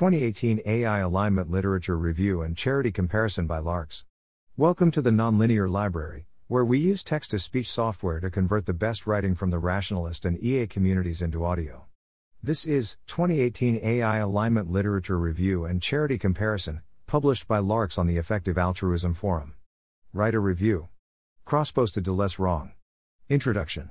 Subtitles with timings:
[0.00, 4.06] 2018 AI Alignment Literature Review and Charity Comparison by Larks.
[4.56, 8.72] Welcome to the Nonlinear Library, where we use text to speech software to convert the
[8.72, 11.84] best writing from the rationalist and EA communities into audio.
[12.42, 18.16] This is 2018 AI Alignment Literature Review and Charity Comparison, published by Larks on the
[18.16, 19.52] Effective Altruism Forum.
[20.14, 20.88] Write a review.
[21.44, 22.72] Cross posted to Less Wrong.
[23.28, 23.90] Introduction.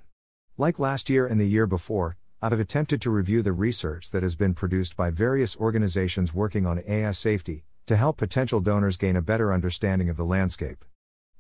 [0.58, 4.38] Like last year and the year before, I've attempted to review the research that has
[4.38, 9.22] been produced by various organizations working on AI safety to help potential donors gain a
[9.22, 10.86] better understanding of the landscape.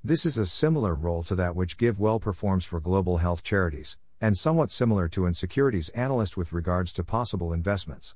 [0.03, 4.37] This is a similar role to that which GiveWell performs for global health charities, and
[4.37, 8.15] somewhat similar to an securities analyst with regards to possible investments.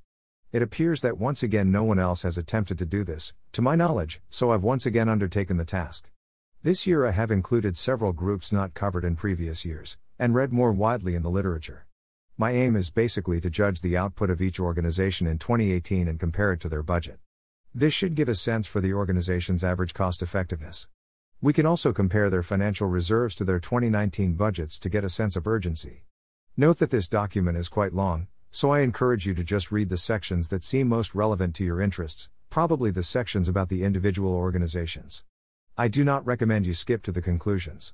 [0.52, 3.76] It appears that once again no one else has attempted to do this, to my
[3.76, 6.10] knowledge, so I've once again undertaken the task.
[6.64, 10.74] This year I have included several groups not covered in previous years, and read more
[10.74, 11.86] widely in the literature.
[12.36, 16.52] My aim is basically to judge the output of each organization in 2018 and compare
[16.52, 17.20] it to their budget.
[17.76, 20.88] This should give a sense for the organization's average cost effectiveness.
[21.42, 25.36] We can also compare their financial reserves to their 2019 budgets to get a sense
[25.36, 26.06] of urgency.
[26.58, 29.98] Note that this document is quite long, so I encourage you to just read the
[29.98, 35.24] sections that seem most relevant to your interests, probably the sections about the individual organizations.
[35.78, 37.94] I do not recommend you skip to the conclusions.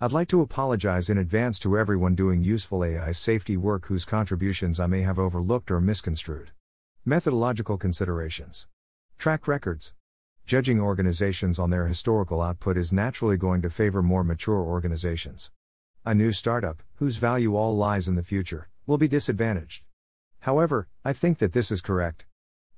[0.00, 4.78] I'd like to apologize in advance to everyone doing useful AI safety work whose contributions
[4.78, 6.52] I may have overlooked or misconstrued.
[7.04, 8.68] Methodological considerations.
[9.18, 9.96] Track records.
[10.46, 15.50] Judging organizations on their historical output is naturally going to favor more mature organizations.
[16.06, 19.82] A new startup, whose value all lies in the future, will be disadvantaged.
[20.42, 22.24] However, I think that this is correct.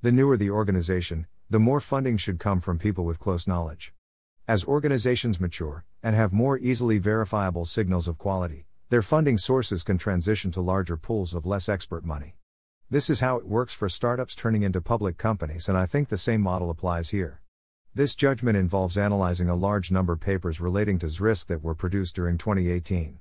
[0.00, 3.92] The newer the organization, the more funding should come from people with close knowledge.
[4.48, 9.98] As organizations mature, and have more easily verifiable signals of quality, their funding sources can
[9.98, 12.34] transition to larger pools of less expert money.
[12.89, 16.19] This is how it works for startups turning into public companies, and I think the
[16.19, 17.41] same model applies here.
[17.95, 22.17] This judgment involves analyzing a large number of papers relating to ZRISK that were produced
[22.17, 23.21] during 2018.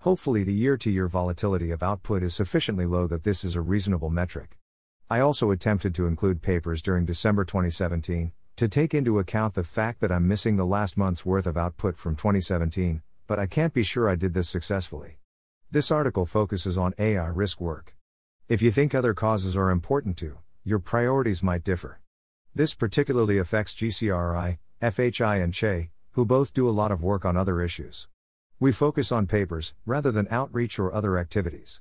[0.00, 3.60] Hopefully, the year to year volatility of output is sufficiently low that this is a
[3.60, 4.58] reasonable metric.
[5.08, 10.00] I also attempted to include papers during December 2017, to take into account the fact
[10.00, 13.82] that I'm missing the last month's worth of output from 2017, but I can't be
[13.82, 15.18] sure I did this successfully.
[15.72, 17.96] This article focuses on AI risk work.
[18.48, 22.00] If you think other causes are important too, your priorities might differ.
[22.54, 27.36] This particularly affects GCRI, FHI, and CHE, who both do a lot of work on
[27.36, 28.06] other issues.
[28.60, 31.80] We focus on papers, rather than outreach or other activities.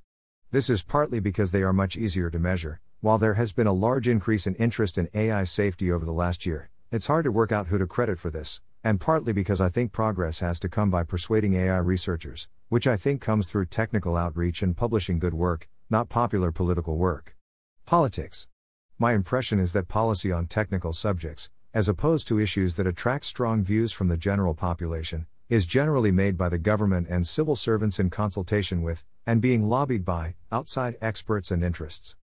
[0.49, 3.73] This is partly because they are much easier to measure, while there has been a
[3.73, 7.51] large increase in interest in AI safety over the last year, it's hard to work
[7.51, 10.89] out who to credit for this, and partly because I think progress has to come
[10.89, 15.67] by persuading AI researchers, which I think comes through technical outreach and publishing good work,
[15.89, 17.35] not popular political work.
[17.85, 18.47] Politics.
[18.97, 23.65] My impression is that policy on technical subjects, as opposed to issues that attract strong
[23.65, 28.09] views from the general population, is generally made by the government and civil servants in
[28.09, 32.15] consultation with, and being lobbied by, outside experts and interests.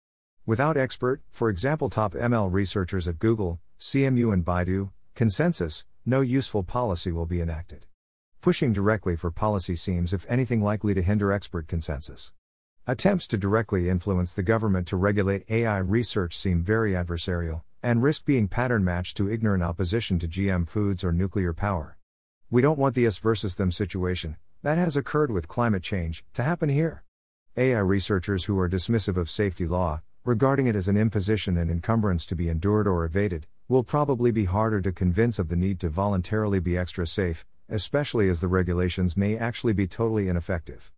[0.50, 6.64] Without expert, for example, top ML researchers at Google, CMU, and Baidu, consensus, no useful
[6.64, 7.86] policy will be enacted.
[8.40, 12.32] Pushing directly for policy seems, if anything, likely to hinder expert consensus.
[12.84, 18.24] Attempts to directly influence the government to regulate AI research seem very adversarial, and risk
[18.24, 21.96] being pattern matched to ignorant opposition to GM foods or nuclear power.
[22.50, 26.42] We don't want the us versus them situation, that has occurred with climate change, to
[26.42, 27.04] happen here.
[27.56, 32.26] AI researchers who are dismissive of safety law, regarding it as an imposition and encumbrance
[32.26, 35.88] to be endured or evaded, will probably be harder to convince of the need to
[35.88, 40.92] voluntarily be extra safe, especially as the regulations may actually be totally ineffective.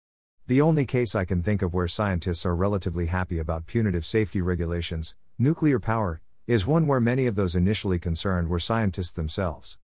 [0.48, 4.40] The only case I can think of where scientists are relatively happy about punitive safety
[4.40, 9.78] regulations, nuclear power, is one where many of those initially concerned were scientists themselves.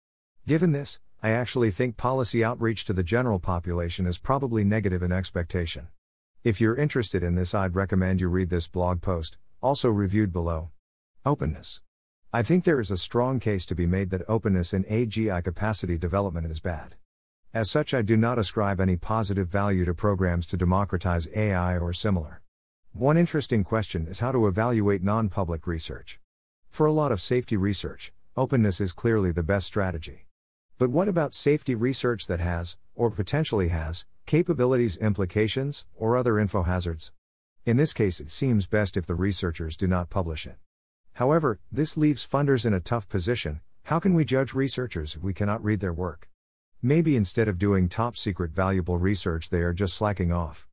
[0.48, 5.12] Given this, I actually think policy outreach to the general population is probably negative in
[5.12, 5.90] expectation.
[6.48, 10.70] If you're interested in this, I'd recommend you read this blog post, also reviewed below.
[11.26, 11.82] Openness.
[12.32, 15.98] I think there is a strong case to be made that openness in AGI capacity
[15.98, 16.96] development is bad.
[17.54, 21.92] As such, I do not ascribe any positive value to programs to democratize AI or
[21.92, 22.42] similar.
[22.94, 26.18] One interesting question is how to evaluate non public research.
[26.70, 30.28] For a lot of safety research, openness is clearly the best strategy.
[30.78, 36.64] But what about safety research that has, or potentially has, capabilities implications, or other info
[36.64, 37.14] hazards.
[37.66, 40.58] In this case, it seems best if the researchers do not publish it.
[41.14, 43.62] However, this leaves funders in a tough position.
[43.84, 46.28] How can we judge researchers if we cannot read their work?
[46.82, 50.68] Maybe instead of doing top secret valuable research, they are just slacking off.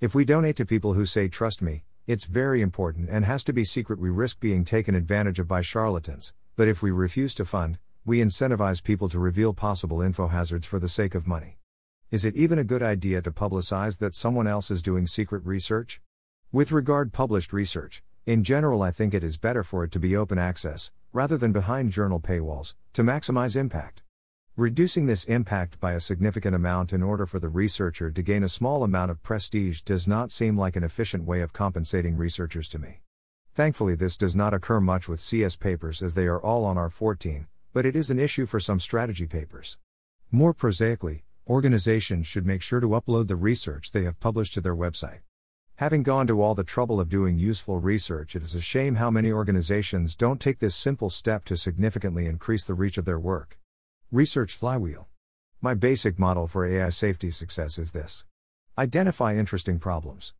[0.00, 3.52] If we donate to people who say, trust me, It's very important and has to
[3.52, 3.98] be secret.
[3.98, 7.76] We risk being taken advantage of by charlatans, but if we refuse to fund,
[8.06, 11.57] we incentivize people to reveal possible info hazards for the sake of money.
[12.10, 16.00] Is it even a good idea to publicize that someone else is doing secret research?
[16.50, 20.16] With regard published research, in general I think it is better for it to be
[20.16, 24.04] open access rather than behind journal paywalls to maximize impact.
[24.56, 28.48] Reducing this impact by a significant amount in order for the researcher to gain a
[28.48, 32.78] small amount of prestige does not seem like an efficient way of compensating researchers to
[32.78, 33.02] me.
[33.54, 37.48] Thankfully, this does not occur much with CS papers as they are all on arXiv,
[37.74, 39.76] but it is an issue for some strategy papers.
[40.32, 44.76] More prosaically, organizations should make sure to upload the research they have published to their
[44.76, 45.20] website.
[45.76, 49.10] Having gone to all the trouble of doing useful research, it is a shame how
[49.10, 53.58] many organizations don't take this simple step to significantly increase the reach of their work.
[54.10, 55.08] Research Flywheel.
[55.62, 58.26] My basic model for AI safety success is this
[58.76, 60.34] Identify interesting problems.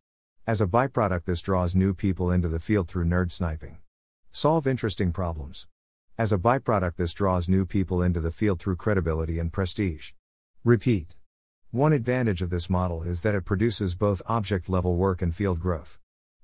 [0.45, 3.79] As a byproduct, this draws new people into the field through nerd sniping.
[4.31, 5.67] Solve interesting problems.
[6.17, 10.11] As a byproduct, this draws new people into the field through credibility and prestige.
[10.65, 11.15] Repeat.
[11.71, 15.61] One advantage of this model is that it produces both object level work and field
[15.61, 15.97] growth.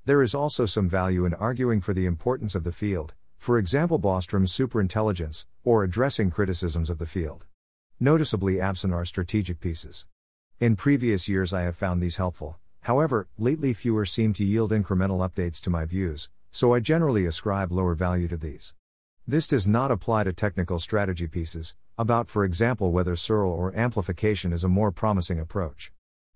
[0.06, 3.98] There is also some value in arguing for the importance of the field, for example,
[4.00, 7.44] Bostrom's superintelligence, or addressing criticisms of the field.
[8.00, 10.06] Noticeably absent are strategic pieces.
[10.62, 15.30] In previous years, I have found these helpful, however, lately fewer seem to yield incremental
[15.30, 18.76] updates to my views, so I generally ascribe lower value to these.
[19.28, 24.52] This does not apply to technical strategy pieces, about, for example, whether CIRL or amplification
[24.52, 25.92] is a more promising approach.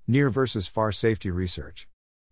[0.07, 1.87] Near versus far safety research.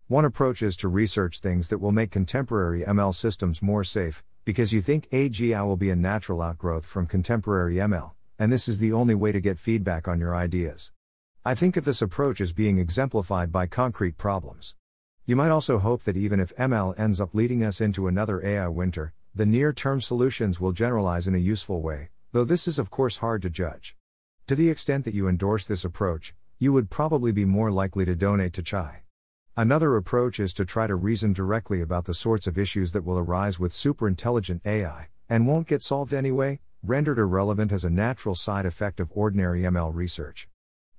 [0.06, 4.72] One approach is to research things that will make contemporary ML systems more safe, because
[4.72, 8.92] you think AGI will be a natural outgrowth from contemporary ML, and this is the
[8.92, 10.90] only way to get feedback on your ideas.
[11.44, 14.74] I think of this approach as being exemplified by concrete problems.
[15.26, 18.68] You might also hope that even if ML ends up leading us into another AI
[18.68, 22.90] winter, the near term solutions will generalize in a useful way, though this is of
[22.90, 23.96] course hard to judge.
[24.46, 28.14] To the extent that you endorse this approach, you would probably be more likely to
[28.14, 29.02] donate to Chai.
[29.56, 33.18] Another approach is to try to reason directly about the sorts of issues that will
[33.18, 38.66] arise with superintelligent AI, and won't get solved anyway, rendered irrelevant as a natural side
[38.66, 40.48] effect of ordinary ML research.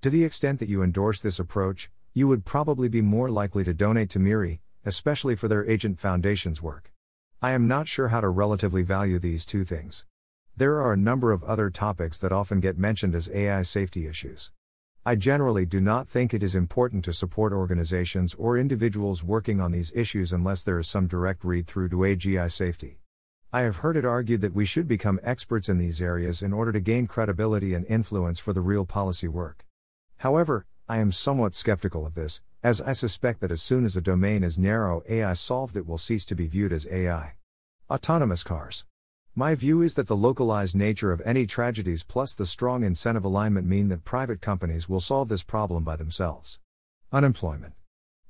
[0.02, 3.74] To the extent that you endorse this approach, you would probably be more likely to
[3.74, 6.92] donate to MIRI, especially for their Agent Foundation's work.
[7.42, 10.06] I am not sure how to relatively value these two things.
[10.60, 14.52] There are a number of other topics that often get mentioned as AI safety issues.
[15.06, 19.72] I generally do not think it is important to support organizations or individuals working on
[19.72, 23.00] these issues unless there is some direct read through to AGI safety.
[23.54, 26.74] I have heard it argued that we should become experts in these areas in order
[26.74, 29.66] to gain credibility and influence for the real policy work.
[30.18, 34.02] However, I am somewhat skeptical of this, as I suspect that as soon as a
[34.02, 37.36] domain is narrow AI solved, it will cease to be viewed as AI.
[37.90, 38.86] Autonomous cars.
[39.36, 43.68] My view is that the localized nature of any tragedies plus the strong incentive alignment
[43.68, 46.60] mean that private companies will solve this problem by themselves.
[47.12, 47.74] Unemployment.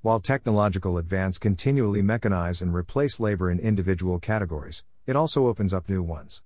[0.01, 5.89] While technological advance continually mechanize and replace labor in individual categories, it also opens up
[5.89, 6.43] new ones.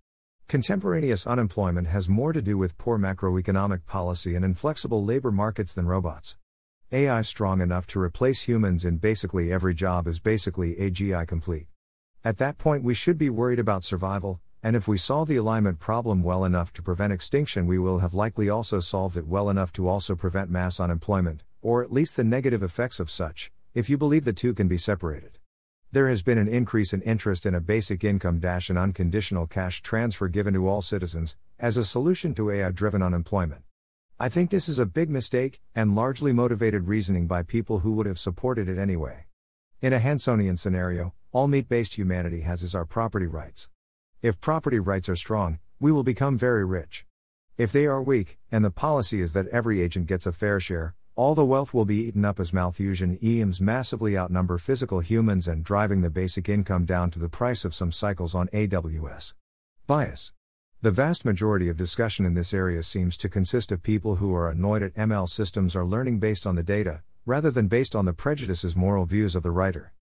[0.47, 5.87] Contemporaneous unemployment has more to do with poor macroeconomic policy and inflexible labor markets than
[5.87, 6.37] robots.
[6.91, 11.67] AI strong enough to replace humans in basically every job is basically AGI complete.
[12.25, 15.79] At that point, we should be worried about survival, and if we solve the alignment
[15.79, 19.73] problem well enough to prevent extinction, we will have likely also solved it well enough
[19.73, 23.97] to also prevent mass unemployment, or at least the negative effects of such, if you
[23.97, 25.37] believe the two can be separated.
[25.91, 29.81] There has been an increase in interest in a basic income dash and unconditional cash
[29.81, 33.63] transfer given to all citizens, as a solution to AI driven unemployment.
[34.17, 38.05] I think this is a big mistake, and largely motivated reasoning by people who would
[38.05, 39.25] have supported it anyway.
[39.81, 43.67] In a Hansonian scenario, all meat based humanity has is our property rights.
[44.21, 47.07] If property rights are strong, we will become very rich.
[47.57, 50.93] If they are weak, and the policy is that every agent gets a fair share,
[51.15, 55.63] all the wealth will be eaten up as Malthusian EMs massively outnumber physical humans and
[55.63, 59.33] driving the basic income down to the price of some cycles on AWS.
[59.87, 60.33] Bias.
[60.83, 64.49] The vast majority of discussion in this area seems to consist of people who are
[64.49, 68.13] annoyed at ML systems are learning based on the data, rather than based on the
[68.13, 69.93] prejudices moral views of the writer.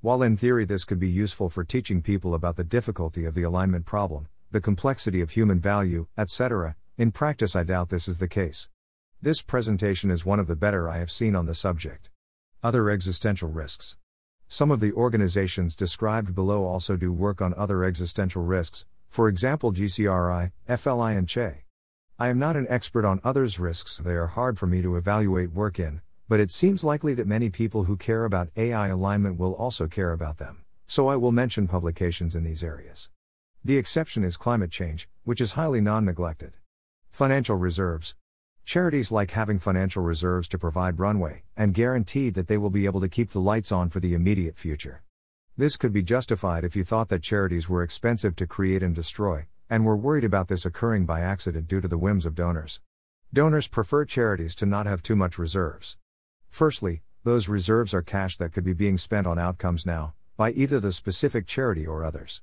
[0.00, 3.42] While in theory this could be useful for teaching people about the difficulty of the
[3.42, 8.28] alignment problem, the complexity of human value, etc., in practice I doubt this is the
[8.28, 8.68] case.
[9.20, 12.10] This presentation is one of the better I have seen on the subject.
[12.62, 13.96] Other existential risks.
[14.46, 19.72] Some of the organizations described below also do work on other existential risks, for example
[19.72, 21.64] GCRI, FLI, and CHE.
[22.20, 25.50] I am not an expert on others' risks, they are hard for me to evaluate
[25.50, 29.54] work in, but it seems likely that many people who care about AI alignment will
[29.54, 33.08] also care about them, so I will mention publications in these areas.
[33.64, 36.52] The exception is climate change, which is highly non neglected.
[37.10, 38.14] Financial reserves.
[38.64, 43.00] Charities like having financial reserves to provide runway and guarantee that they will be able
[43.00, 45.02] to keep the lights on for the immediate future.
[45.56, 49.46] This could be justified if you thought that charities were expensive to create and destroy,
[49.70, 52.80] and were worried about this occurring by accident due to the whims of donors.
[53.32, 55.96] Donors prefer charities to not have too much reserves.
[56.50, 60.80] Firstly, those reserves are cash that could be being spent on outcomes now, by either
[60.80, 62.42] the specific charity or others.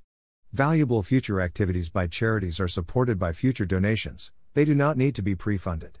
[0.52, 5.22] Valuable future activities by charities are supported by future donations, they do not need to
[5.22, 5.98] be pre funded.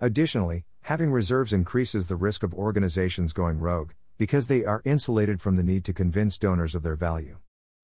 [0.00, 5.56] Additionally, having reserves increases the risk of organizations going rogue, because they are insulated from
[5.56, 7.38] the need to convince donors of their value.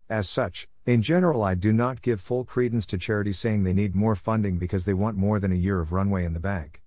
[0.08, 3.94] As such, in general, I do not give full credence to charities saying they need
[3.94, 6.82] more funding because they want more than a year of runway in the bank.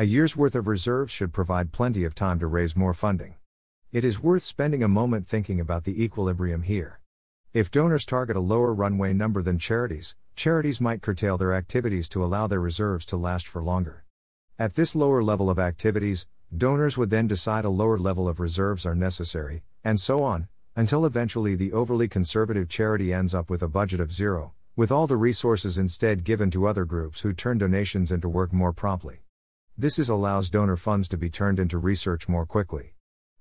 [0.00, 3.34] A year's worth of reserves should provide plenty of time to raise more funding.
[3.90, 7.00] It is worth spending a moment thinking about the equilibrium here.
[7.52, 12.22] If donors target a lower runway number than charities, charities might curtail their activities to
[12.22, 14.04] allow their reserves to last for longer.
[14.56, 18.86] At this lower level of activities, donors would then decide a lower level of reserves
[18.86, 23.68] are necessary, and so on, until eventually the overly conservative charity ends up with a
[23.68, 28.12] budget of zero, with all the resources instead given to other groups who turn donations
[28.12, 29.22] into work more promptly.
[29.80, 32.94] This is allows donor funds to be turned into research more quickly.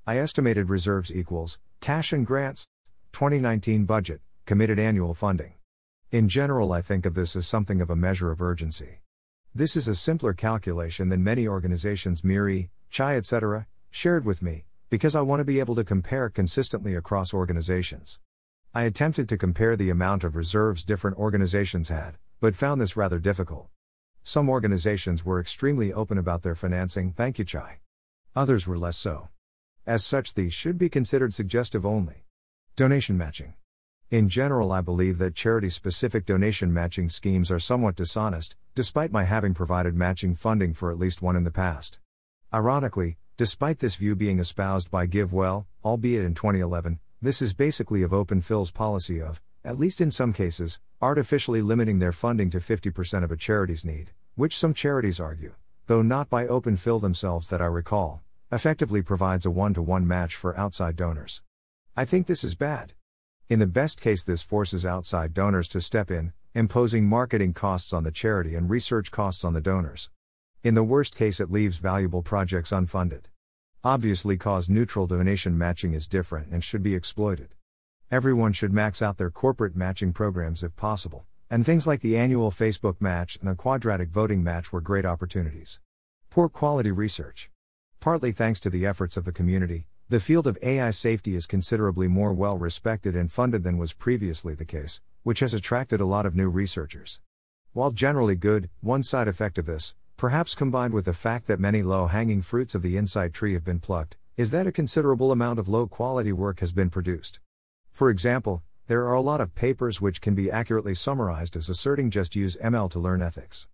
[0.06, 2.67] I estimated reserves equals cash and grants
[3.13, 5.56] 2019 budget committed annual funding.
[6.12, 9.00] In general, I think of this as something of a measure of urgency.
[9.56, 13.65] This is a simpler calculation than many organizations Miri, Chai etc.
[13.89, 18.20] shared with me, because I want to be able to compare consistently across organizations.
[18.75, 23.17] I attempted to compare the amount of reserves different organizations had, but found this rather
[23.17, 23.70] difficult.
[24.27, 27.79] Some organizations were extremely open about their financing, thank you, Chai.
[28.36, 29.29] Others were less so.
[29.86, 32.25] As such, these should be considered suggestive only.
[32.75, 33.53] Donation matching.
[34.12, 39.24] In general, I believe that charity specific donation matching schemes are somewhat dishonest, despite my
[39.24, 42.00] having provided matching funding for at least one in the past.
[42.53, 48.10] Ironically, Despite this view being espoused by GiveWell, albeit in 2011, this is basically of
[48.10, 53.31] OpenPhil's policy of, at least in some cases, artificially limiting their funding to 50% of
[53.31, 55.56] a charity's need, which some charities argue,
[55.88, 60.36] though not by OpenPhil themselves that I recall, effectively provides a one to one match
[60.36, 61.41] for outside donors.
[61.96, 62.94] I think this is bad.
[63.50, 68.03] In the best case, this forces outside donors to step in, imposing marketing costs on
[68.03, 70.12] the charity and research costs on the donors.
[70.63, 73.24] In the worst case, it leaves valuable projects unfunded.
[73.84, 77.56] Obviously, cause neutral donation matching is different and should be exploited.
[78.12, 82.51] Everyone should max out their corporate matching programs if possible, and things like the annual
[82.51, 85.80] Facebook match and the quadratic voting match were great opportunities.
[86.30, 87.50] Poor quality research.
[88.00, 92.08] Partly thanks to the efforts of the community, the field of AI safety is considerably
[92.08, 96.25] more well respected and funded than was previously the case, which has attracted a lot
[96.25, 97.20] of new researchers.
[97.74, 101.82] While generally good, one side effect of this, perhaps combined with the fact that many
[101.84, 105.60] low hanging fruits of the insight tree have been plucked, is that a considerable amount
[105.60, 107.39] of low quality work has been produced.
[107.92, 112.10] For example, there are a lot of papers which can be accurately summarized as asserting
[112.10, 113.67] just use ML to learn ethics.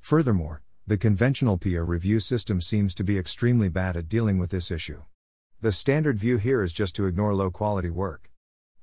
[0.00, 4.72] Furthermore, the conventional peer review system seems to be extremely bad at dealing with this
[4.72, 5.02] issue.
[5.60, 8.32] The standard view here is just to ignore low quality work.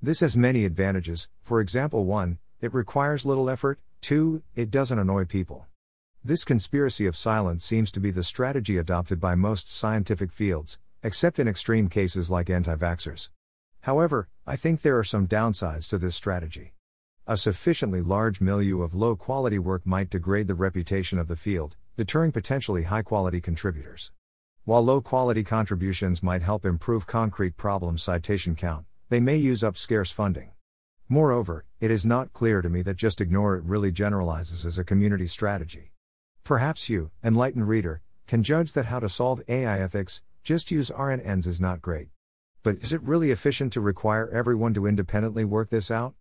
[0.02, 2.40] This has many advantages, for example, 1.
[2.62, 4.42] It requires little effort, 2.
[4.56, 5.66] It doesn't annoy people.
[6.24, 11.40] This conspiracy of silence seems to be the strategy adopted by most scientific fields, except
[11.40, 13.30] in extreme cases like anti vaxxers.
[13.84, 16.74] However, I think there are some downsides to this strategy.
[17.28, 21.76] A sufficiently large milieu of low quality work might degrade the reputation of the field,
[21.98, 24.14] deterring potentially high quality contributors.
[24.64, 29.76] While low quality contributions might help improve concrete problem citation count, they may use up
[29.76, 30.52] scarce funding.
[31.10, 34.86] Moreover, it is not clear to me that just ignore it really generalizes as a
[34.86, 35.92] community strategy.
[36.46, 41.48] Perhaps you, enlightened reader, can judge that how to solve AI ethics, just use RNNs
[41.48, 42.13] is not great.
[42.64, 46.14] But is it really efficient to require everyone to independently work this out?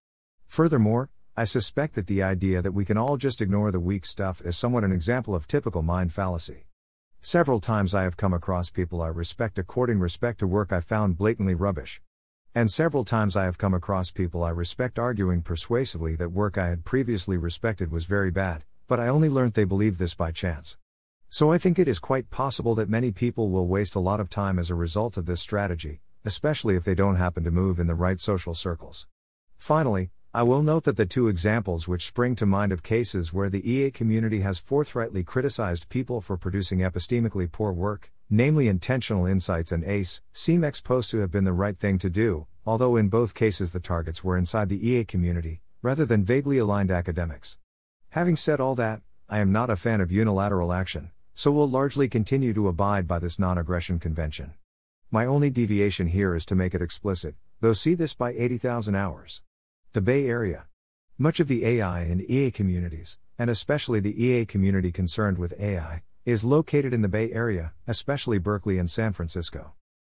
[0.48, 4.42] Furthermore, I suspect that the idea that we can all just ignore the weak stuff
[4.44, 6.66] is somewhat an example of typical mind fallacy.
[7.20, 11.16] Several times I have come across people I respect according respect to work I found
[11.16, 12.02] blatantly rubbish.
[12.56, 16.70] And several times I have come across people I respect arguing persuasively that work I
[16.70, 20.76] had previously respected was very bad, but I only learnt they believed this by chance.
[21.28, 24.28] So I think it is quite possible that many people will waste a lot of
[24.28, 27.86] time as a result of this strategy, especially if they don't happen to move in
[27.86, 29.06] the right social circles.
[29.56, 33.50] Finally, I will note that the two examples which spring to mind of cases where
[33.50, 39.72] the EA community has forthrightly criticized people for producing epistemically poor work, namely intentional insights
[39.72, 43.34] and ACE, seem exposed to have been the right thing to do, although in both
[43.34, 47.58] cases the targets were inside the EA community, rather than vaguely aligned academics.
[48.10, 52.08] Having said all that, I am not a fan of unilateral action, so will largely
[52.08, 54.54] continue to abide by this non aggression convention.
[55.14, 59.42] My only deviation here is to make it explicit, though see this by 80,000 hours.
[59.92, 60.68] The Bay Area.
[61.18, 66.02] Much of the AI and EA communities, and especially the EA community concerned with AI,
[66.24, 69.74] is located in the Bay Area, especially Berkeley and San Francisco.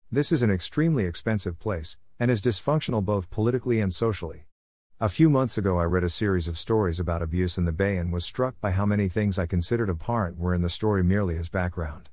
[0.09, 4.45] This is an extremely expensive place, and is dysfunctional both politically and socially.
[5.01, 7.97] A few months ago, I read a series of stories about abuse in the Bay
[7.97, 11.35] and was struck by how many things I considered abhorrent were in the story merely
[11.35, 12.07] as background.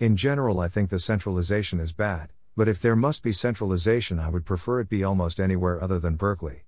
[0.00, 4.30] In general, I think the centralization is bad, but if there must be centralization, I
[4.30, 6.64] would prefer it be almost anywhere other than Berkeley.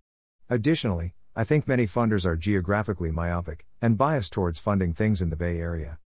[0.51, 5.37] Additionally, I think many funders are geographically myopic and biased towards funding things in the
[5.37, 5.99] Bay Area.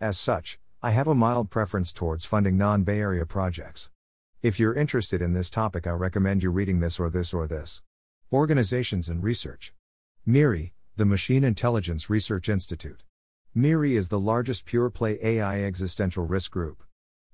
[0.00, 3.90] As such, I have a mild preference towards funding non Bay Area projects.
[4.40, 7.82] If you're interested in this topic, I recommend you reading this or this or this.
[8.32, 9.74] Organizations and Research.
[10.24, 13.02] MIRI, the Machine Intelligence Research Institute.
[13.52, 16.84] MIRI is the largest pure play AI existential risk group.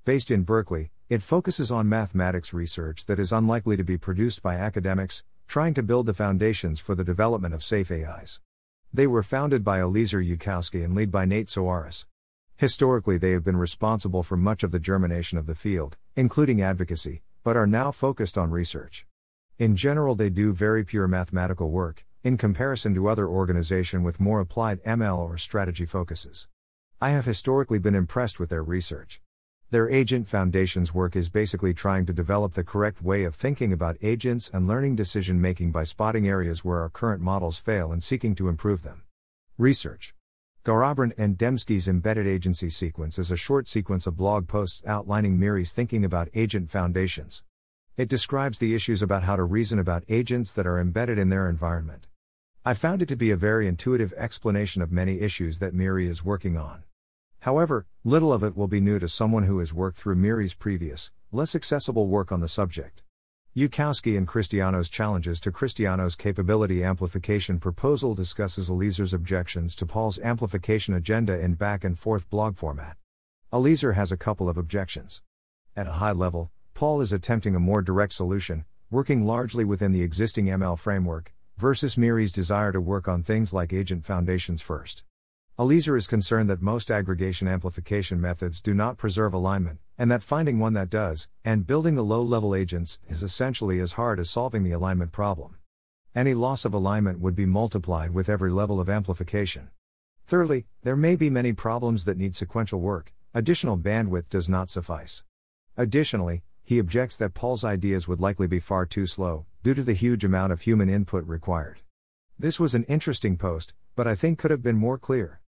[0.07, 4.55] Based in Berkeley, it focuses on mathematics research that is unlikely to be produced by
[4.55, 8.41] academics, trying to build the foundations for the development of safe AIs.
[8.95, 12.07] They were founded by Eliezer Yudkowsky and lead by Nate Soares.
[12.57, 17.21] Historically, they have been responsible for much of the germination of the field, including advocacy,
[17.45, 19.07] but are now focused on research.
[19.59, 24.41] In general, they do very pure mathematical work, in comparison to other organizations with more
[24.41, 26.49] applied ML or strategy focuses.
[27.01, 29.21] I have historically been impressed with their research.
[29.71, 33.97] Their Agent Foundation's work is basically trying to develop the correct way of thinking about
[34.03, 38.35] agents and learning decision making by spotting areas where our current models fail and seeking
[38.35, 39.05] to improve them.
[39.57, 40.13] Research
[40.65, 45.71] Garrabrant and Demski's embedded agency sequence is a short sequence of blog posts outlining Miri's
[45.71, 47.45] thinking about agent foundations.
[47.97, 51.49] It describes the issues about how to reason about agents that are embedded in their
[51.49, 52.09] environment.
[52.69, 56.25] I found it to be a very intuitive explanation of many issues that Miri is
[56.25, 56.83] working on.
[57.43, 61.13] However, little of it will be new to someone who has worked through Miri's previous,
[61.31, 63.05] less accessible work on the subject.
[63.57, 70.93] Yudkowsky and Christiano's challenges to Christiano's capability amplification proposal discusses Eliezer's objections to Paul's amplification
[70.93, 72.97] agenda in back and forth blog format.
[73.53, 75.23] Eliezer has a couple of objections.
[75.77, 80.03] At a high level, Paul is attempting a more direct solution, working largely within the
[80.03, 85.05] existing ML framework, versus Miri's desire to work on things like agent foundations first.
[85.59, 90.59] Eliezer is concerned that most aggregation amplification methods do not preserve alignment, and that finding
[90.59, 94.65] one that does, and building the low level agents, is essentially as hard as solving
[94.65, 95.57] the alignment problem.
[96.15, 99.71] Any loss of alignment would be multiplied with every level of amplification.
[100.27, 105.25] Thirdly, there may be many problems that need sequential work, additional bandwidth does not suffice.
[105.75, 109.95] Additionally, he objects that Paul's ideas would likely be far too slow, due to the
[109.95, 111.81] huge amount of human input required.
[112.39, 115.41] This was an interesting post, but I think could have been more clear.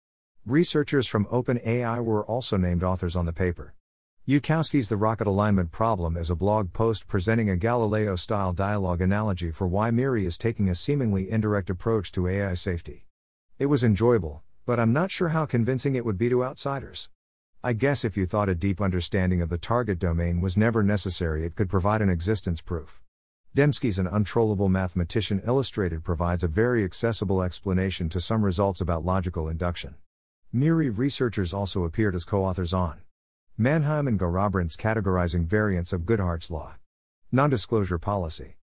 [0.43, 3.75] Researchers from OpenAI were also named authors on the paper.
[4.27, 9.51] Yudkowsky's The Rocket Alignment Problem is a blog post presenting a Galileo style dialogue analogy
[9.51, 13.05] for why MIRI is taking a seemingly indirect approach to AI safety.
[13.59, 17.11] It was enjoyable, but I'm not sure how convincing it would be to outsiders.
[17.63, 21.45] I guess if you thought a deep understanding of the target domain was never necessary,
[21.45, 23.03] it could provide an existence proof.
[23.57, 29.49] Demski's An Untrollable Mathematician Illustrated provides a very accessible explanation to some results about logical
[29.49, 29.95] induction.
[30.53, 33.01] MIRI researchers also appeared as co authors on
[33.57, 36.75] Manheim and Garrabrant's categorizing variants of Goodhart's law.
[37.31, 38.57] Non disclosure policy.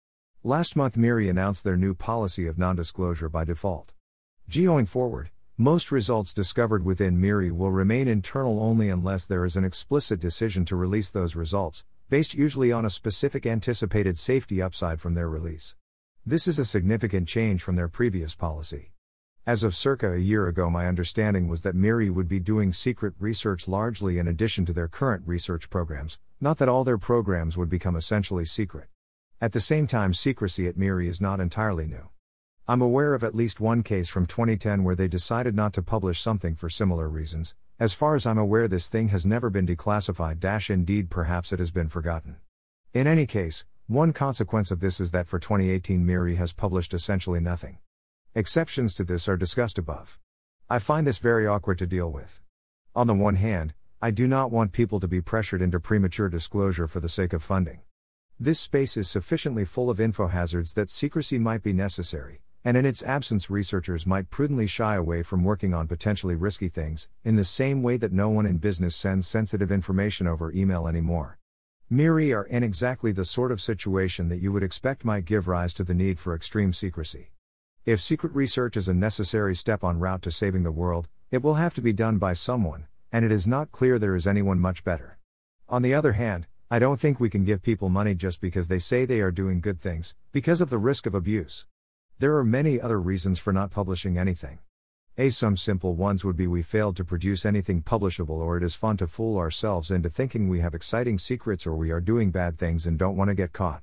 [0.44, 3.94] Last month, MIRI announced their new policy of non disclosure by default.
[4.48, 9.64] Going forward, most results discovered within MIRI will remain internal only unless there is an
[9.64, 15.14] explicit decision to release those results, based usually on a specific anticipated safety upside from
[15.14, 15.74] their release.
[16.26, 18.92] This is a significant change from their previous policy.
[19.46, 23.14] As of circa a year ago, my understanding was that MIRI would be doing secret
[23.18, 27.68] research largely in addition to their current research programs, not that all their programs would
[27.68, 28.88] become essentially secret.
[29.40, 32.08] At the same time, secrecy at MIRI is not entirely new.
[32.66, 36.22] I'm aware of at least one case from 2010 where they decided not to publish
[36.22, 37.54] something for similar reasons.
[37.80, 40.38] As far as I'm aware, this thing has never been declassified.
[40.38, 42.36] Dash indeed, perhaps it has been forgotten.
[42.92, 47.40] In any case, one consequence of this is that for 2018, MIRI has published essentially
[47.40, 47.78] nothing.
[48.32, 50.20] Exceptions to this are discussed above.
[50.70, 52.40] I find this very awkward to deal with.
[52.94, 56.86] On the one hand, I do not want people to be pressured into premature disclosure
[56.86, 57.80] for the sake of funding.
[58.38, 62.86] This space is sufficiently full of info hazards that secrecy might be necessary, and in
[62.86, 67.44] its absence, researchers might prudently shy away from working on potentially risky things, in the
[67.44, 71.38] same way that no one in business sends sensitive information over email anymore.
[71.90, 75.74] MIRI are in exactly the sort of situation that you would expect might give rise
[75.74, 77.32] to the need for extreme secrecy.
[77.84, 81.54] If secret research is a necessary step en route to saving the world, it will
[81.54, 84.84] have to be done by someone, and it is not clear there is anyone much
[84.84, 85.18] better.
[85.68, 88.78] On the other hand, I don't think we can give people money just because they
[88.78, 91.66] say they are doing good things, because of the risk of abuse.
[92.20, 94.60] There are many other reasons for not publishing anything.
[95.18, 98.76] A some simple ones would be we failed to produce anything publishable or it is
[98.76, 102.56] fun to fool ourselves into thinking we have exciting secrets or we are doing bad
[102.56, 103.82] things and don't want to get caught.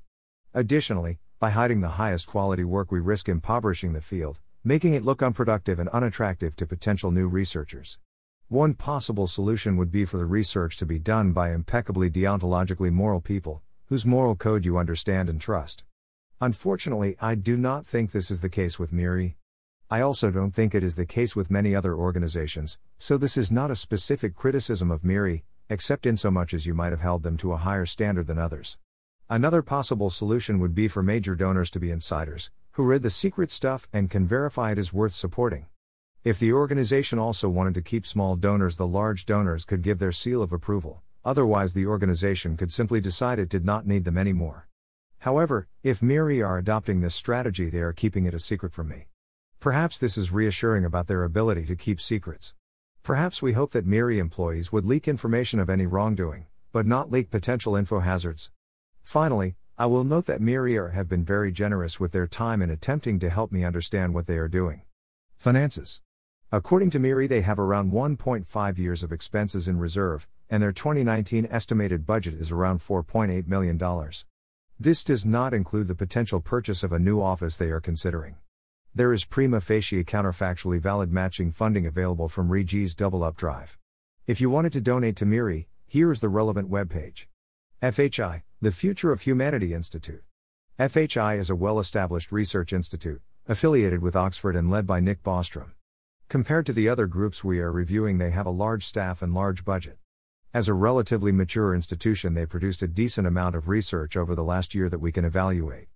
[0.54, 5.22] Additionally, by hiding the highest quality work we risk impoverishing the field, making it look
[5.22, 7.98] unproductive and unattractive to potential new researchers.
[8.48, 13.20] One possible solution would be for the research to be done by impeccably deontologically moral
[13.20, 15.84] people, whose moral code you understand and trust.
[16.42, 19.36] Unfortunately, I do not think this is the case with MIRI.
[19.88, 23.52] I also don't think it is the case with many other organizations, so this is
[23.52, 27.22] not a specific criticism of MIRI, except in so much as you might have held
[27.22, 28.76] them to a higher standard than others.
[29.30, 33.52] Another possible solution would be for major donors to be insiders, who read the secret
[33.52, 35.66] stuff and can verify it is worth supporting.
[36.24, 40.10] If the organization also wanted to keep small donors, the large donors could give their
[40.10, 44.66] seal of approval, otherwise, the organization could simply decide it did not need them anymore.
[45.22, 49.06] However, if MIRI are adopting this strategy, they are keeping it a secret from me.
[49.60, 52.54] Perhaps this is reassuring about their ability to keep secrets.
[53.04, 57.30] Perhaps we hope that MIRI employees would leak information of any wrongdoing, but not leak
[57.30, 58.50] potential info hazards.
[59.04, 63.20] Finally, I will note that MIRI have been very generous with their time in attempting
[63.20, 64.82] to help me understand what they are doing.
[65.36, 66.00] Finances.
[66.50, 71.46] According to MIRI, they have around 1.5 years of expenses in reserve, and their 2019
[71.48, 73.78] estimated budget is around $4.8 million.
[74.82, 78.38] This does not include the potential purchase of a new office they are considering.
[78.92, 83.78] There is prima facie counterfactually valid matching funding available from REG's Double Up Drive.
[84.26, 87.26] If you wanted to donate to MIRI, here is the relevant webpage.
[87.80, 90.24] FHI, the Future of Humanity Institute.
[90.80, 95.74] FHI is a well established research institute, affiliated with Oxford and led by Nick Bostrom.
[96.28, 99.64] Compared to the other groups we are reviewing, they have a large staff and large
[99.64, 99.98] budget.
[100.54, 104.74] As a relatively mature institution, they produced a decent amount of research over the last
[104.74, 105.88] year that we can evaluate.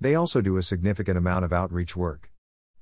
[0.00, 2.32] They also do a significant amount of outreach work.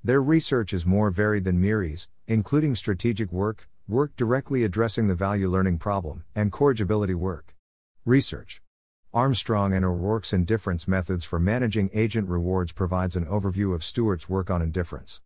[0.01, 5.49] Their research is more varied than MIRI's, including strategic work, work directly addressing the value
[5.49, 7.57] learning problem, and corrigibility work.
[8.05, 8.61] Research
[9.13, 14.49] Armstrong and O'Rorke's indifference methods for managing agent rewards provides an overview of Stewart's work
[14.49, 15.19] on indifference.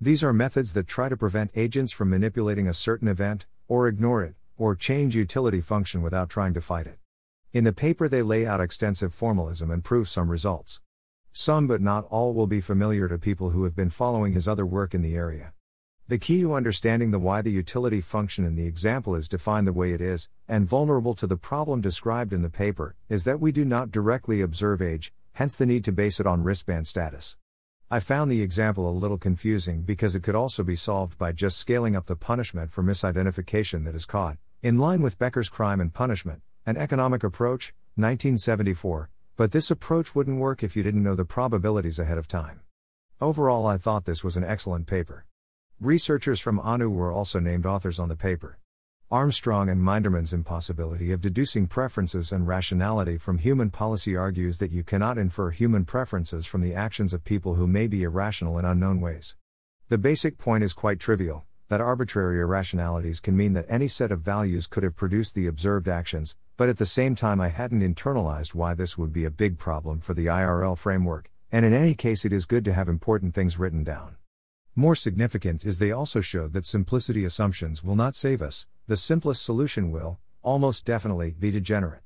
[0.00, 4.24] These are methods that try to prevent agents from manipulating a certain event, or ignore
[4.24, 6.98] it, or change utility function without trying to fight it.
[7.52, 10.80] In the paper, they lay out extensive formalism and prove some results.
[11.30, 14.64] Some but not all will be familiar to people who have been following his other
[14.66, 15.52] work in the area.
[16.06, 19.72] The key to understanding the why the utility function in the example is defined the
[19.72, 23.52] way it is, and vulnerable to the problem described in the paper, is that we
[23.52, 27.36] do not directly observe age, hence the need to base it on wristband status.
[27.90, 31.58] I found the example a little confusing because it could also be solved by just
[31.58, 35.92] scaling up the punishment for misidentification that is caught, in line with Becker's crime and
[35.92, 41.26] punishment, an economic approach, 1974, but this approach wouldn't work if you didn't know the
[41.26, 42.60] probabilities ahead of time.
[43.20, 45.26] Overall, I thought this was an excellent paper.
[45.78, 48.58] Researchers from ANU were also named authors on the paper.
[49.14, 54.82] Armstrong and Mindermann's impossibility of deducing preferences and rationality from human policy argues that you
[54.82, 59.00] cannot infer human preferences from the actions of people who may be irrational in unknown
[59.00, 59.36] ways.
[59.88, 64.20] The basic point is quite trivial that arbitrary irrationalities can mean that any set of
[64.22, 68.52] values could have produced the observed actions, but at the same time, I hadn't internalized
[68.52, 72.24] why this would be a big problem for the IRL framework, and in any case,
[72.24, 74.16] it is good to have important things written down.
[74.74, 79.44] More significant is they also show that simplicity assumptions will not save us, the simplest
[79.44, 82.02] solution will, almost definitely, be degenerate.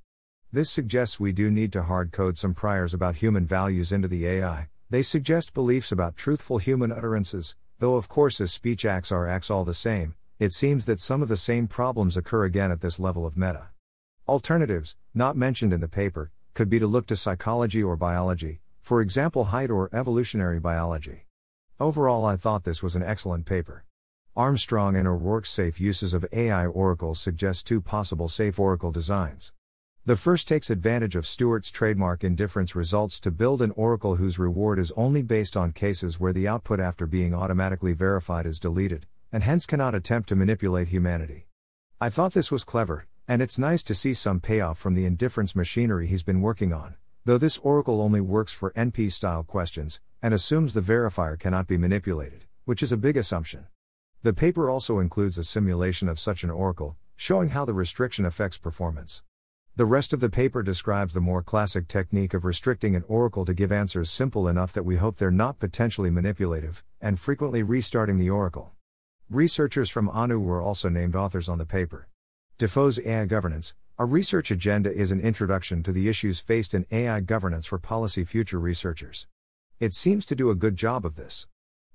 [0.52, 4.26] This suggests we do need to hard code some priors about human values into the
[4.26, 9.28] AI, they suggest beliefs about truthful human utterances, Though of course as speech acts are
[9.28, 12.80] acts all the same, it seems that some of the same problems occur again at
[12.80, 13.68] this level of meta.
[14.26, 19.00] Alternatives, not mentioned in the paper, could be to look to psychology or biology, for
[19.00, 21.26] example Haidt or evolutionary biology.
[21.78, 23.84] Overall I thought this was an excellent paper.
[24.38, 29.52] Armstrong and O'Rorke's safe uses of AI oracles suggest two possible safe oracle designs.
[30.06, 34.78] The first takes advantage of Stewart's trademark indifference results to build an oracle whose reward
[34.78, 39.42] is only based on cases where the output after being automatically verified is deleted, and
[39.42, 41.48] hence cannot attempt to manipulate humanity.
[42.00, 45.56] I thought this was clever, and it's nice to see some payoff from the indifference
[45.56, 50.32] machinery he's been working on, though this oracle only works for NP style questions, and
[50.32, 53.66] assumes the verifier cannot be manipulated, which is a big assumption.
[54.22, 58.58] The paper also includes a simulation of such an oracle, showing how the restriction affects
[58.58, 59.22] performance.
[59.76, 63.54] The rest of the paper describes the more classic technique of restricting an oracle to
[63.54, 68.28] give answers simple enough that we hope they're not potentially manipulative, and frequently restarting the
[68.28, 68.72] oracle.
[69.30, 72.08] Researchers from ANU were also named authors on the paper.
[72.58, 77.20] Dafoe's AI Governance, a research agenda is an introduction to the issues faced in AI
[77.20, 79.28] governance for policy future researchers.
[79.78, 81.46] It seems to do a good job of this.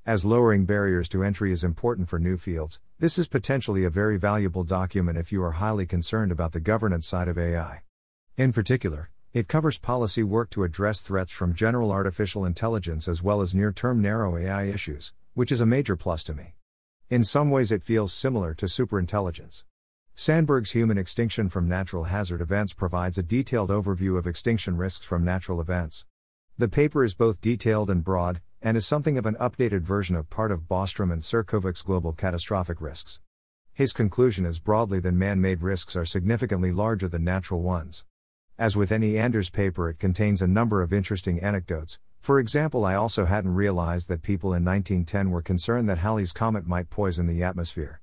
[0.06, 4.18] As lowering barriers to entry is important for new fields, this is potentially a very
[4.18, 7.84] valuable document if you are highly concerned about the governance side of AI.
[8.36, 13.40] In particular, it covers policy work to address threats from general artificial intelligence as well
[13.40, 16.56] as near term narrow AI issues, which is a major plus to me.
[17.10, 19.64] In some ways, it feels similar to superintelligence.
[20.14, 25.24] Sandberg's Human Extinction from Natural Hazard Events provides a detailed overview of extinction risks from
[25.24, 26.06] natural events.
[26.58, 30.30] The paper is both detailed and broad, and is something of an updated version of
[30.30, 33.20] part of Bostrom and Ćirković's global catastrophic risks.
[33.74, 38.06] His conclusion is broadly that man made risks are significantly larger than natural ones.
[38.58, 42.00] As with any Anders paper, it contains a number of interesting anecdotes.
[42.22, 46.66] For example, I also hadn't realized that people in 1910 were concerned that Halley's Comet
[46.66, 48.00] might poison the atmosphere.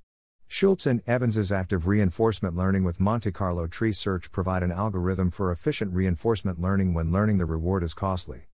[0.47, 5.51] Schulze and Evans's active reinforcement learning with Monte Carlo tree search provide an algorithm for
[5.51, 8.50] efficient reinforcement learning when learning the reward is costly.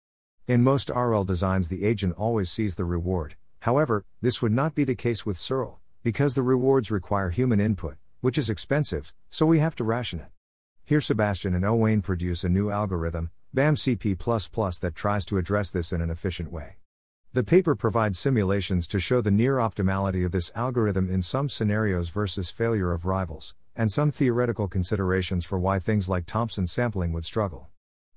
[0.48, 3.36] In most RL designs, the agent always sees the reward.
[3.60, 7.96] However, this would not be the case with CIRL, because the rewards require human input,
[8.22, 10.30] which is expensive, so we have to ration it.
[10.86, 16.00] Here, Sebastian and Owain produce a new algorithm, BAMCP, that tries to address this in
[16.00, 16.76] an efficient way.
[17.34, 22.08] The paper provides simulations to show the near optimality of this algorithm in some scenarios
[22.08, 27.26] versus failure of rivals, and some theoretical considerations for why things like Thompson sampling would
[27.26, 27.68] struggle.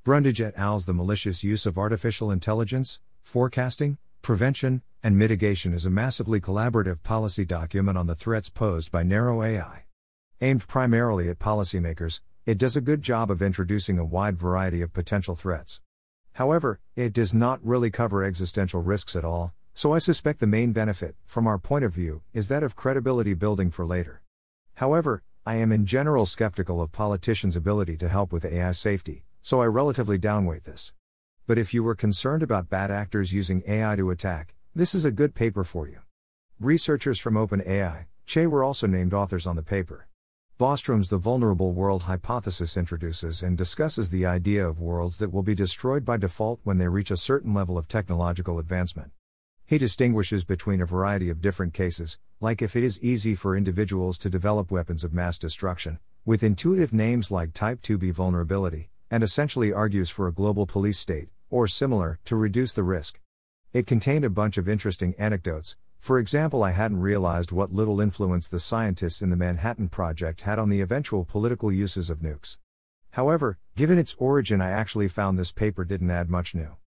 [0.04, 5.92] Brundage et al.'s The Malicious Use of Artificial Intelligence, Forecasting, Prevention, and Mitigation is a
[5.92, 9.86] massively collaborative policy document on the threats posed by narrow AI.
[10.42, 14.92] Aimed primarily at policymakers, it does a good job of introducing a wide variety of
[14.92, 15.82] potential threats.
[16.34, 20.72] However, it does not really cover existential risks at all, so I suspect the main
[20.72, 24.24] benefit, from our point of view, is that of credibility building for later.
[24.78, 29.62] However, I am in general skeptical of politicians' ability to help with AI safety, so
[29.62, 30.94] I relatively downweight this.
[31.48, 35.12] But if you were concerned about bad actors using AI to attack, this is a
[35.12, 36.00] good paper for you.
[36.60, 40.08] Researchers from OpenAI, Che were also named authors on the paper.
[40.58, 45.56] Bostrom's The Vulnerable World Hypothesis introduces and discusses the idea of worlds that will be
[45.56, 49.12] destroyed by default when they reach a certain level of technological advancement.
[49.66, 54.20] He distinguishes between a variety of different cases, like if it is easy for individuals
[54.20, 59.74] to develop weapons of mass destruction, with intuitive names like Type 2B vulnerability, and essentially
[59.74, 63.20] argues for a global police state, or similar, to reduce the risk.
[63.74, 65.76] It contained a bunch of interesting anecdotes.
[66.00, 70.58] For example, I hadn't realized what little influence the scientists in the Manhattan Project had
[70.58, 72.58] on the eventual political uses of nukes.
[73.12, 76.78] However, given its origin, I actually found this paper didn't add much new.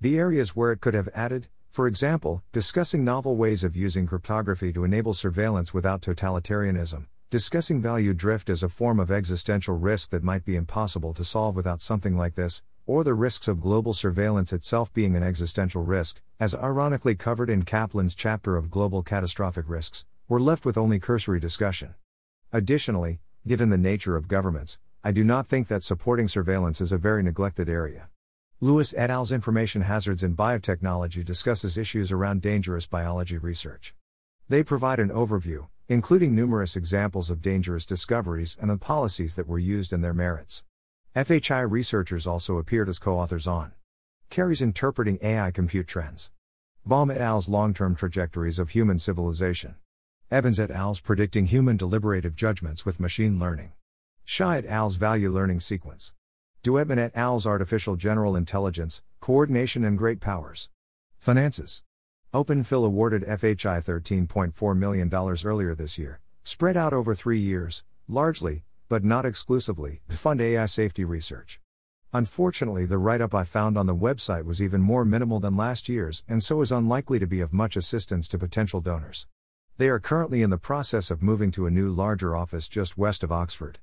[0.00, 4.72] The areas where it could have added, for example, discussing novel ways of using cryptography
[4.72, 10.22] to enable surveillance without totalitarianism, discussing value drift as a form of existential risk that
[10.22, 14.50] might be impossible to solve without something like this, or the risks of global surveillance
[14.50, 20.06] itself being an existential risk, as ironically covered in Caplan's chapter of Global Catastrophic Risks,
[20.26, 21.94] were left with only cursory discussion.
[22.50, 26.96] Additionally, given the nature of governments, I do not think that supporting surveillance is a
[26.96, 28.08] very neglected area.
[28.62, 33.94] Lewis et al.'s Information Hazards in Biotechnology discusses issues around dangerous biology research.
[34.48, 39.58] They provide an overview, including numerous examples of dangerous discoveries and the policies that were
[39.58, 40.62] used and their merits.
[41.16, 43.72] FHI researchers also appeared as co authors on
[44.28, 46.30] Carey's Interpreting AI Compute Trends.
[46.84, 49.76] Baum et al.'s Long Term Trajectories of Human Civilization.
[50.30, 53.72] Evans et al.'s Predicting Human Deliberative Judgments with Machine Learning.
[54.26, 56.12] Shah et al.'s Value Learning Sequence.
[56.62, 60.68] Duettmann et al.'s Artificial General Intelligence, Coordination and Great Powers.
[61.18, 61.82] Finances.
[62.34, 69.02] OpenPhil awarded FHI $13.4 million earlier this year, spread out over three years, largely, but
[69.02, 71.58] not exclusively, to fund AI safety research.
[72.12, 75.88] Unfortunately, the write up I found on the website was even more minimal than last
[75.88, 79.26] year's and so is unlikely to be of much assistance to potential donors.
[79.78, 83.24] They are currently in the process of moving to a new larger office just west
[83.24, 83.78] of Oxford.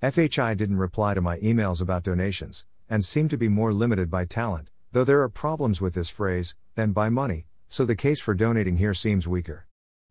[0.00, 4.24] FHI didn't reply to my emails about donations, and seem to be more limited by
[4.24, 8.34] talent, though there are problems with this phrase, than by money, so the case for
[8.34, 9.66] donating here seems weaker.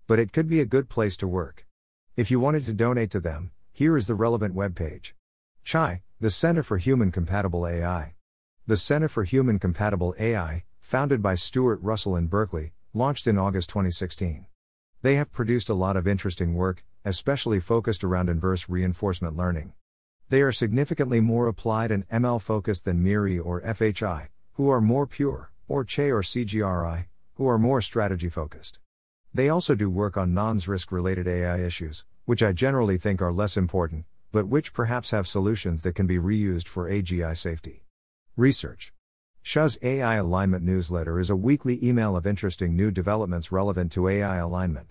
[0.05, 1.65] But it could be a good place to work.
[2.15, 5.13] If you wanted to donate to them, here is the relevant webpage.
[5.63, 8.15] CHAI, the Center for Human Compatible AI.
[8.65, 13.69] The Center for Human Compatible AI, founded by Stuart Russell in Berkeley, launched in August
[13.69, 14.45] 2016.
[15.01, 19.73] They have produced a lot of interesting work, especially focused around inverse reinforcement learning.
[20.29, 25.07] They are significantly more applied and ML focused than MIRI or FHI, who are more
[25.07, 27.05] pure, or CHE or GCRI,
[27.37, 28.79] who are more strategy focused.
[29.31, 33.31] They also do work on NONS risk related AI issues, which I generally think are
[33.31, 37.83] less important, but which perhaps have solutions that can be reused for AGI safety.
[38.35, 38.91] Research
[39.43, 44.37] Shah's AI Alignment newsletter is a weekly email of interesting new developments relevant to AI
[44.37, 44.89] alignment.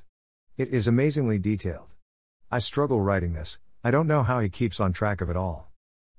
[0.56, 1.88] It is amazingly detailed.
[2.48, 5.72] I struggle writing this, I don't know how he keeps on track of it all.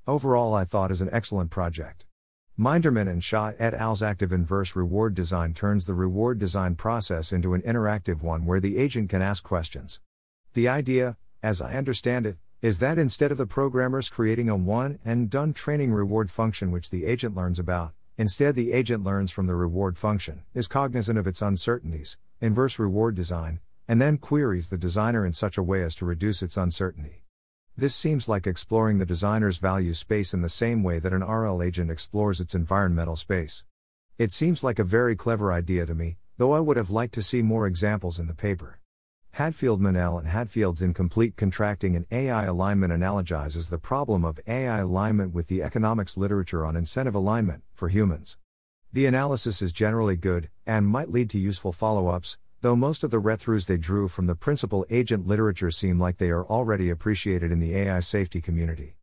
[0.05, 2.05] Overall, I thought is an excellent project.
[2.59, 7.53] Mindermann and Shah et al.'s active inverse reward design turns the reward design process into
[7.53, 10.01] an interactive one where the agent can ask questions.
[10.55, 14.97] The idea, as I understand it, is that instead of the programmers creating a one
[15.05, 19.45] and done training reward function which the agent learns about, instead the agent learns from
[19.45, 24.79] the reward function, is cognizant of its uncertainties, inverse reward design, and then queries the
[24.79, 27.26] designer in such a way as to reduce its uncertainty.
[27.79, 31.61] This seems like exploring the designer's value space in the same way that an RL
[31.61, 33.65] agent explores its environmental space.
[34.17, 37.21] It seems like a very clever idea to me, though I would have liked to
[37.21, 38.79] see more examples in the paper.
[39.33, 45.31] Hadfield Menell and Hadfield's Incomplete Contracting and AI Alignment analogizes the problem of AI alignment
[45.35, 48.39] with the economics literature on incentive alignment for humans.
[48.91, 53.11] The analysis is generally good, and might lead to useful follow ups, though most of
[53.11, 57.51] the read-throughs they drew from the principal agent literature seem like they are already appreciated
[57.51, 58.95] in the AI safety community.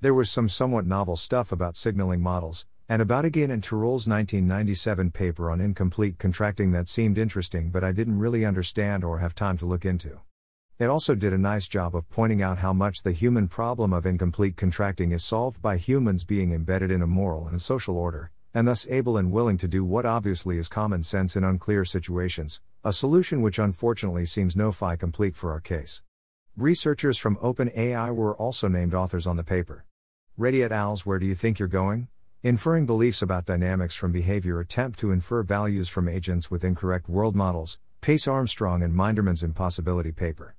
[0.00, 5.10] There was some somewhat novel stuff about signaling models, and about again in Tirole's 1997
[5.10, 9.56] paper on incomplete contracting that seemed interesting but I didn't really understand or have time
[9.58, 10.20] to look into.
[10.78, 14.06] It also did a nice job of pointing out how much the human problem of
[14.06, 18.66] incomplete contracting is solved by humans being embedded in a moral and social order, and
[18.66, 22.92] thus able and willing to do what obviously is common sense in unclear situations, a
[22.92, 26.02] solution which unfortunately seems no fi complete for our case.
[26.56, 29.84] Researchers from OpenAI were also named authors on the paper.
[30.36, 32.08] Reddy et al.'s Where Do You Think You're Going?
[32.42, 37.34] Inferring beliefs about dynamics from behavior attempt to infer values from agents with incorrect world
[37.34, 40.54] models, Pace Armstrong and Mindermann's Impossibility paper.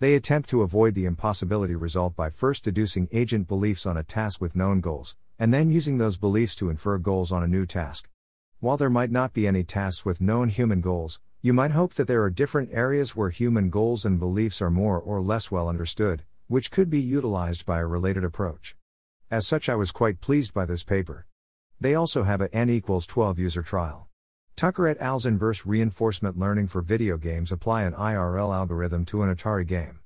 [0.00, 4.40] They attempt to avoid the impossibility result by first deducing agent beliefs on a task
[4.40, 8.08] with known goals, and then using those beliefs to infer goals on a new task.
[8.60, 12.08] While there might not be any tasks with known human goals, you might hope that
[12.08, 16.24] there are different areas where human goals and beliefs are more or less well understood,
[16.48, 18.74] which could be utilized by a related approach.
[19.30, 21.26] As such, I was quite pleased by this paper.
[21.80, 24.08] They also have a n equals 12 user trial.
[24.56, 29.32] Tucker et al.'s inverse reinforcement learning for video games apply an IRL algorithm to an
[29.32, 29.97] Atari game.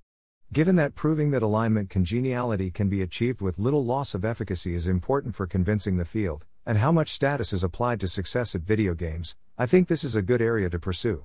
[0.52, 4.86] Given that proving that alignment congeniality can be achieved with little loss of efficacy is
[4.86, 8.92] important for convincing the field, and how much status is applied to success at video
[8.92, 11.24] games, I think this is a good area to pursue.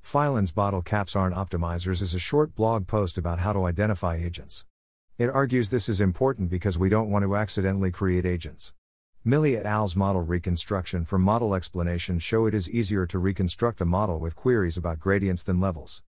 [0.00, 4.66] Filan's Bottle Caps Aren't Optimizers is a short blog post about how to identify agents.
[5.18, 8.72] It argues this is important because we don't want to accidentally create agents.
[9.24, 13.84] Milli et al.'s model reconstruction from model explanation show it is easier to reconstruct a
[13.84, 16.02] model with queries about gradients than levels.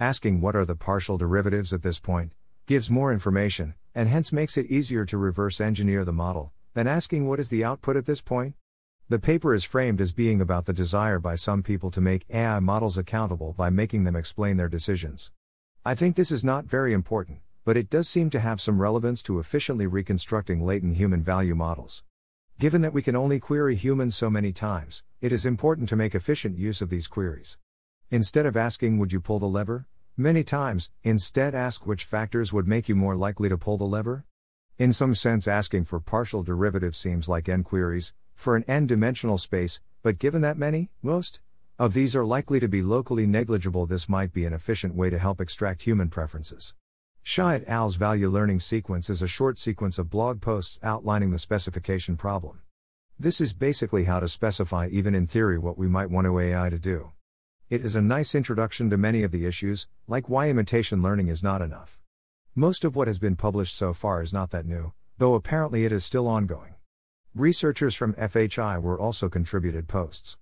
[0.00, 2.30] Asking what are the partial derivatives at this point
[2.66, 7.26] gives more information, and hence makes it easier to reverse engineer the model, than asking
[7.26, 8.54] what is the output at this point.
[9.08, 12.60] The paper is framed as being about the desire by some people to make AI
[12.60, 15.32] models accountable by making them explain their decisions.
[15.84, 19.20] I think this is not very important, but it does seem to have some relevance
[19.24, 22.04] to efficiently reconstructing latent human value models.
[22.60, 26.14] Given that we can only query humans so many times, it is important to make
[26.14, 27.58] efficient use of these queries.
[28.10, 29.86] Instead of asking, Would you pull the lever?
[30.16, 34.24] many times, instead ask which factors would make you more likely to pull the lever?
[34.78, 39.36] In some sense, asking for partial derivatives seems like n queries, for an n dimensional
[39.36, 41.40] space, but given that many, most,
[41.78, 45.18] of these are likely to be locally negligible, this might be an efficient way to
[45.18, 46.74] help extract human preferences.
[47.22, 51.38] Shah et al.'s value learning sequence is a short sequence of blog posts outlining the
[51.38, 52.62] specification problem.
[53.18, 56.70] This is basically how to specify, even in theory, what we might want to AI
[56.70, 57.12] to do.
[57.70, 61.42] It is a nice introduction to many of the issues, like why imitation learning is
[61.42, 62.00] not enough.
[62.54, 65.92] Most of what has been published so far is not that new, though apparently it
[65.92, 66.76] is still ongoing.
[67.34, 70.38] Researchers from FHI were also contributed posts.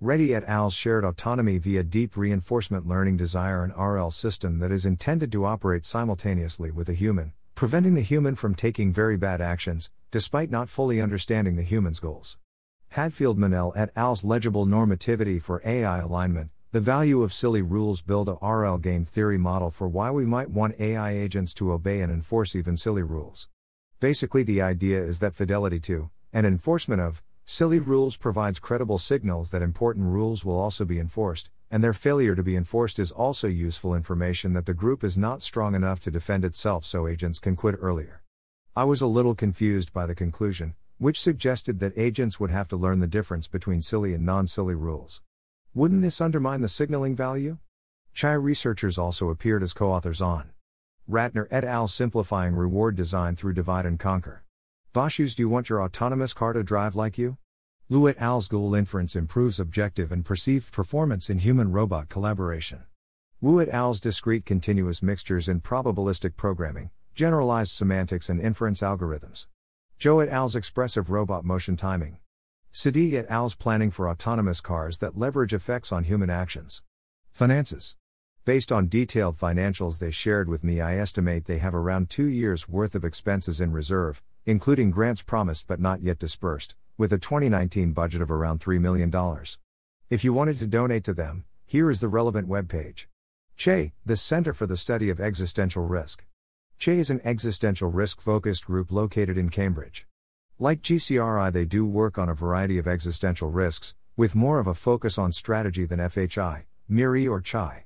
[0.00, 0.70] Reddy et al.
[0.70, 5.84] shared autonomy via deep reinforcement learning desire an RL system that is intended to operate
[5.84, 10.98] simultaneously with a human, preventing the human from taking very bad actions, despite not fully
[10.98, 12.38] understanding the human's goals.
[12.88, 18.28] Hadfield Menell et al.'s legible normativity for AI alignment, the value of silly rules build
[18.28, 22.12] a RL game theory model for why we might want AI agents to obey and
[22.12, 23.48] enforce even silly rules.
[23.98, 29.50] Basically, the idea is that fidelity to, and enforcement of Silly rules provides credible signals
[29.50, 33.48] that important rules will also be enforced, and their failure to be enforced is also
[33.48, 37.56] useful information that the group is not strong enough to defend itself so agents can
[37.56, 38.22] quit earlier.
[38.76, 42.76] I was a little confused by the conclusion, which suggested that agents would have to
[42.76, 45.20] learn the difference between silly and non silly rules.
[45.72, 47.58] Wouldn't this undermine the signaling value?
[48.12, 50.50] Chai researchers also appeared as co authors on
[51.08, 51.86] Ratner et al.
[51.86, 54.42] Simplifying Reward Design Through Divide and Conquer.
[54.92, 57.38] Vashus, do you want your autonomous car to drive like you?
[57.88, 62.82] Liu et al.'s goal inference improves objective and perceived performance in human robot collaboration.
[63.40, 69.46] Wu et al.'s discrete continuous mixtures in probabilistic programming, generalized semantics and inference algorithms.
[70.00, 72.18] Zhou et al.'s expressive robot motion timing.
[72.72, 76.82] Sadigh et al.'s planning for autonomous cars that leverage effects on human actions.
[77.32, 77.96] Finances.
[78.44, 82.68] Based on detailed financials they shared with me, I estimate they have around two years'
[82.68, 87.92] worth of expenses in reserve, including grants promised but not yet dispersed, with a 2019
[87.92, 89.12] budget of around $3 million.
[90.08, 93.06] If you wanted to donate to them, here is the relevant webpage.
[93.58, 96.24] CSER, the Center for the Study of Existential Risk.
[96.78, 100.06] CSER is an existential risk focused group located in Cambridge.
[100.62, 104.74] Like GCRI, they do work on a variety of existential risks, with more of a
[104.74, 107.84] focus on strategy than FHI, MIRI, or CHAI.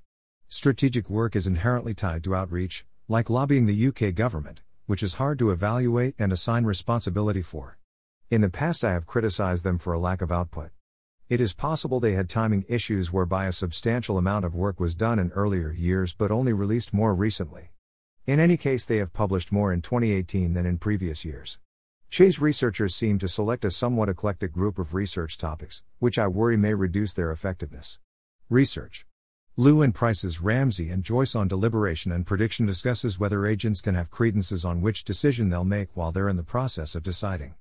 [0.49, 5.39] Strategic work is inherently tied to outreach, like lobbying the UK government, which is hard
[5.39, 7.79] to evaluate and assign responsibility for.
[8.29, 10.70] In the past, I have criticized them for a lack of output.
[11.29, 15.20] It is possible they had timing issues whereby a substantial amount of work was done
[15.20, 17.70] in earlier years but only released more recently.
[18.27, 21.61] In any case, they have published more in 2018 than in previous years.
[22.15, 26.57] CSER's researchers seem to select a somewhat eclectic group of research topics, which I worry
[26.57, 27.99] may reduce their effectiveness.
[28.49, 29.05] Research
[29.57, 34.12] Liu and Price's Ramsey and Joyce on deliberation and prediction discusses whether agents can have
[34.12, 37.57] credences on which decision they'll make while they're in the process of deciding.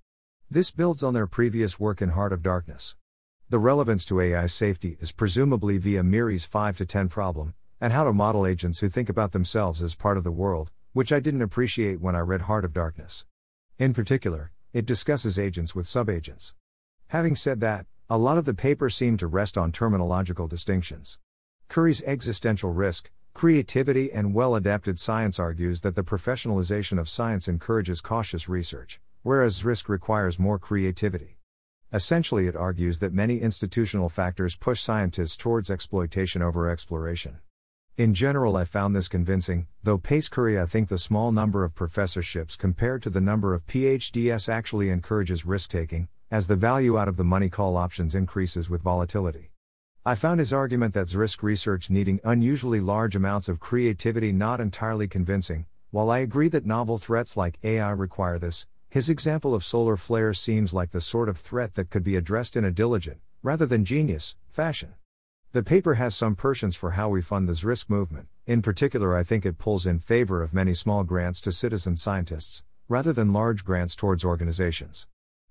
[0.52, 2.94] This builds on their previous work in Heart of DARCness.
[3.50, 8.04] The relevance to AI safety is presumably via MIRI's 5 to 10 problem, and how
[8.04, 11.42] to model agents who think about themselves as part of the world, which I didn't
[11.42, 13.26] appreciate when I read Heart of DARCness.
[13.78, 16.54] In particular, it discusses agents with subagents.
[17.08, 21.20] Having said that, a lot of the paper seemed to rest on terminological distinctions.
[21.68, 28.02] Currie's existential risk, creativity, and well adapted science argues that the professionalization of science encourages
[28.02, 31.38] cautious research whereas risk requires more creativity.
[31.94, 37.40] Essentially, it argues that many institutional factors push scientists towards exploitation over exploration.
[37.96, 41.76] In general, I found this convincing, though pace Currie, I think the small number of
[41.76, 47.08] professorships compared to the number of PhDs actually encourages risk taking, as the value out
[47.08, 49.52] of the money call options increases with volatility.
[50.04, 55.08] I found his argument that risk research needing unusually large amounts of creativity not entirely
[55.08, 59.98] convincing, while I agree that novel threats like AI require this, his example of solar
[59.98, 63.68] flares seems like the sort of threat that could be addressed in a diligent, rather
[63.68, 64.96] than genius, fashion.
[65.54, 68.28] The paper has some prescience for how we fund this risk movement.
[68.48, 72.64] In particular, I think it pulls in favor of many small grants to citizen scientists,
[72.90, 75.06] rather than large grants towards organizations.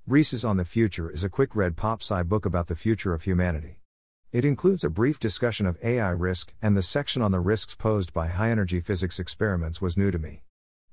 [0.05, 3.23] Rees's on the Future is a quick read pop sci book about the future of
[3.23, 3.79] humanity.
[4.33, 8.13] It includes a brief discussion of AI risk, and the section on the risks posed
[8.13, 10.43] by high energy physics experiments was new to me.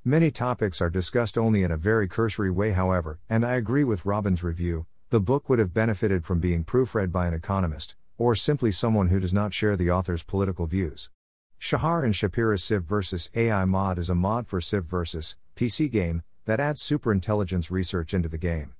[0.05, 4.05] Many topics are discussed only in a very cursory way, however, and I agree with
[4.05, 4.85] Robin's review.
[5.09, 9.19] The book would have benefited from being proofread by an economist, or simply someone who
[9.19, 11.09] does not share the author's political views.
[11.57, 13.31] Shahar and Shapira's Civ vs.
[13.33, 15.35] AI mod is a mod for Civ vs.
[15.55, 18.73] PC game that adds superintelligence research into the game.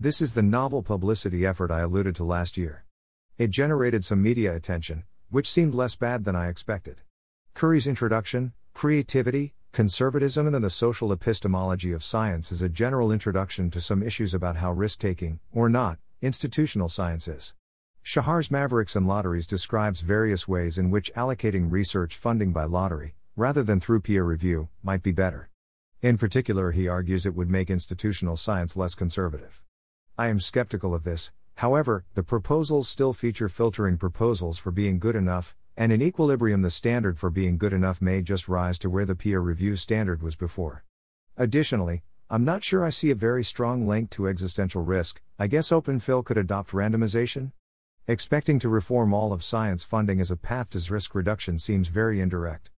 [0.00, 2.84] This is the novel publicity effort I alluded to last year.
[3.36, 7.02] It generated some media attention, which seemed less bad than I expected.
[7.54, 13.80] Currie's introduction, creativity, Conservatism and the Social Epistemology of Science is a general introduction to
[13.80, 17.54] some issues about how risk taking, or not, institutional science is.
[18.08, 23.62] Shahar's Mavericks and Lotteries describes various ways in which allocating research funding by lottery, rather
[23.62, 25.50] than through peer review, might be better.
[26.00, 29.62] In particular, he argues it would make institutional science less conservative.
[30.16, 35.14] I am skeptical of this, however, the proposals still feature filtering proposals for being good
[35.14, 39.04] enough, and in equilibrium, the standard for being good enough may just rise to where
[39.04, 40.82] the peer review standard was before.
[41.36, 45.20] Additionally, I'm not sure I see a very strong link to existential risk.
[45.38, 47.52] I guess OpenPhil could adopt randomization?
[48.10, 52.22] Expecting to reform all of science funding as a path to risk reduction seems very
[52.22, 52.70] indirect.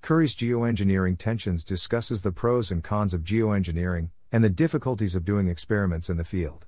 [0.00, 5.46] Currie's Geoengineering Tensions discusses the pros and cons of geoengineering and the difficulties of doing
[5.46, 6.66] experiments in the field.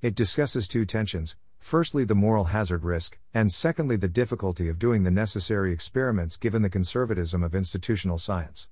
[0.00, 5.02] It discusses two tensions firstly the moral hazard risk, and secondly the difficulty of doing
[5.02, 8.68] the necessary experiments given the conservatism of institutional science.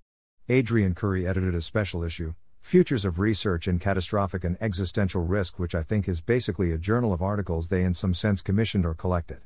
[0.48, 2.32] Adrian Currie edited a special issue,
[2.66, 7.12] Futures of Research in Catastrophic and Existential Risk, which I think is basically a journal
[7.12, 9.38] of articles they in some sense commissioned or collected.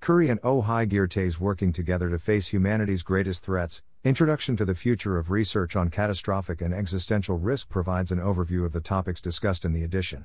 [0.00, 3.84] Currie and Ó hÉigeartaigh's working together to face humanity's greatest threats.
[4.02, 8.72] Introduction to the Future of Research on Catastrophic and Existential Risk provides an overview of
[8.72, 10.24] the topics discussed in the edition.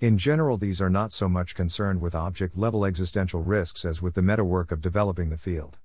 [0.00, 4.14] In general, these are not so much concerned with object level existential risks as with
[4.14, 5.76] the meta work of developing the field.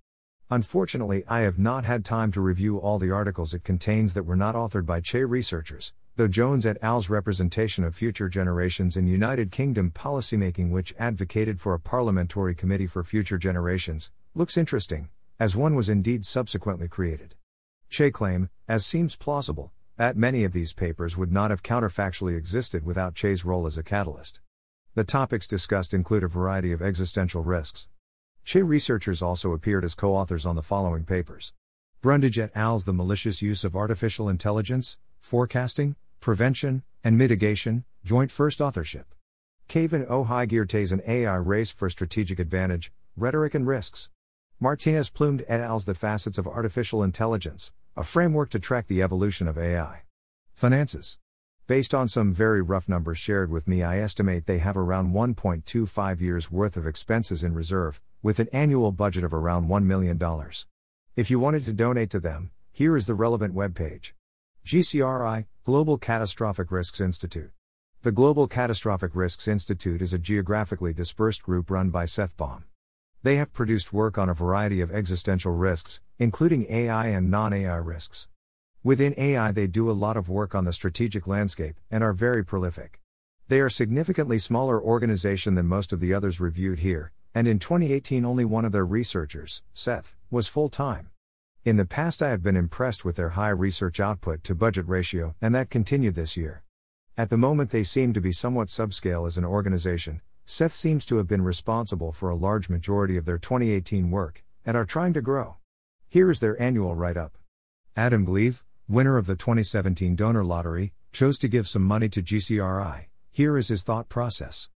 [0.51, 4.35] Unfortunately, I have not had time to review all the articles it contains that were
[4.35, 9.51] not authored by CSER researchers, though Jones et al.'s representation of future generations in United
[9.51, 15.75] Kingdom policymaking, which advocated for a parliamentary committee for future generations, looks interesting, as one
[15.75, 17.35] was indeed subsequently created.
[17.91, 22.83] CSER claim, as seems plausible, that many of these papers would not have counterfactually existed
[22.83, 24.39] without CSER's role as a catalyst.
[24.95, 27.87] The topics discussed include a variety of existential risks.
[28.49, 31.53] CSER researchers also appeared as co authors on the following papers
[32.01, 38.59] Brundage et al.'s The Malicious Use of Artificial Intelligence, Forecasting, Prevention, and Mitigation, Joint First
[38.59, 39.13] Authorship.
[39.67, 44.09] Caven Ó hÉigeartaigh's An AI Race for Strategic Advantage, Rhetoric and Risks.
[44.59, 49.47] Martinez Plumed et al.'s The Facets of Artificial Intelligence, a framework to track the evolution
[49.47, 50.05] of AI.
[50.55, 51.19] Finances.
[51.67, 56.19] Based on some very rough numbers shared with me, I estimate they have around 1.25
[56.19, 60.19] years worth of expenses in reserve, with an annual budget of around $1 million.
[61.15, 64.11] If you wanted to donate to them, here is the relevant webpage.
[64.65, 67.51] GCRI, Global Catastrophic Risks Institute.
[68.01, 72.65] The Global Catastrophic Risks Institute is a geographically dispersed group run by Seth Baum.
[73.23, 77.77] They have produced work on a variety of existential risks, including AI and non AI
[77.77, 78.27] risks.
[78.83, 82.45] Within AI, they do a lot of work on the strategic landscape and are very
[82.45, 83.01] prolific.
[83.49, 88.25] They are significantly smaller organization than most of the others reviewed here, and in 2018
[88.25, 91.09] only one of their researchers, Seth, was full time.
[91.65, 95.35] In the past, I have been impressed with their high research output to budget ratio,
[95.41, 96.63] and that continued this year.
[97.17, 100.21] At the moment, they seem to be somewhat subscale as an organization.
[100.45, 104.77] Seth seems to have been responsible for a large majority of their 2018 work, and
[104.77, 105.57] are trying to grow.
[106.07, 107.37] Here is their annual write up.
[107.95, 113.07] Adam Gleave, winner of the 2017 donor lottery, chose to give some money to GCRI.
[113.31, 114.69] Here is his thought process.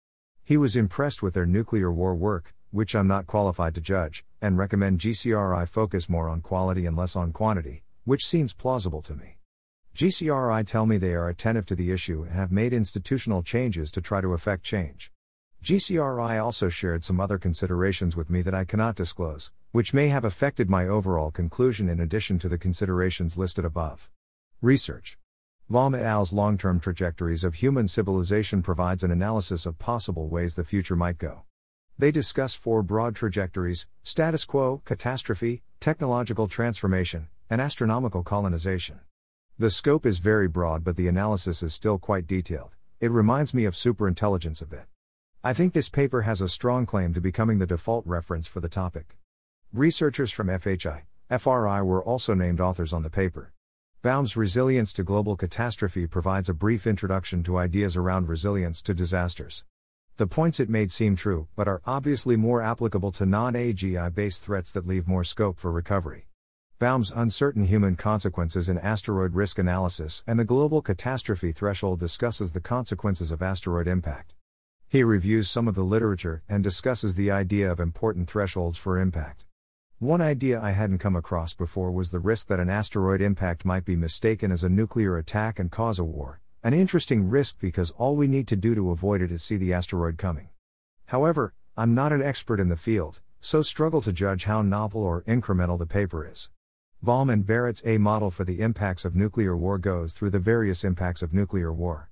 [0.44, 4.58] He was impressed with their nuclear war work, which I'm not qualified to judge, and
[4.58, 9.38] recommend GCRI focus more on quality and less on quantity, which seems plausible to me.
[9.94, 14.00] GCRI tell me they are attentive to the issue and have made institutional changes to
[14.00, 15.12] try to effect change.
[15.62, 20.24] GCRI also shared some other considerations with me that I cannot disclose, which may have
[20.24, 24.10] affected my overall conclusion in addition to the considerations listed above.
[24.60, 25.18] Research
[25.72, 30.54] Baum et al.'s long term trajectories of human civilization provides an analysis of possible ways
[30.54, 31.44] the future might go.
[31.98, 39.00] They discuss four broad trajectories status quo, catastrophe, technological transformation, and astronomical colonization.
[39.58, 42.72] The scope is very broad, but the analysis is still quite detailed.
[43.00, 44.84] It reminds me of superintelligence a bit.
[45.42, 48.68] I think this paper has a strong claim to becoming the default reference for the
[48.68, 49.16] topic.
[49.72, 53.54] Researchers from FHI, FRI were also named authors on the paper.
[54.02, 59.62] Baum's Resilience to Global Catastrophe provides a brief introduction to ideas around resilience to disasters.
[60.16, 64.42] The points it made seem true, but are obviously more applicable to non AGI based
[64.42, 66.26] threats that leave more scope for recovery.
[66.80, 72.60] Baum's Uncertain Human Consequences in Asteroid Risk Analysis and the Global Catastrophe Threshold discusses the
[72.60, 74.34] consequences of asteroid impact.
[74.88, 79.44] He reviews some of the literature and discusses the idea of important thresholds for impact.
[80.02, 83.84] One idea I hadn't come across before was the risk that an asteroid impact might
[83.84, 86.40] be mistaken as a nuclear attack and cause a war.
[86.64, 89.72] An interesting risk because all we need to do to avoid it is see the
[89.72, 90.48] asteroid coming.
[91.06, 95.22] However, I'm not an expert in the field, so struggle to judge how novel or
[95.22, 96.50] incremental the paper is.
[97.00, 100.82] Baum and Barrett's A model for the impacts of nuclear war goes through the various
[100.82, 102.10] impacts of nuclear war.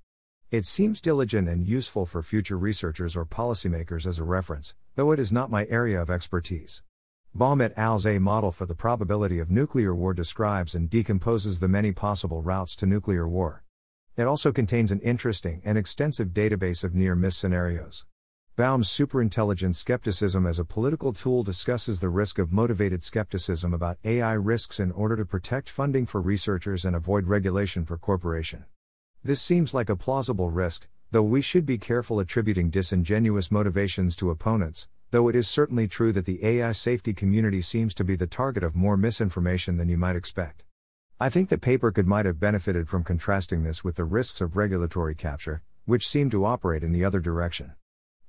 [0.49, 5.19] It seems diligent and useful for future researchers or policymakers as a reference, though it
[5.19, 6.83] is not my area of expertise.
[7.33, 11.69] Baum et al.'s A model for the probability of nuclear war describes and decomposes the
[11.69, 13.63] many possible routes to nuclear war.
[14.17, 18.05] It also contains an interesting and extensive database of near miss scenarios.
[18.57, 24.33] Baum's superintelligent skepticism as a political tool discusses the risk of motivated skepticism about AI
[24.33, 28.65] risks in order to protect funding for researchers and avoid regulation for corporation.
[29.23, 34.31] This seems like a plausible risk, though we should be careful attributing disingenuous motivations to
[34.31, 38.27] opponents, though it is certainly true that the AI safety community seems to be the
[38.27, 40.63] target of more misinformation than you might expect.
[41.19, 44.55] I think the paper could might have benefited from contrasting this with the risks of
[44.55, 47.73] regulatory capture, which seem to operate in the other direction.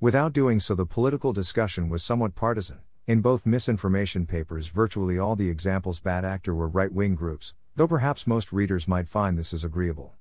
[0.00, 2.80] Without doing so, the political discussion was somewhat partisan.
[3.06, 7.88] In both misinformation papers, virtually all the examples bad actor were right wing groups, though
[7.88, 10.14] perhaps most readers might find this as agreeable.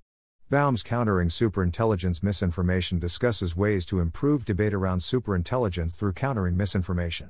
[0.52, 7.30] Baum's Countering Superintelligence Misinformation discusses ways to improve debate around superintelligence through countering misinformation.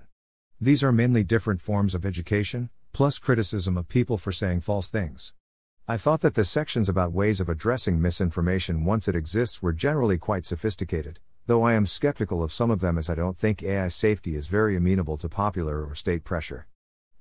[0.60, 5.36] These are mainly different forms of education, plus criticism of people for saying false things.
[5.88, 10.18] I thought that the sections about ways of addressing misinformation once it exists were generally
[10.18, 13.90] quite sophisticated, though I am skeptical of some of them as I don't think AI
[13.90, 16.66] safety is very amenable to popular or state pressure.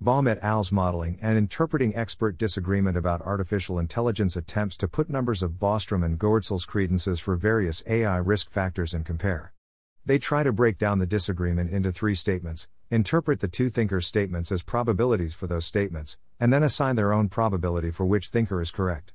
[0.03, 5.42] Baum et al.'s modeling and interpreting expert disagreement about artificial intelligence attempts to put numbers
[5.42, 9.53] of Bostrom and Goertzel's credences for various AI risk factors and compare.
[10.07, 14.51] They try to break down the disagreement into three statements, interpret the two thinkers' statements
[14.51, 18.70] as probabilities for those statements, and then assign their own probability for which thinker is
[18.70, 19.12] correct.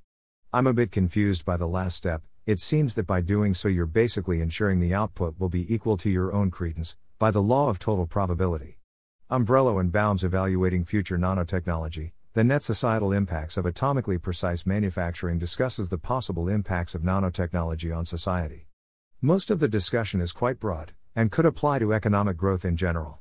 [0.54, 3.88] I'm a bit confused by the last step, it seems that by doing so you're
[3.88, 7.80] basically ensuring the output will be equal to your own credence, by the law of
[7.80, 8.78] total probability.
[9.32, 15.90] Umbrello and Baum's Evaluating Future Nanotechnology, the net societal impacts of atomically precise manufacturing discusses
[15.90, 18.68] the possible impacts of nanotechnology on society.
[19.24, 23.18] Most of the discussion is quite broad, and could apply to economic growth in general.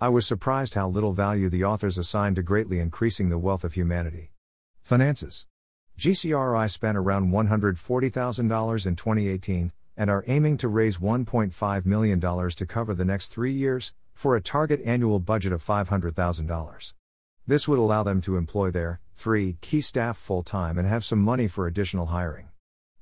[0.00, 3.74] I was surprised how little value the authors assigned to greatly increasing the wealth of
[3.74, 4.30] humanity.
[4.82, 5.46] Finances
[5.98, 12.94] GCRI spent around $140,000 in 2018, and are aiming to raise $1.5 million to cover
[12.94, 16.92] the next three years, for a target annual budget of $500,000.
[17.46, 21.20] This would allow them to employ their 3 key staff full time and have some
[21.20, 22.48] money for additional hiring.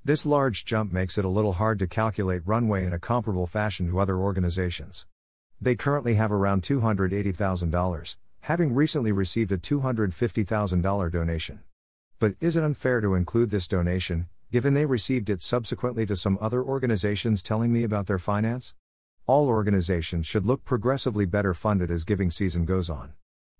[0.05, 3.91] This large jump makes it a little hard to calculate runway in a comparable fashion
[3.91, 5.07] to other organizations.
[5.61, 11.61] They currently have around $280,000, having recently received a $250,000 donation.
[12.19, 16.39] But is it unfair to include this donation, given they received it subsequently to some
[16.41, 18.75] other organizations telling me about their finance?
[19.29, 23.13] All organizations should look progressively better funded as giving season goes on.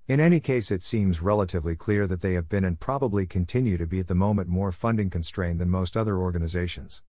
[0.07, 3.87] In any case, it seems relatively clear that they have been and probably continue to
[3.87, 7.03] be at the moment more funding constrained than most other organizations.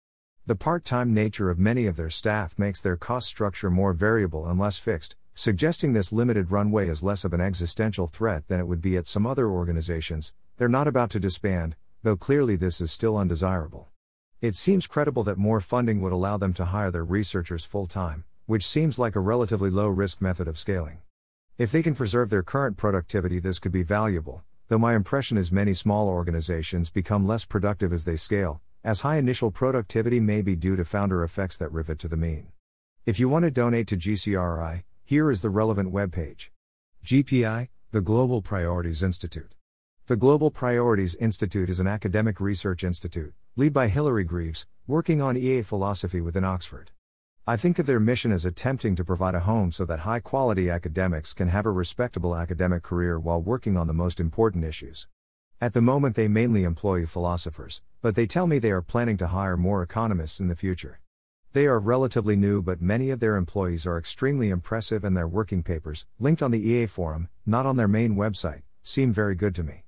[0.45, 4.45] The part time nature of many of their staff makes their cost structure more variable
[4.45, 8.67] and less fixed, suggesting this limited runway is less of an existential threat than it
[8.67, 10.33] would be at some other organizations.
[10.57, 13.87] They're not about to disband, though clearly this is still undesirable.
[14.41, 18.25] It seems credible that more funding would allow them to hire their researchers full time,
[18.49, 20.97] which seems like a relatively low risk method of scaling.
[21.59, 25.51] If they can preserve their current productivity, this could be valuable, though my impression is
[25.51, 30.55] many small organizations become less productive as they scale, as high initial productivity may be
[30.55, 32.47] due to founder effects that rivet to the mean.
[33.05, 36.49] If you want to donate to GCRI, here is the relevant webpage.
[37.05, 39.53] GPI, the Global Priorities Institute.
[40.07, 45.37] The Global Priorities Institute is an academic research institute, led by Hilary Greaves, working on
[45.37, 46.89] EA philosophy within Oxford.
[47.49, 50.69] I think of their mission as attempting to provide a home so that high quality
[50.69, 55.07] academics can have a respectable academic career while working on the most important issues.
[55.59, 59.25] At the moment, they mainly employ philosophers, but they tell me they are planning to
[59.25, 60.99] hire more economists in the future.
[61.53, 65.63] They are relatively new, but many of their employees are extremely impressive, and their working
[65.63, 69.63] papers, linked on the EA forum, not on their main website, seem very good to
[69.63, 69.85] me.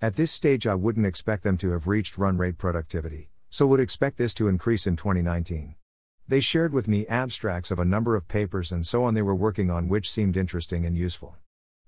[0.00, 3.80] At this stage, I wouldn't expect them to have reached run rate productivity, so would
[3.80, 5.74] expect this to increase in 2019.
[6.28, 9.34] They shared with me abstracts of a number of papers and so on they were
[9.34, 11.36] working on, which seemed interesting and useful.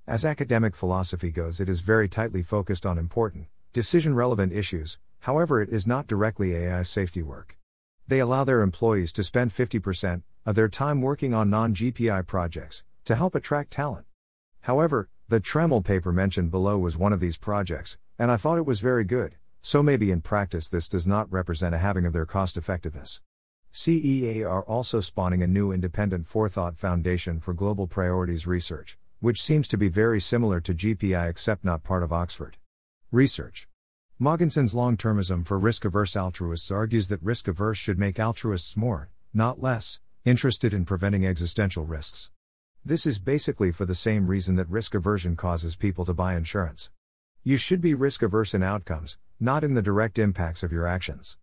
[0.06, 5.62] As academic philosophy goes, it is very tightly focused on important, decision relevant issues, however,
[5.62, 7.56] it is not directly AI safety work.
[8.06, 12.84] They allow their employees to spend 50% of their time working on non GPI projects
[13.06, 14.06] to help attract talent.
[14.62, 18.66] However, the Trammell paper mentioned below was one of these projects, and I thought it
[18.66, 22.26] was very good, so maybe in practice this does not represent a having of their
[22.26, 23.22] cost effectiveness.
[23.74, 29.66] CEA are also spawning a new independent forethought foundation for global priorities research, which seems
[29.66, 32.56] to be very similar to GPI except not part of Oxford.
[33.10, 33.66] Research
[34.20, 39.10] Mogensen's long termism for risk averse altruists argues that risk averse should make altruists more,
[39.32, 42.30] not less, interested in preventing existential risks.
[42.84, 46.90] This is basically for the same reason that risk aversion causes people to buy insurance.
[47.42, 51.36] You should be risk averse in outcomes, not in the direct impacts of your actions.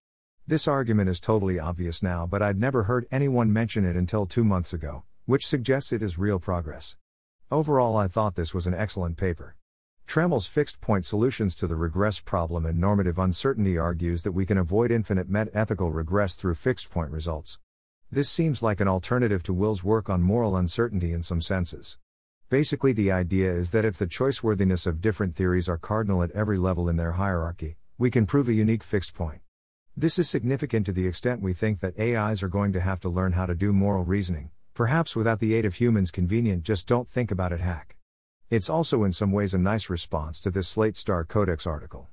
[0.47, 4.43] This argument is totally obvious now, but I'd never heard anyone mention it until two
[4.43, 6.97] months ago, which suggests it is real progress.
[7.51, 9.55] Overall, I thought this was an excellent paper.
[10.07, 14.57] Trammell's fixed point solutions to the regress problem and normative uncertainty argues that we can
[14.57, 17.59] avoid infinite metaethical regress through fixed point results.
[18.11, 21.99] This seems like an alternative to Will's work on moral uncertainty in some senses.
[22.49, 26.57] Basically, the idea is that if the choiceworthiness of different theories are cardinal at every
[26.57, 29.41] level in their hierarchy, we can prove a unique fixed point.
[29.97, 33.09] This is significant to the extent we think that AIs are going to have to
[33.09, 37.09] learn how to do moral reasoning, perhaps without the aid of humans convenient just don't
[37.09, 37.97] think about it hack.
[38.49, 42.07] It's also in some ways a nice response to this Slate Star Codex article.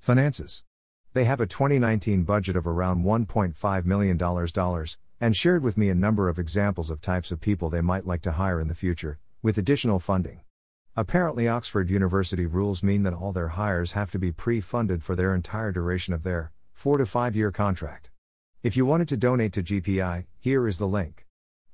[0.00, 0.64] Finances.
[1.12, 4.86] They have a 2019 budget of around $1.5 million,
[5.20, 8.22] and shared with me a number of examples of types of people they might like
[8.22, 10.40] to hire in the future, with additional funding.
[10.96, 15.14] Apparently, Oxford University rules mean that all their hires have to be pre funded for
[15.14, 18.08] their entire duration of their 4 to 5 year contract.
[18.62, 21.26] If you wanted to donate to GPI, here is the link.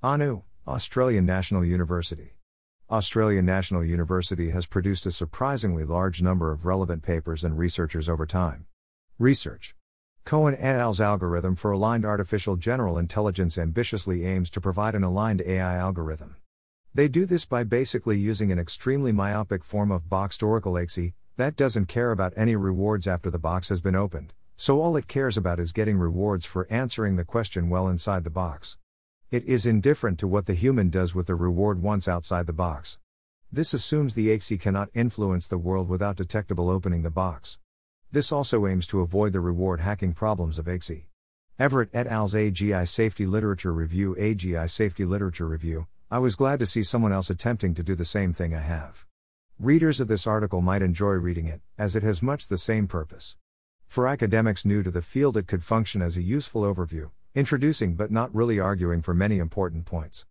[0.03, 2.37] ANU, Australian National University.
[2.91, 8.25] Australian National University has produced a surprisingly large number of relevant papers and researchers over
[8.25, 8.65] time.
[9.19, 9.75] Research
[10.25, 15.43] Cohen et al.'s algorithm for aligned artificial general intelligence ambitiously aims to provide an aligned
[15.43, 16.37] AI algorithm.
[16.95, 21.57] They do this by basically using an extremely myopic form of boxed Oracle AIXI that
[21.57, 25.37] doesn't care about any rewards after the box has been opened, so all it cares
[25.37, 28.77] about is getting rewards for answering the question well inside the box.
[29.31, 32.99] It is indifferent to what the human does with the reward once outside the box.
[33.51, 37.59] This assumes the AIXI cannot influence the world without detectable opening the box.
[38.13, 41.07] This also aims to avoid the reward hacking problems of AIXI.
[41.59, 46.67] Everitt et al.'s AGI Safety Literature Review AGI Safety Literature Review I was glad to
[46.67, 49.05] see someone else attempting to do the same thing I have.
[49.59, 53.37] Readers of this article might enjoy reading it, as it has much the same purpose.
[53.95, 58.11] For academics new to the field, it could function as a useful overview, introducing but
[58.11, 60.27] not really arguing for many important points.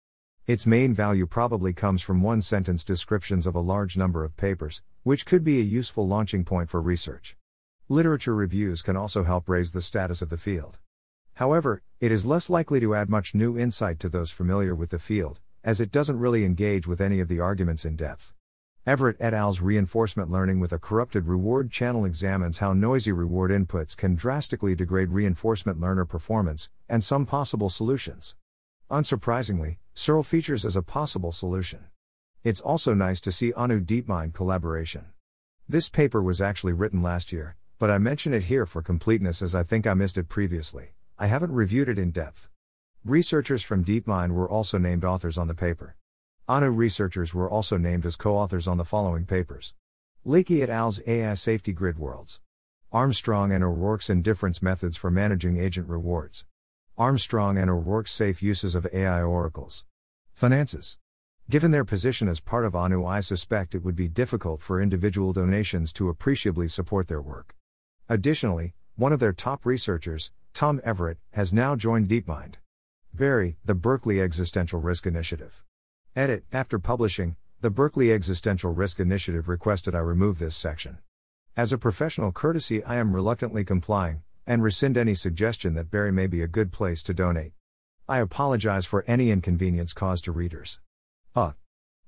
[0.45, 4.83] Its main value probably comes from one sentence descriptions of a large number of papers,
[5.03, 7.37] which could be a useful launching point for research.
[7.87, 10.77] Literature reviews can also help raise the status of the field.
[11.35, 14.99] However, it is less likely to add much new insight to those familiar with the
[14.99, 18.33] field, as it doesn't really engage with any of the arguments in depth.
[18.85, 23.95] Everitt et al.'s reinforcement learning with a corrupted reward channel examines how noisy reward inputs
[23.95, 28.35] can drastically degrade reinforcement learner performance, and some possible solutions.
[28.91, 31.85] Unsurprisingly, CIRL features as a possible solution.
[32.43, 35.05] It's also nice to see ANU DeepMind collaboration.
[35.69, 39.55] This paper was actually written last year, but I mention it here for completeness as
[39.55, 40.89] I think I missed it previously.
[41.17, 42.49] I haven't reviewed it in depth.
[43.05, 45.95] Researchers from DeepMind were also named authors on the paper.
[46.45, 49.73] ANU researchers were also named as co authors on the following papers
[50.25, 52.41] Leike et al.'s AI Safety Grid Worlds.
[52.91, 56.45] Armstrong and O'Rorke's Indifference Methods for Managing Agent Rewards.
[56.97, 59.85] Armstrong and O'Rorke's Safe Uses of AI Oracles.
[60.33, 60.97] Finances.
[61.49, 65.31] Given their position as part of ANU, I suspect it would be difficult for individual
[65.31, 67.55] donations to appreciably support their work.
[68.09, 72.55] Additionally, one of their top researchers, Tom Everitt, has now joined DeepMind.
[73.13, 75.63] BERI, The Berkeley Existential Risk Initiative.
[76.15, 80.99] Edit After publishing, the Berkeley Existential Risk Initiative requested I remove this section.
[81.57, 86.27] As a professional courtesy, I am reluctantly complying, and rescind any suggestion that BERI may
[86.27, 87.53] be a good place to donate.
[88.07, 90.79] I apologize for any inconvenience caused to readers.
[91.35, 91.53] Uh.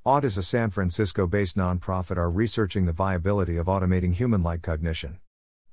[0.06, 4.62] Ought is a San Francisco based nonprofit are researching the viability of automating human like
[4.62, 5.18] cognition.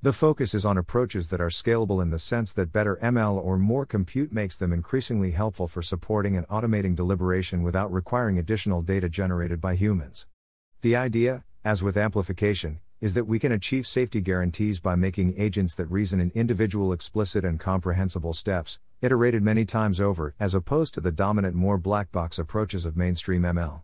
[0.04, 3.56] The focus is on approaches that are scalable in the sense that better ML or
[3.56, 9.08] more compute makes them increasingly helpful for supporting and automating deliberation without requiring additional data
[9.08, 10.26] generated by humans.
[10.80, 15.76] The idea, as with amplification, is that we can achieve safety guarantees by making agents
[15.76, 21.00] that reason in individual explicit and comprehensible steps, iterated many times over, as opposed to
[21.00, 23.82] the dominant more black box approaches of mainstream ML.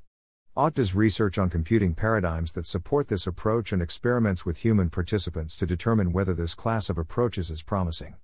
[0.59, 5.55] Ought does research on computing paradigms that support this approach and experiments with human participants
[5.55, 8.17] to determine whether this class of approaches is promising.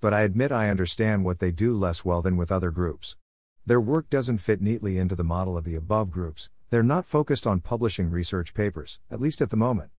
[0.00, 3.16] But I admit I understand what they do less well than with other groups.
[3.64, 7.46] Their work doesn't fit neatly into the model of the above groups, they're not focused
[7.46, 9.92] on publishing research papers, at least at the moment.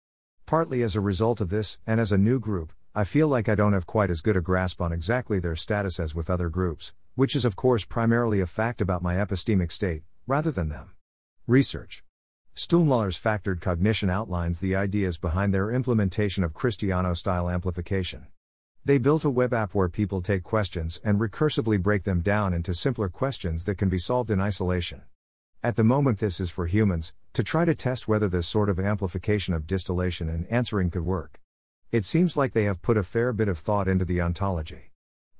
[0.44, 3.54] Partly as a result of this, and as a new group, I feel like I
[3.54, 6.92] don't have quite as good a grasp on exactly their status as with other groups,
[7.14, 10.90] which is of course primarily a fact about my epistemic state, rather than them.
[11.48, 12.04] Research.
[12.54, 18.26] Stuhlmuller's factored cognition outlines the ideas behind their implementation of Christiano style amplification.
[18.84, 22.74] They built a web app where people take questions and recursively break them down into
[22.74, 25.04] simpler questions that can be solved in isolation.
[25.62, 28.78] At the moment, this is for humans, to try to test whether this sort of
[28.78, 31.40] amplification of distillation and answering could work.
[31.90, 34.87] It seems like they have put a fair bit of thought into the ontology.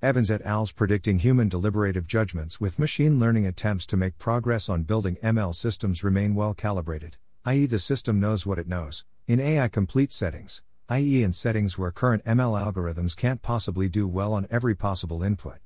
[0.01, 4.85] Evans et al.'s predicting human deliberative judgments with machine learning attempts to make progress on
[4.85, 9.67] building ML systems remain well calibrated, i.e., the system knows what it knows, in AI
[9.67, 14.77] complete settings, i.e., in settings where current ML algorithms can't possibly do well on every
[14.77, 15.59] possible input.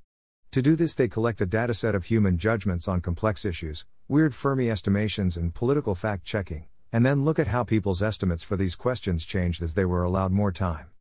[0.52, 4.70] To do this, they collect a dataset of human judgments on complex issues, weird Fermi
[4.70, 9.26] estimations, and political fact checking, and then look at how people's estimates for these questions
[9.26, 10.91] changed as they were allowed more time.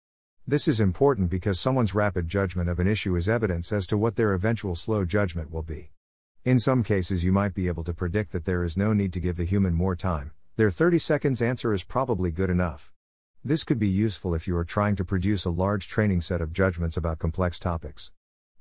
[0.47, 4.15] This is important because someone's rapid judgment of an issue is evidence as to what
[4.15, 5.91] their eventual slow judgment will be.
[6.43, 9.19] In some cases, you might be able to predict that there is no need to
[9.19, 12.91] give the human more time, their 30 seconds answer is probably good enough.
[13.43, 16.53] This could be useful if you are trying to produce a large training set of
[16.53, 18.11] judgments about complex topics.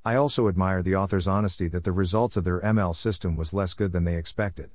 [0.05, 3.73] I also admire the author's honesty that the results of their ML system was less
[3.73, 4.69] good than they expected.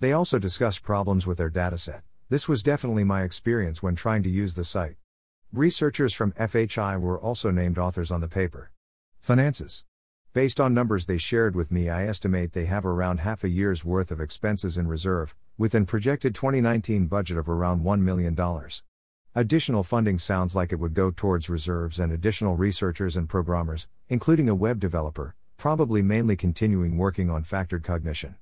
[0.00, 2.02] They also discussed problems with their dataset.
[2.28, 4.96] This was definitely my experience when trying to use the site.
[5.54, 8.70] Researchers from FHI were also named authors on the paper.
[9.20, 9.84] Finances.
[10.32, 13.84] Based on numbers they shared with me, I estimate they have around half a year's
[13.84, 18.34] worth of expenses in reserve, with an projected 2019 budget of around $1 million.
[19.34, 24.48] Additional funding sounds like it would go towards reserves and additional researchers and programmers, including
[24.48, 28.36] a web developer, probably mainly continuing working on factored cognition.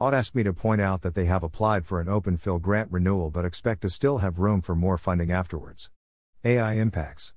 [0.00, 3.32] Ought asked me to point out that they have applied for an OpenPhil grant renewal
[3.32, 5.90] but expect to still have room for more funding afterwards.
[6.44, 7.34] AI Impacts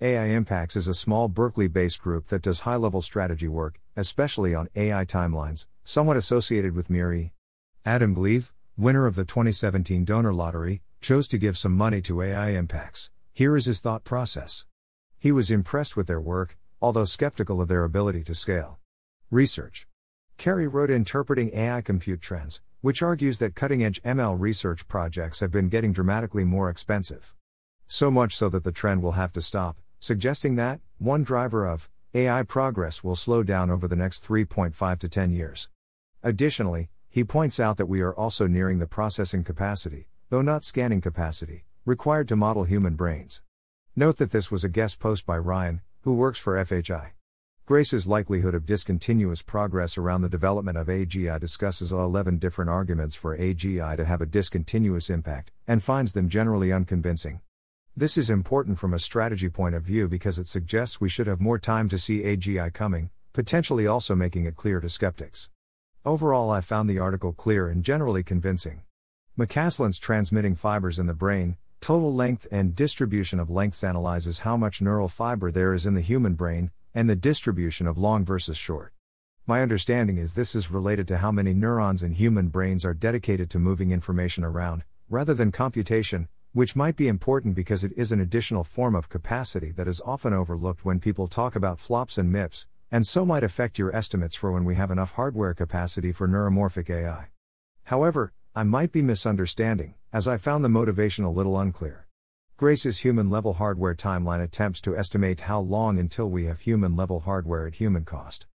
[0.00, 4.52] AI Impacts is a small Berkeley based group that does high level strategy work, especially
[4.52, 7.32] on AI timelines, somewhat associated with MIRI.
[7.84, 12.48] Adam Gleave, winner of the 2017 donor lottery, chose to give some money to AI
[12.48, 13.10] Impacts.
[13.32, 14.66] Here is his thought process.
[15.20, 18.80] He was impressed with their work, although skeptical of their ability to scale.
[19.30, 19.86] Research.
[20.36, 25.52] Carey wrote Interpreting AI Compute Trends, which argues that cutting edge ML research projects have
[25.52, 27.36] been getting dramatically more expensive.
[27.90, 31.88] So much so that the trend will have to stop, suggesting that, one driver of
[32.12, 35.70] AI progress will slow down over the next 3.5 to 10 years.
[36.22, 41.00] Additionally, he points out that we are also nearing the processing capacity, though not scanning
[41.00, 43.40] capacity, required to model human brains.
[43.96, 47.12] Note that this was a guest post by Ryan, who works for FHI.
[47.64, 53.36] Grace's likelihood of discontinuous progress around the development of AGI discusses 11 different arguments for
[53.38, 57.40] AGI to have a discontinuous impact, and finds them generally unconvincing.
[57.98, 61.40] This is important from a strategy point of view because it suggests we should have
[61.40, 65.50] more time to see AGI coming, potentially also making it clear to skeptics.
[66.04, 68.82] Overall, I found the article clear and generally convincing.
[69.36, 74.80] McCaslin's transmitting fibers in the brain, total length and distribution of lengths analyzes how much
[74.80, 78.92] neural fiber there is in the human brain, and the distribution of long versus short.
[79.44, 83.50] My understanding is this is related to how many neurons in human brains are dedicated
[83.50, 88.20] to moving information around, rather than computation, which might be important because it is an
[88.20, 92.66] additional form of capacity that is often overlooked when people talk about flops and MIPS,
[92.90, 96.88] and so might affect your estimates for when we have enough hardware capacity for neuromorphic
[96.88, 97.28] AI.
[97.84, 102.06] However, I might be misunderstanding, as I found the motivation a little unclear.
[102.56, 107.20] Grace's human level hardware timeline attempts to estimate how long until we have human level
[107.20, 108.46] hardware at human cost.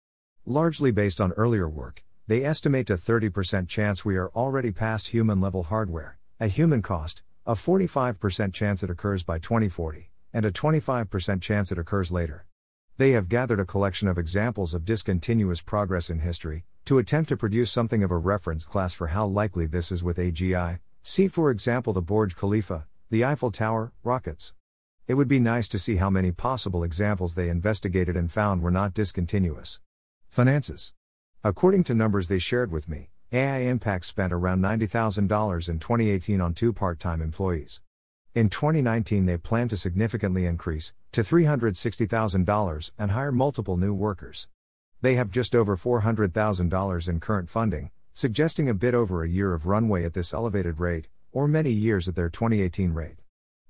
[0.44, 5.40] Largely based on earlier work, they estimate a 30% chance we are already past human
[5.40, 11.42] level hardware, at human cost, a 45% chance it occurs by 2040, and a 25%
[11.42, 12.46] chance it occurs later.
[12.96, 17.36] They have gathered a collection of examples of discontinuous progress in history, to attempt to
[17.36, 21.50] produce something of a reference class for how likely this is with AGI, see for
[21.50, 24.54] example the Burj Khalifa, the Eiffel Tower, rockets.
[25.06, 28.70] It would be nice to see how many possible examples they investigated and found were
[28.70, 29.80] not discontinuous.
[30.30, 30.94] Finances.
[31.42, 36.54] According to numbers they shared with me, AI Impact spent around $90,000 in 2018 on
[36.54, 37.80] two part time employees.
[38.32, 44.46] In 2019, they plan to significantly increase to $360,000 and hire multiple new workers.
[45.00, 49.66] They have just over $400,000 in current funding, suggesting a bit over a year of
[49.66, 53.16] runway at this elevated rate, or many years at their 2018 rate.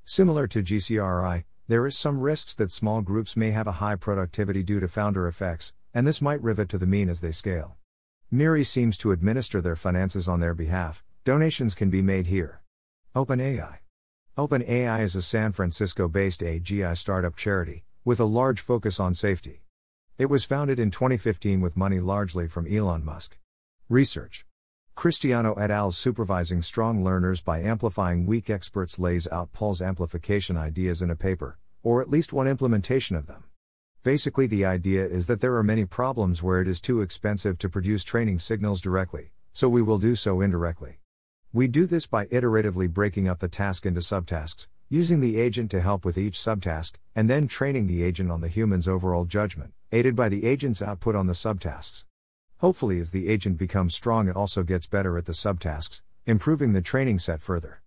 [0.05, 4.63] Similar to GCRI, there is some risks that small groups may have a high productivity
[4.63, 7.79] due to founder effects, and this might rivet to the mean as they scale.
[8.35, 12.63] Miri seems to administer their finances on their behalf, donations can be made here.
[13.15, 13.79] OpenAI
[14.37, 19.63] OpenAI is a San Francisco based AGI startup charity, with a large focus on safety.
[20.19, 23.39] It was founded in 2015 with money largely from Elon Musk.
[23.89, 24.45] Research
[24.97, 25.93] Christiano et al.
[25.93, 31.61] supervising strong learners by amplifying weak experts lays out Paul's amplification ideas in a paper,
[31.85, 33.45] or at least one implementation of them.
[34.05, 37.71] Basically, the idea is that there are many problems where it is too expensive to
[37.71, 40.99] produce training signals directly, so we will do so indirectly.
[41.55, 45.81] We do this by iteratively breaking up the task into subtasks, using the agent to
[45.81, 50.15] help with each subtask, and then training the agent on the human's overall judgment, aided
[50.15, 52.05] by the agent's output on the subtasks.
[52.59, 56.83] Hopefully, as the agent becomes strong, it also gets better at the subtasks, improving the
[56.83, 57.81] training set further.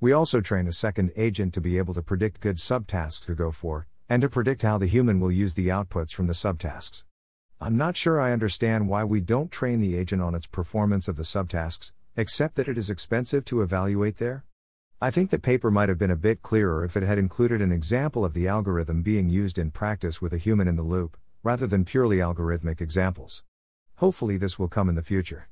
[0.00, 3.52] We also train a second agent to be able to predict good subtasks to go
[3.52, 7.04] for, and to predict how the human will use the outputs from the subtasks.
[7.60, 11.14] I'm not sure I understand why we don't train the agent on its performance of
[11.14, 14.44] the subtasks, except that it is expensive to evaluate there.
[15.00, 17.70] I think the paper might have been a bit clearer if it had included an
[17.70, 21.68] example of the algorithm being used in practice with a human in the loop, rather
[21.68, 23.44] than purely algorithmic examples.
[23.98, 25.48] Hopefully, this will come in the future.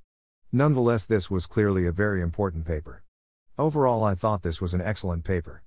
[0.50, 3.04] Nonetheless, this was clearly a very important paper.
[3.56, 5.62] Overall, I thought this was an excellent paper.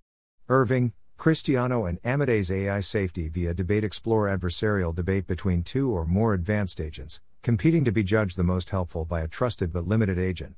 [0.49, 0.91] Irving,
[1.21, 6.81] Christiano and Amodei's AI safety via debate explore adversarial debate between two or more advanced
[6.81, 10.55] agents, competing to be judged the most helpful by a trusted but limited agent.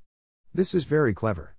[0.53, 1.57] This is very clever.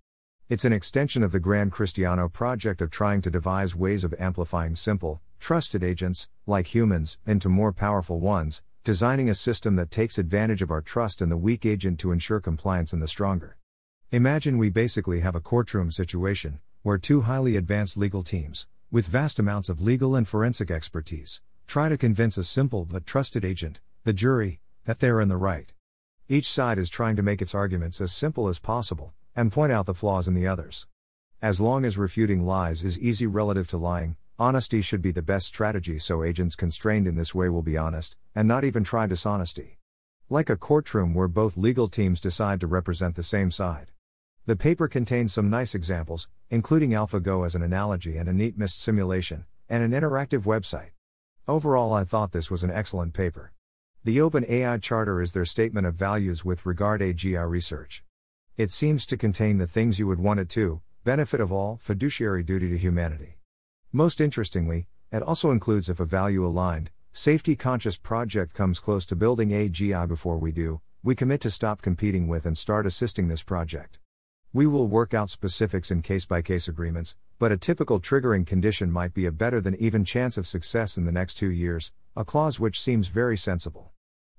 [0.49, 4.75] It's an extension of the Grand Christiano project of trying to devise ways of amplifying
[4.75, 10.63] simple, trusted agents, like humans, into more powerful ones, designing a system that takes advantage
[10.63, 13.59] of our trust in the weak agent to ensure compliance in the stronger.
[14.11, 19.41] Imagine we basically have a courtroom situation, where two highly advanced legal teams, with vast
[19.41, 24.13] amounts of legal and forensic expertise, try to convince a simple but trusted agent, the
[24.13, 25.73] jury, that they are in the right.
[26.29, 29.87] Each side is trying to make its arguments as simple as possible, and point out
[29.87, 30.87] the flaws in the others.
[31.43, 35.49] As long as refuting lies is easy relative to lying, honesty should be the best
[35.49, 39.81] strategy so agents constrained in this way will be honest, and not even try dishonesty.
[40.31, 43.91] Like a courtroom where both legal teams decide to represent the same side.
[44.47, 48.79] The paper contains some nice examples, including AlphaGo as an analogy and a neat MNIST
[48.79, 50.91] simulation, and an interactive website.
[51.49, 53.55] Overall, I thought this was an excellent paper.
[54.05, 58.05] The OpenAI Charter is their statement of values with regard to AGI research.
[58.59, 62.43] It seems to contain the things you would want it to benefit of all, fiduciary
[62.43, 63.39] duty to humanity.
[63.93, 69.17] Most interestingly, it also includes if a value aligned, safety conscious project comes close to
[69.17, 73.43] building AGI before we do, we commit to stop competing with and start assisting this
[73.43, 74.01] project.
[74.55, 78.93] We will work out specifics in case by case agreements, but a typical triggering condition
[78.93, 82.25] might be a better than even chance of success in the next two years, a
[82.25, 83.91] clause which seems very sensible.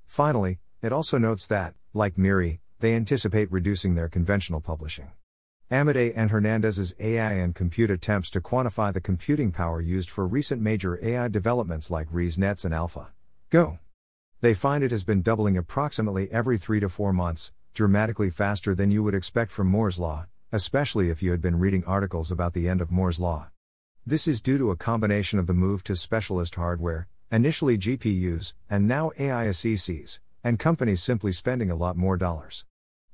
[0.07, 5.11] Finally, it also notes that, like MIRI, they anticipate reducing their conventional publishing.
[5.70, 10.61] Amodei and Hernandez's AI and compute attempts to quantify the computing power used for recent
[10.61, 13.11] major AI developments like ResNets and Alpha.
[13.49, 13.80] Go.
[14.39, 18.89] They find it has been doubling approximately every three to four months, dramatically faster than
[18.89, 22.67] you would expect from Moore's Law, especially if you had been reading articles about the
[22.67, 23.49] end of Moore's Law.
[24.05, 28.88] This is due to a combination of the move to specialist hardware, initially GPUs, and
[28.88, 32.65] now AI ASICs, and companies simply spending a lot more dollars.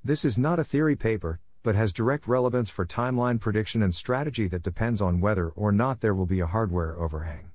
[0.04, 4.48] This is not a theory paper, but has direct relevance for timeline prediction and strategy
[4.48, 7.51] that depends on whether or not there will be a hardware overhang.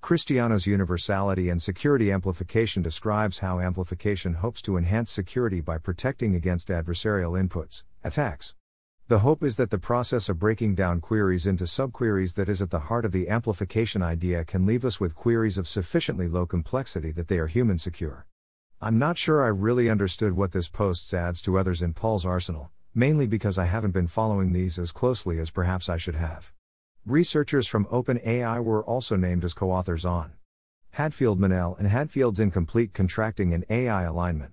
[0.00, 6.68] Christiano's universality and security amplification describes how amplification hopes to enhance security by protecting against
[6.68, 8.54] adversarial inputs, attacks.
[9.08, 12.70] The hope is that the process of breaking down queries into subqueries that is at
[12.70, 17.10] the heart of the amplification idea can leave us with queries of sufficiently low complexity
[17.12, 18.26] that they are human secure.
[18.80, 22.70] I'm not sure I really understood what this post adds to others in Paul's arsenal,
[22.94, 26.52] mainly because I haven't been following these as closely as perhaps I should have.
[27.06, 30.32] Researchers from OpenAI were also named as co authors on
[30.92, 34.52] Hadfield Menell and Hadfield's Incomplete Contracting and AI Alignment.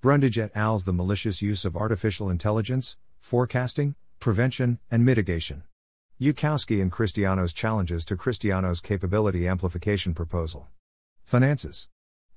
[0.00, 5.62] Brundage et al.'s The Malicious Use of Artificial Intelligence, Forecasting, Prevention, and Mitigation.
[6.20, 10.68] Yudkowsky and Christiano's Challenges to Christiano's Capability Amplification Proposal.
[11.24, 11.88] Finances.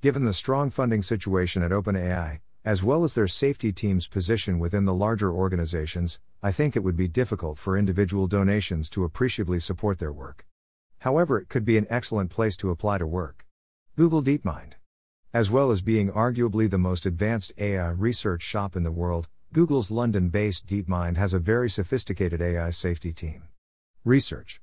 [0.01, 4.83] Given the strong funding situation at OpenAI, as well as their safety team's position within
[4.83, 9.99] the larger organizations, I think it would be difficult for individual donations to appreciably support
[9.99, 10.45] their work.
[10.99, 13.45] However, it could be an excellent place to apply to work.
[13.95, 14.73] Google DeepMind.
[15.33, 19.89] As well as being arguably the most advanced AI research shop in the world, Google's
[19.89, 23.43] London based DeepMind has a very sophisticated AI safety team.
[24.03, 24.59] Research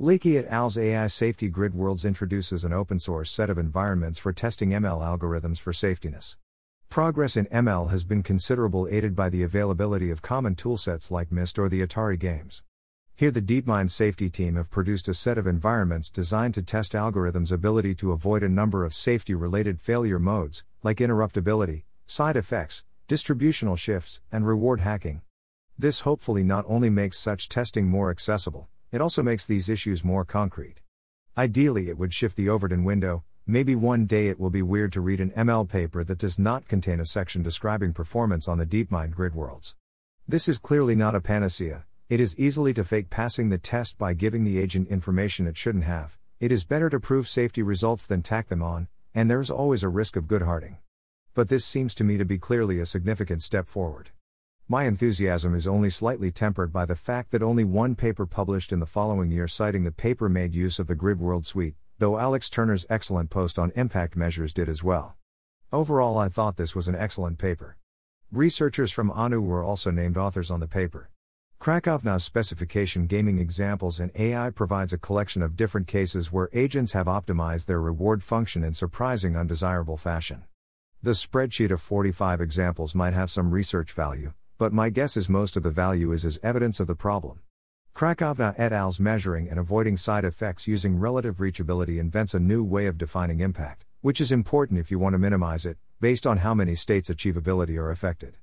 [0.00, 4.32] Leike et al.'s AI Safety Grid Worlds introduces an open source set of environments for
[4.32, 6.34] testing ML algorithms for safetiness.
[6.94, 11.58] Progress in ML has been considerable aided by the availability of common toolsets like MNIST
[11.58, 12.62] or the Atari games.
[13.16, 17.50] Here, the DeepMind safety team have produced a set of environments designed to test algorithms'
[17.50, 23.74] ability to avoid a number of safety related failure modes, like interruptibility, side effects, distributional
[23.74, 25.22] shifts, and reward hacking.
[25.76, 30.24] This hopefully not only makes such testing more accessible, it also makes these issues more
[30.24, 30.80] concrete.
[31.36, 35.02] Ideally, it would shift the Overton window, Maybe one day it will be weird to
[35.02, 39.10] read an ML paper that does not contain a section describing performance on the DeepMind
[39.10, 39.76] grid worlds.
[40.26, 44.14] This is clearly not a panacea, it is easily to fake passing the test by
[44.14, 46.18] giving the agent information it shouldn't have.
[46.40, 49.82] It is better to prove safety results than tack them on, and there is always
[49.82, 50.78] a risk of Goodharting.
[51.34, 54.08] But this seems to me to be clearly a significant step forward.
[54.68, 58.80] My enthusiasm is only slightly tempered by the fact that only one paper published in
[58.80, 62.50] the following year citing the paper made use of the Grid World suite, though Alex
[62.50, 65.16] Turner's excellent post on impact measures did as well.
[65.72, 67.76] Overall, I thought this was an excellent paper.
[68.32, 71.10] Researchers from ANU were also named authors on the paper.
[71.60, 77.06] Krakovna's specification gaming examples and AI provides a collection of different cases where agents have
[77.06, 80.44] optimized their reward function in surprising undesirable fashion.
[81.02, 85.56] The spreadsheet of 45 examples might have some research value, but my guess is most
[85.56, 87.40] of the value is as evidence of the problem.
[87.94, 92.86] Krakovna et al.'s measuring and avoiding side effects using relative reachability invents a new way
[92.86, 96.52] of defining impact, which is important if you want to minimize it, based on how
[96.54, 98.36] many states' achievability are affected.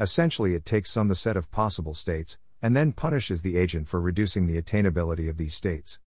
[0.00, 4.00] Essentially, it takes some the set of possible states, and then punishes the agent for
[4.00, 6.00] reducing the attainability of these states.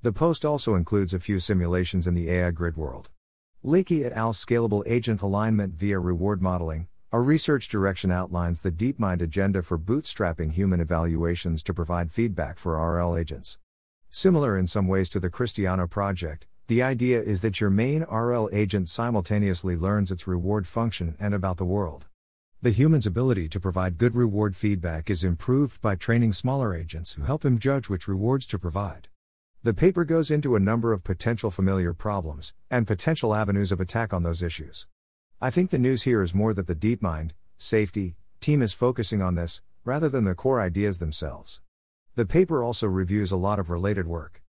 [0.00, 3.10] The post also includes a few simulations in the AI grid world.
[3.62, 4.32] Leike et al.
[4.32, 10.52] Scalable Agent Alignment via Reward Modeling, a research direction outlines the DeepMind agenda for bootstrapping
[10.52, 13.56] human evaluations to provide feedback for RL agents.
[14.10, 18.50] Similar in some ways to the Christiano project, the idea is that your main RL
[18.52, 22.04] agent simultaneously learns its reward function and about the world.
[22.60, 27.22] The human's ability to provide good reward feedback is improved by training smaller agents who
[27.22, 29.08] help him judge which rewards to provide.
[29.62, 34.12] The paper goes into a number of potential familiar problems and potential avenues of attack
[34.12, 34.86] on those issues.
[35.40, 39.36] I think the news here is more that the DeepMind, safety, team is focusing on
[39.36, 41.60] this, rather than the core ideas themselves.
[42.16, 44.42] The paper also reviews a lot of related work.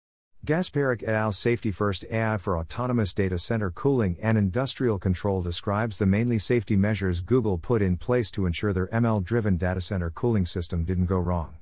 [0.47, 1.33] Gasparik et al.
[1.33, 6.77] Safety First AI for Autonomous Data Center Cooling and Industrial Control describes the mainly safety
[6.77, 11.07] measures Google put in place to ensure their ML driven data center cooling system didn't
[11.07, 11.57] go wrong.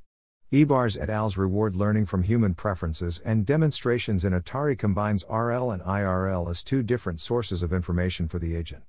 [0.52, 5.80] Ibarz et al.'s reward learning from human preferences and demonstrations in Atari combines RL and
[5.80, 8.82] IRL as two different sources of information for the agent.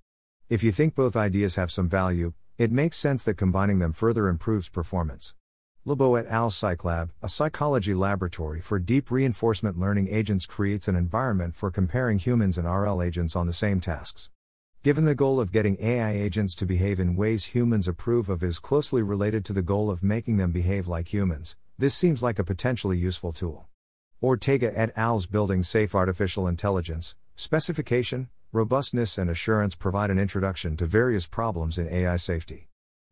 [0.48, 4.28] If you think both ideas have some value, it makes sense that combining them further
[4.28, 5.34] improves performance.
[5.88, 6.52] Leibo et al.
[6.52, 12.60] PsychLab, a psychology laboratory for deep reinforcement learning agents, creates an environment for comparing humans
[12.60, 14.30] and RL agents on the same tasks.
[14.84, 18.60] Given the goal of getting AI agents to behave in ways humans approve of is
[18.60, 22.43] closely related to the goal of making them behave like humans, this seems like a
[22.43, 23.68] potentially useful tool.
[24.22, 30.86] Ortega et al.'s Building Safe Artificial Intelligence, Specification, robustness and assurance provide an introduction to
[30.86, 32.70] various problems in AI safety.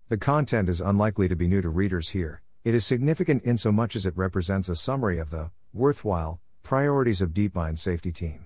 [0.08, 3.70] The content is unlikely to be new to readers here, it is significant in so
[3.70, 8.46] much as it represents a summary of the worthwhile priorities of DeepMind safety team.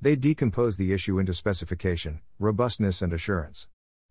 [0.00, 3.68] They decompose the issue into specification, robustness, and assurance.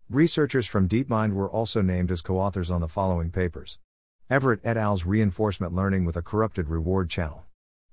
[0.08, 3.80] Researchers from DeepMind were also named as co authors on the following papers
[4.30, 7.42] Everitt et al.'s Reinforcement Learning with a Corrupted Reward Channel.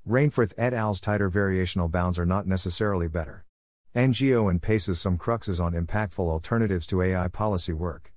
[0.08, 3.47] Rainforth et al.'s Tighter Variational Bounds are not necessarily better.
[3.98, 8.14] NGO and PACES some cruxes on impactful alternatives to AI policy work.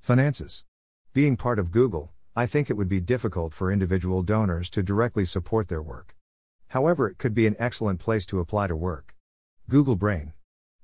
[0.00, 0.64] Finances.
[1.12, 5.24] Being part of Google, I think it would be difficult for individual donors to directly
[5.24, 6.14] support their work.
[6.68, 9.16] However, it could be an excellent place to apply to work.
[9.68, 10.34] Google Brain.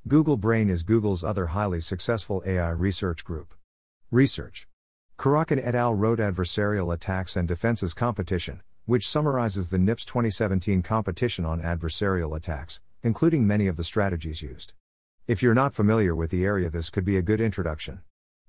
[0.09, 3.55] Google Brain is Google's other highly successful AI research group.
[4.11, 4.67] Research.
[5.17, 5.95] Kurakin et al.
[5.95, 12.81] wrote Adversarial Attacks and Defenses Competition, which summarizes the NIPS 2017 competition on adversarial attacks,
[13.03, 14.73] including many of the strategies used.
[15.27, 18.01] If you're not familiar with the area, this could be a good introduction.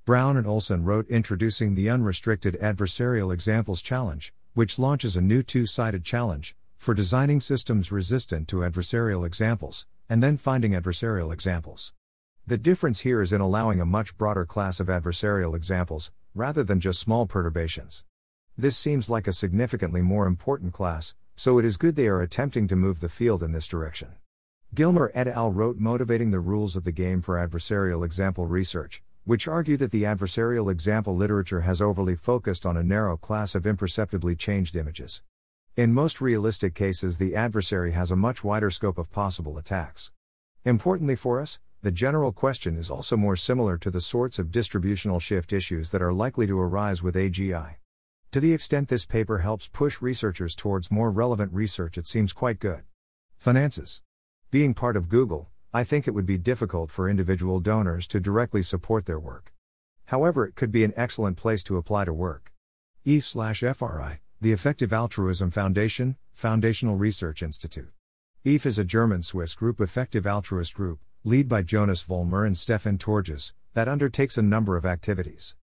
[0.03, 5.65] Brown and Olsson wrote Introducing the Unrestricted Adversarial Examples Challenge, which launches a new two
[5.65, 11.93] sided challenge for designing systems resistant to adversarial examples, and then finding adversarial examples.
[12.47, 16.79] The difference here is in allowing a much broader class of adversarial examples, rather than
[16.79, 18.03] just small perturbations.
[18.57, 22.67] This seems like a significantly more important class, so it is good they are attempting
[22.67, 24.09] to move the field in this direction.
[24.73, 25.51] Gilmer et al.
[25.51, 30.03] wrote Motivating the Rules of the Game for Adversarial Example Research, which argue that the
[30.03, 35.23] adversarial example literature has overly focused on a narrow class of imperceptibly changed images.
[35.75, 40.09] In most realistic cases, the adversary has a much wider scope of possible attacks.
[40.63, 45.19] Importantly for us, the general question is also more similar to the sorts of distributional
[45.19, 47.75] shift issues that are likely to arise with AGI.
[48.31, 52.59] To the extent this paper helps push researchers towards more relevant research, it seems quite
[52.59, 52.83] good.
[53.37, 54.01] Finances.
[54.51, 58.61] Being part of Google, I think it would be difficult for individual donors to directly
[58.61, 59.53] support their work.
[60.07, 62.51] However, it could be an excellent place to apply to work.
[63.05, 67.93] ETH/FRI, the Effective Altruism Foundation, Foundational Research Institute.
[68.43, 72.97] ETH is a German Swiss group effective altruist group, led by Jonas Vollmer and Stefan
[72.97, 75.55] Torges, that undertakes a number of activities.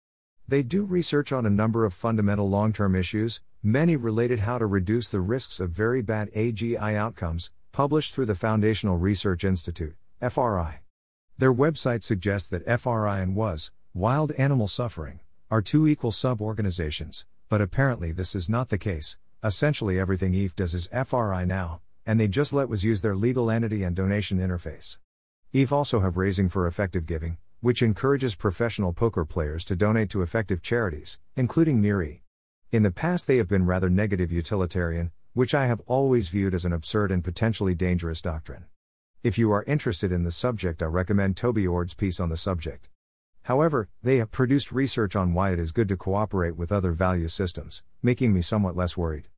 [0.49, 4.65] They do research on a number of fundamental long term issues, many related how to
[4.65, 10.81] reduce the risks of very bad AGI outcomes, published through the Foundational Research Institute, FRI.
[11.39, 17.25] Their website suggests that FRI and WAS, Wild Animal Suffering, are two equal sub organizations,
[17.49, 19.17] but apparently this is not the case.
[19.45, 23.49] Essentially, everything EVE does is FRI now, and they just let WAS use their legal
[23.49, 24.99] entity and donation interface.
[25.53, 30.23] EVE also have Raising for Effective Giving, which encourages professional poker players to donate to
[30.23, 32.25] effective charities, including MIRI.
[32.73, 36.65] In the past, they have been rather negative utilitarian, which I have always viewed as
[36.65, 38.65] an absurd and potentially dangerous doctrine.
[39.23, 42.89] If you are interested in the subject, I recommend Toby Ord's piece on the subject.
[43.43, 47.29] However, they have produced research on why it is good to cooperate with other value
[47.29, 49.29] systems, making me somewhat less worried.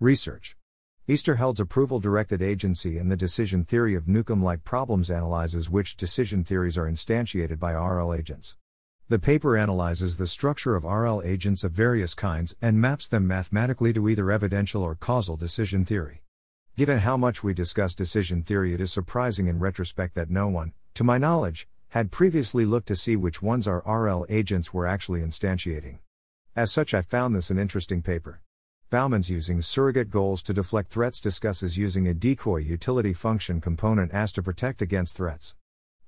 [0.00, 0.56] Research.
[1.08, 6.42] Oesterheld's approval directed agency and the decision theory of Newcomb like problems analyzes which decision
[6.42, 8.56] theories are instantiated by RL agents.
[9.06, 13.92] The paper analyzes the structure of RL agents of various kinds and maps them mathematically
[13.92, 16.22] to either evidential or causal decision theory.
[16.78, 20.72] Given how much we discuss decision theory, it is surprising in retrospect that no one,
[20.94, 25.20] to my knowledge, had previously looked to see which ones our RL agents were actually
[25.20, 25.98] instantiating.
[26.56, 28.40] As such, I found this an interesting paper.
[28.88, 34.32] Baumann's using surrogate goals to deflect threats discusses using a decoy utility function component as
[34.32, 35.56] to protect against threats.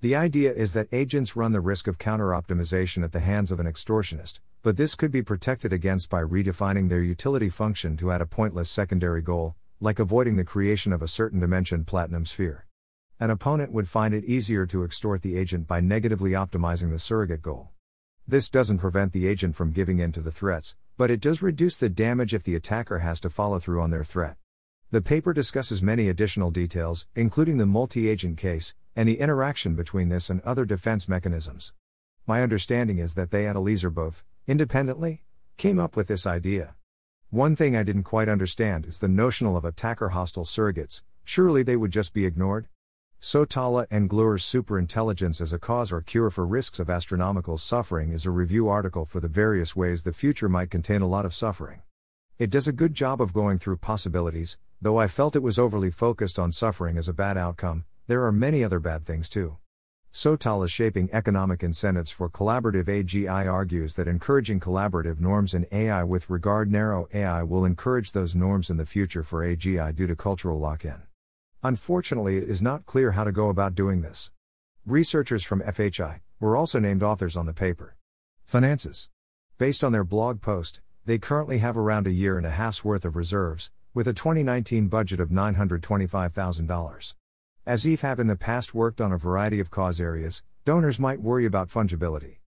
[0.03, 3.67] The idea is that agents run the risk of counter-optimization at the hands of an
[3.67, 8.27] extortionist, but this could be protected against by redefining their utility function to add a
[8.27, 12.67] pointless secondary goal, like avoiding the creation of a certain dimension platinum sphere.
[13.19, 17.41] An opponent would find it easier to extort the agent by negatively optimizing the surrogate
[17.41, 17.71] goal.
[18.29, 21.79] This doesn't prevent the agent from giving in to the threats, but it does reduce
[21.79, 24.37] the damage if the attacker has to follow through on their threat.
[24.93, 30.11] The paper discusses many additional details, including the multi agent case, and the interaction between
[30.11, 31.73] this and other defense mechanisms.
[32.25, 35.25] My understanding is that they and Eliezer both, independently,
[35.57, 36.77] came up with this idea.
[37.31, 41.77] One thing I didn't quite understand is the notional of attacker hostile surrogates, surely they
[41.77, 42.69] would just be ignored?
[43.21, 48.25] Sotala and Gloor's Superintelligence as a Cause or Cure for Risks of Astronomical Suffering is
[48.25, 51.83] a review article for the various ways the future might contain a lot of suffering.
[52.39, 55.91] It does a good job of going through possibilities, though I felt it was overly
[55.91, 59.57] focused on suffering as a bad outcome, there are many other bad things too.
[60.13, 66.31] Sotala shaping economic incentives for collaborative AGI argues that encouraging collaborative norms in AI with
[66.31, 70.59] regard narrow AI will encourage those norms in the future for AGI due to cultural
[70.59, 71.03] lock in.
[71.63, 74.31] Unfortunately, it is not clear how to go about doing this.
[74.87, 77.97] Researchers from FHI were also named authors on the paper.
[78.45, 79.11] Finances.
[79.59, 83.05] Based on their blog post, they currently have around a year and a half's worth
[83.05, 87.15] of reserves, with a 2019 budget of $925,000.
[87.65, 91.23] As EVE have in the past worked on a variety of cause areas, donors might
[91.23, 92.41] worry about fungibility.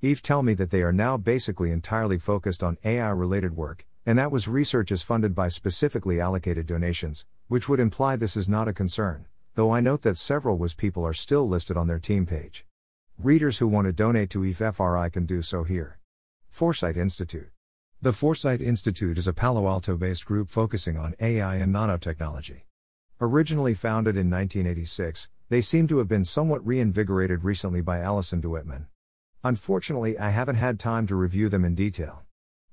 [0.00, 4.18] EVE tell me that they are now basically entirely focused on AI related work, and
[4.18, 8.66] that was research is funded by specifically allocated donations, which would imply this is not
[8.66, 9.26] a concern,
[9.56, 12.64] though I note that several WAS people are still listed on their team page.
[13.18, 15.98] Readers who want to donate to EVE-FRI can do so here.
[16.48, 17.50] Foresight Institute.
[18.04, 22.64] The Foresight Institute is a Palo Alto based group focusing on AI and nanotechnology.
[23.18, 28.88] Originally founded in 1986, they seem to have been somewhat reinvigorated recently by Alison Duettmann.
[29.42, 32.24] Unfortunately, I haven't had time to review them in detail.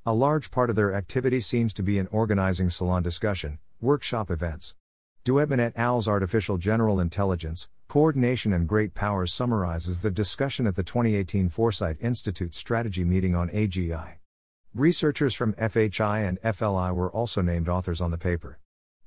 [0.05, 4.75] A large part of their activity seems to be in organizing salon discussion, workshop events.
[5.23, 10.83] Duettmann et al.'s Artificial General Intelligence, Coordination and Great Powers summarizes the discussion at the
[10.83, 14.15] 2018 Foresight Institute strategy meeting on AGI.
[14.73, 18.57] Researchers from FHI and FLI were also named authors on the paper.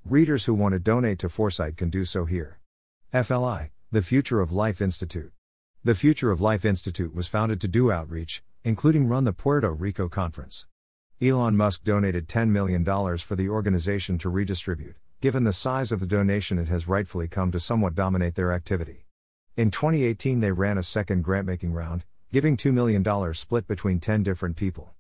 [0.05, 2.61] Readers who want to donate to Foresight can do so here.
[3.15, 5.33] FLI, the Future of Life Institute.
[5.83, 10.07] The Future of Life Institute was founded to do outreach, including run the Puerto Rico
[10.07, 10.67] conference.
[11.23, 12.85] Elon Musk donated $10 million
[13.17, 17.51] for the organization to redistribute, given the size of the donation, it has rightfully come
[17.51, 19.07] to somewhat dominate their activity.
[19.57, 24.23] In 2018, they ran a second grant making round, giving $2 million split between 10
[24.23, 24.94] different people.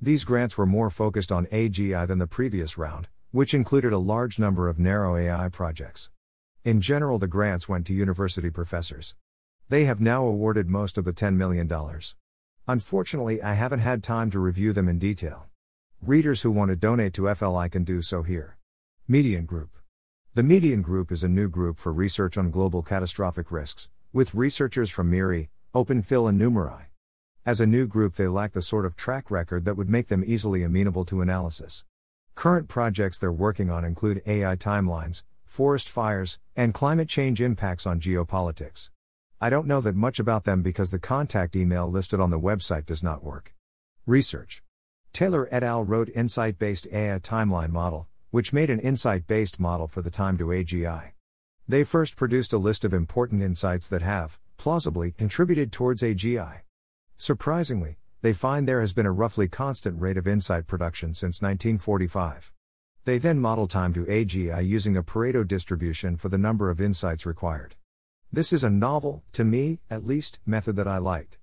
[0.00, 4.38] These grants were more focused on AGI than the previous round, which included a large
[4.38, 6.10] number of narrow AI projects.
[6.64, 9.14] In general, the grants went to university professors.
[9.70, 11.70] They have now awarded most of the $10 million.
[12.68, 15.46] Unfortunately, I haven't had time to review them in detail.
[16.02, 18.58] Readers who want to donate to FLI can do so here.
[19.08, 19.70] Median Group.
[20.34, 24.90] The Median Group is a new group for research on global catastrophic risks, with researchers
[24.90, 26.86] from MIRI, OpenPhil, and Numerai.
[27.46, 30.24] As a new group, they lack the sort of track record that would make them
[30.26, 31.84] easily amenable to analysis.
[32.34, 38.00] Current projects they're working on include AI timelines, forest fires, and climate change impacts on
[38.00, 38.90] geopolitics.
[39.40, 42.84] I don't know that much about them because the contact email listed on the website
[42.84, 43.54] does not work.
[44.06, 44.64] Research
[45.12, 45.84] Taylor et al.
[45.84, 50.36] wrote Insight based AI timeline model, which made an insight based model for the time
[50.38, 51.12] to AGI.
[51.68, 56.62] They first produced a list of important insights that have, plausibly, contributed towards AGI.
[57.18, 62.52] Surprisingly, they find there has been a roughly constant rate of insight production since 1945.
[63.04, 67.24] They then model time to AGI using a Pareto distribution for the number of insights
[67.24, 67.76] required.
[68.32, 71.38] This is a novel, to me, at least, method that I liked.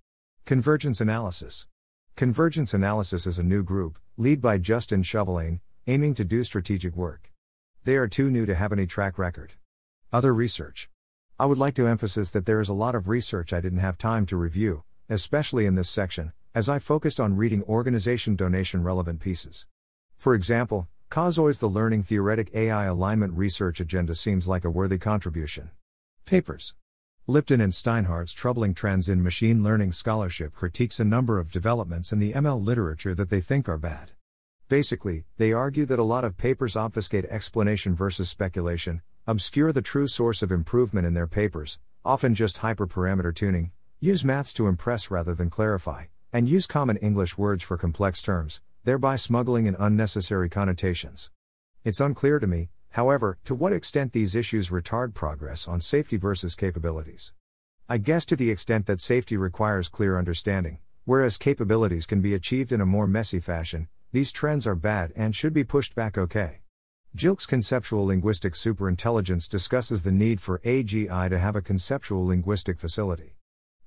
[0.45, 1.67] Convergence analysis.
[2.15, 7.31] Convergence Analysis is a new group, led by Justin Shovelain, aiming to do strategic work.
[7.85, 9.53] They are too new to have any track record.
[10.11, 10.89] Other research.
[11.39, 13.97] I would like to emphasize that there is a lot of research I didn't have
[13.97, 14.83] time to review,
[15.13, 19.67] especially in this section, as I focused on reading organization donation relevant pieces.
[20.17, 25.69] For example, Kosoy's The Learning Theoretic AI Alignment Research Agenda seems like a worthy contribution.
[26.25, 26.73] Papers.
[27.27, 32.19] Lipton and Steinhardt's troubling trends in machine learning scholarship critiques a number of developments in
[32.19, 34.11] the ML literature that they think are bad.
[34.67, 40.07] Basically, they argue that a lot of papers obfuscate explanation versus speculation, obscure the true
[40.07, 43.71] source of improvement in their papers, often just hyperparameter tuning,
[44.03, 46.03] use maths to impress rather than clarify,
[46.33, 51.31] and use common English words for complex terms, thereby smuggling in unnecessary connotations.
[51.85, 56.53] It's unclear to me, however, to what extent these issues retard progress on safety versus
[56.53, 57.33] capabilities.
[57.87, 62.73] I guess to the extent that safety requires clear understanding, whereas capabilities can be achieved
[62.73, 66.59] in a more messy fashion, these trends are bad and should be pushed back okay.
[67.15, 73.37] Jilk's conceptual linguistic superintelligence discusses the need for AGI to have a conceptual linguistic facility.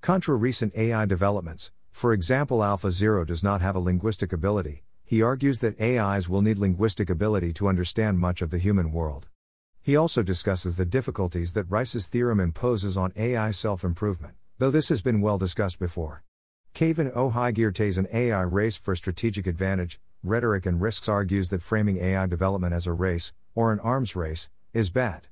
[0.06, 5.58] Contra recent AI developments, for example, AlphaZero does not have a linguistic ability, he argues
[5.58, 9.26] that AIs will need linguistic ability to understand much of the human world.
[9.82, 14.90] He also discusses the difficulties that Rice's theorem imposes on AI self improvement, though this
[14.90, 16.22] has been well discussed before.
[16.72, 21.62] Cave and Ó hÉigeartaigh's An AI Race for Strategic Advantage, Rhetoric and Risks argues that
[21.62, 25.26] framing AI development as a race, or an arms race, is bad.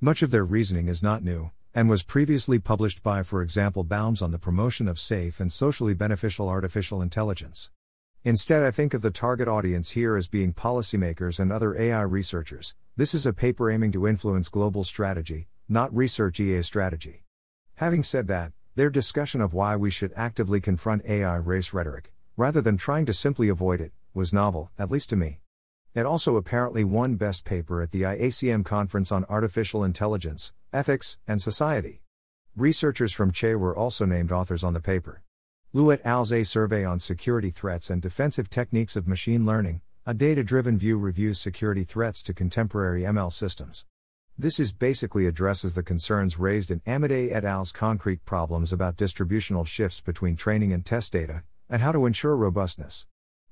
[0.00, 4.20] Much of their reasoning is not new, and was previously published by, for example, Baum's
[4.20, 7.70] on the promotion of safe and socially beneficial artificial intelligence.
[8.24, 12.74] Instead, I think of the target audience here as being policymakers and other AI researchers.
[12.96, 17.24] This is a paper aiming to influence global strategy, not research EA strategy.
[17.76, 22.60] Having said that, their discussion of why we should actively confront AI race rhetoric, rather
[22.60, 25.41] than trying to simply avoid it, was novel, at least to me.
[25.94, 31.42] It also apparently won Best Paper at the IACM Conference on Artificial Intelligence, Ethics, and
[31.42, 32.00] Society.
[32.56, 35.22] Researchers from CHE were also named authors on the paper.
[35.74, 40.14] Liu et al.'s A Survey on Security Threats and Defensive Techniques of Machine Learning, a
[40.14, 43.84] data driven view reviews security threats to contemporary ML systems.
[44.38, 49.66] This is basically addresses the concerns raised in Amodei et al.'s concrete problems about distributional
[49.66, 53.04] shifts between training and test data, and how to ensure robustness.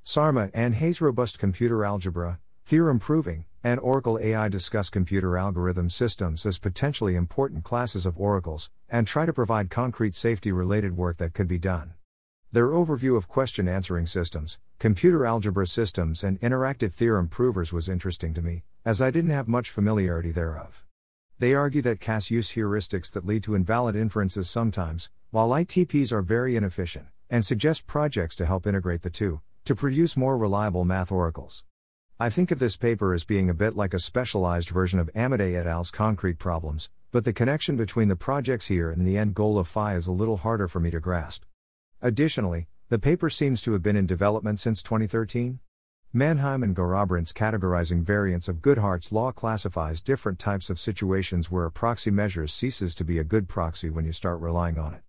[0.02, 6.46] Sarma and Hay's Robust Computer Algebra, Theorem Proving, and Oracle AI discuss computer algorithm systems
[6.46, 11.34] as potentially important classes of oracles, and try to provide concrete safety related work that
[11.34, 11.94] could be done.
[12.50, 18.34] Their overview of question answering systems, computer algebra systems, and interactive theorem provers was interesting
[18.34, 20.86] to me, as I didn't have much familiarity thereof.
[21.38, 26.22] They argue that CAS use heuristics that lead to invalid inferences sometimes, while ITPs are
[26.22, 29.40] very inefficient, and suggest projects to help integrate the two,
[29.70, 31.62] to produce more reliable math oracles.
[32.18, 35.54] I think of this paper as being a bit like a specialized version of Amodei
[35.54, 39.58] et al.'s concrete problems, but the connection between the projects here and the end goal
[39.60, 41.44] of phi is a little harder for me to grasp.
[42.02, 45.60] Additionally, the paper seems to have been in development since 2013.
[46.12, 51.70] Manheim and Garrabrant's categorizing variants of Goodhart's law classifies different types of situations where a
[51.70, 55.02] proxy measure ceases to be a good proxy when you start relying on it.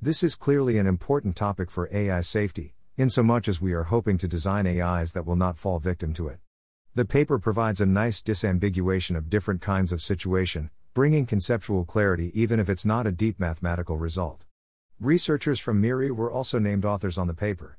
[0.00, 4.28] This is clearly an important topic for AI safety, insomuch as we are hoping to
[4.28, 6.38] design AIs that will not fall victim to it.
[6.94, 12.60] The paper provides a nice disambiguation of different kinds of situation, bringing conceptual clarity even
[12.60, 14.44] if it's not a deep mathematical result.
[15.00, 17.78] Researchers from MIRI were also named authors on the paper.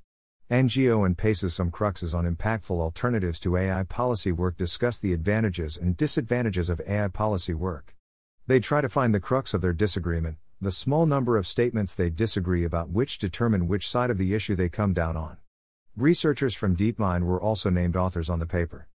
[0.51, 5.77] NGO and PACE's Some Cruxes on Impactful Alternatives to AI Policy Work discuss the advantages
[5.77, 7.95] and disadvantages of AI policy work.
[8.47, 12.09] They try to find the crux of their disagreement, the small number of statements they
[12.09, 15.37] disagree about which determine which side of the issue they come down on.
[15.97, 18.87] Researchers from DeepMind were also named authors on the paper.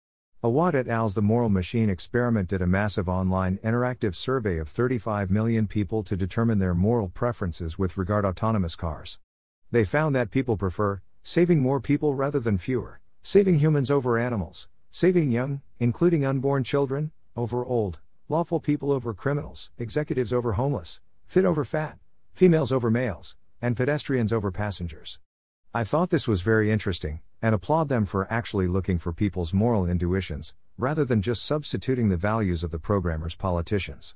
[0.41, 5.29] Awad et al.'s The Moral Machine experiment did a massive online interactive survey of 35
[5.29, 9.19] million people to determine their moral preferences with regard to autonomous cars.
[9.69, 14.69] They found that people prefer saving more people rather than fewer, saving humans over animals,
[14.91, 17.99] saving young, including unborn children, over old,
[18.29, 21.99] lawful people over criminals, executives over homeless, fit over fat,
[22.33, 25.19] females over males, and pedestrians over passengers.
[25.75, 29.85] I thought this was very interesting, and applaud them for actually looking for people's moral
[29.85, 34.15] intuitions, rather than just substituting the values of the programmer's politicians.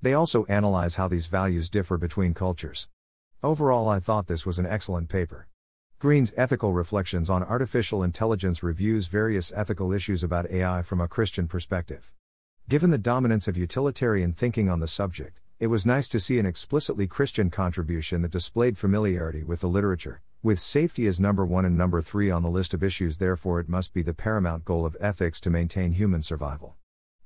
[0.00, 2.86] They also analyze how these values differ between cultures.
[3.42, 5.48] Overall, I thought this was an excellent paper.
[5.98, 11.48] Green's Ethical Reflections on Artificial Intelligence reviews various ethical issues about AI from a Christian
[11.48, 12.12] perspective.
[12.68, 16.44] Given the dominance of utilitarian thinking on the subject, it was nice to see an
[16.44, 21.78] explicitly Christian contribution that displayed familiarity with the literature, with safety as number one and
[21.78, 24.96] number three on the list of issues, therefore, it must be the paramount goal of
[24.98, 26.74] ethics to maintain human survival.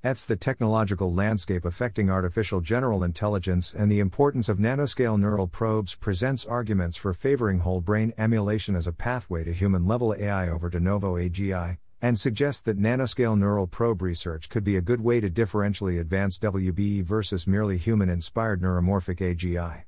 [0.05, 5.95] Eths the technological landscape affecting artificial general intelligence and the importance of nanoscale neural probes
[5.95, 10.69] presents arguments for favoring whole brain emulation as a pathway to human level AI over
[10.69, 15.21] de novo AGI, and suggests that nanoscale neural probe research could be a good way
[15.21, 19.85] to differentially advance WBE versus merely human inspired neuromorphic AGI.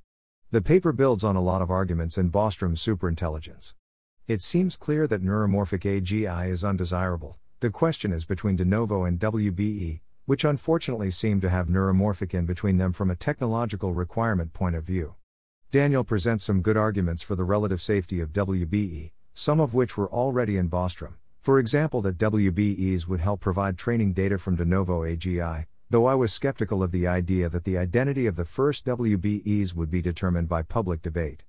[0.51, 3.75] The paper builds on a lot of arguments in Bostrom's superintelligence.
[4.27, 7.37] It seems clear that neuromorphic AGI is undesirable.
[7.61, 12.47] The question is between de novo and WBE, which unfortunately seem to have neuromorphic in
[12.47, 15.15] between them from a technological requirement point of view.
[15.71, 20.11] Daniel presents some good arguments for the relative safety of WBE, some of which were
[20.11, 21.15] already in Bostrom.
[21.41, 26.15] For example, that WBEs would help provide training data from de novo AGI, though I
[26.15, 30.49] was skeptical of the idea that the identity of the first WBEs would be determined
[30.49, 31.45] by public debate.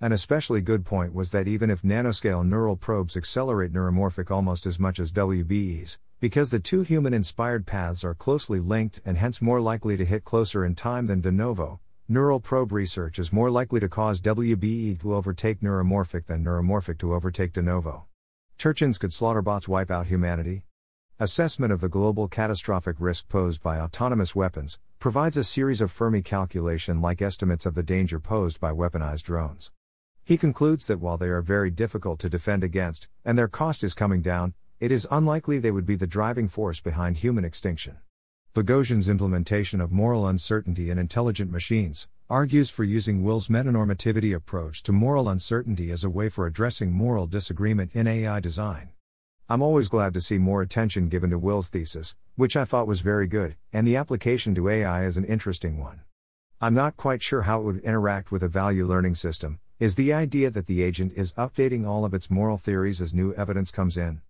[0.00, 4.78] An especially good point was that even if nanoscale neural probes accelerate neuromorphic almost as
[4.78, 9.60] much as WBEs, because the two human inspired paths are closely linked and hence more
[9.60, 13.80] likely to hit closer in time than de novo, neural probe research is more likely
[13.80, 18.06] to cause WBE to overtake neuromorphic than neuromorphic to overtake de novo.
[18.60, 20.64] Turchins could slaughterbots wipe out humanity?
[21.18, 26.20] Assessment of the global catastrophic risk posed by autonomous weapons provides a series of Fermi
[26.20, 29.70] calculation like estimates of the danger posed by weaponized drones.
[30.26, 33.94] He concludes that while they are very difficult to defend against, and their cost is
[33.94, 37.96] coming down, it is unlikely they would be the driving force behind human extinction.
[38.52, 44.92] Bogosian's implementation of moral uncertainty in intelligent machines argues for using Will's metanormativity approach to
[44.92, 48.90] moral uncertainty as a way for addressing moral disagreement in AI design.
[49.48, 53.00] I'm always glad to see more attention given to Will's thesis, which I thought was
[53.00, 56.02] very good, and the application to AI is an interesting one.
[56.60, 59.58] I'm not quite sure how it would interact with a value learning system.
[59.80, 63.34] Is the idea that the agent is updating all of its moral theories as new
[63.34, 64.20] evidence comes in?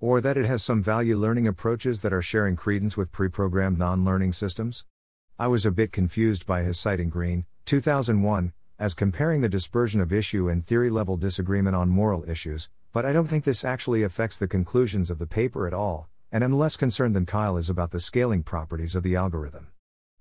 [0.00, 3.78] Or that it has some value learning approaches that are sharing credence with pre programmed
[3.78, 4.86] non learning systems?
[5.38, 10.12] I was a bit confused by his citing Green, 2001, as comparing the dispersion of
[10.12, 14.38] issue and theory level disagreement on moral issues, but I don't think this actually affects
[14.38, 17.92] the conclusions of the paper at all, and am less concerned than Kyle is about
[17.92, 19.68] the scaling properties of the algorithm.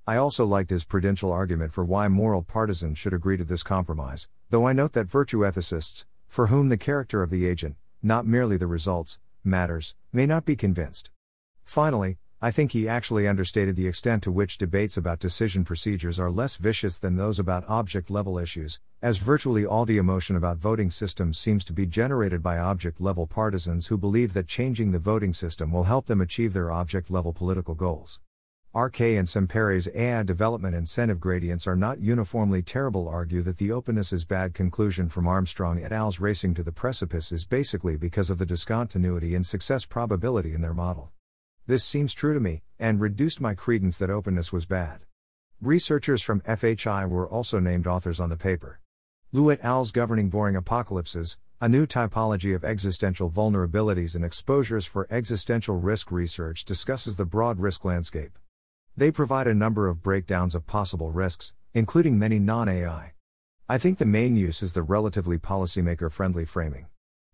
[0.07, 4.29] I also liked his prudential argument for why moral partisans should agree to this compromise,
[4.49, 8.55] though I note that virtue ethicists, for whom the character of the agent, not merely
[8.55, 11.11] the results, matters, may not be convinced.
[11.63, 16.31] Finally, I think he actually understated the extent to which debates about decision procedures are
[16.31, 20.89] less vicious than those about object level issues, as virtually all the emotion about voting
[20.89, 25.33] systems seems to be generated by object level partisans who believe that changing the voting
[25.33, 28.19] system will help them achieve their object level political goals.
[28.73, 33.07] RK and Sempere's AI development incentive gradients are not uniformly terrible.
[33.07, 37.31] Argue that the openness is bad conclusion from Armstrong et al.'s racing to the precipice
[37.31, 41.11] is basically because of the discontinuity in success probability in their model.
[41.71, 45.05] This seems true to me, and reduced my credence that openness was bad.
[45.61, 48.81] Researchers from FHI were also named authors on the paper.
[49.31, 55.07] Liu et al.'s Governing Boring Apocalypses, a new typology of existential vulnerabilities and exposures for
[55.09, 58.37] existential risk research discusses the broad risk landscape.
[58.97, 63.13] They provide a number of breakdowns of possible risks, including many non AI.
[63.69, 66.87] I think the main use is the relatively policymaker friendly framing.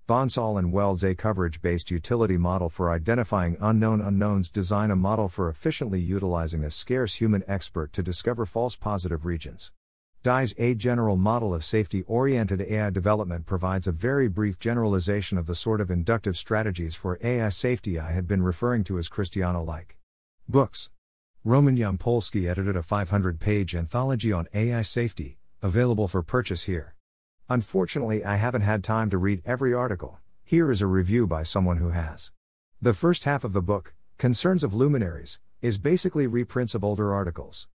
[0.07, 5.27] Bansal and Weld's a coverage based utility model for identifying unknown unknowns design a model
[5.27, 9.73] for efficiently utilizing a scarce human expert to discover false positive regions.
[10.23, 15.45] Dai's A general model of safety oriented AI development provides a very brief generalization of
[15.45, 19.65] the sort of inductive strategies for AI safety I had been referring to as Christiano
[19.65, 19.97] like.
[20.47, 20.89] Books.
[21.43, 26.96] Roman Yampolskiy edited a 500 page anthology on AI safety, available for purchase here.
[27.49, 30.19] Unfortunately, I haven't had time to read every article.
[30.43, 32.33] Here is a review by someone who has.
[32.81, 37.69] The first half of the book, Concerns of Luminaries, is basically reprints of older articles.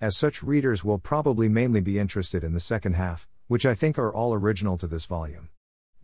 [0.00, 3.98] As such, readers will probably mainly be interested in the second half, which I think
[3.98, 5.48] are all original to this volume.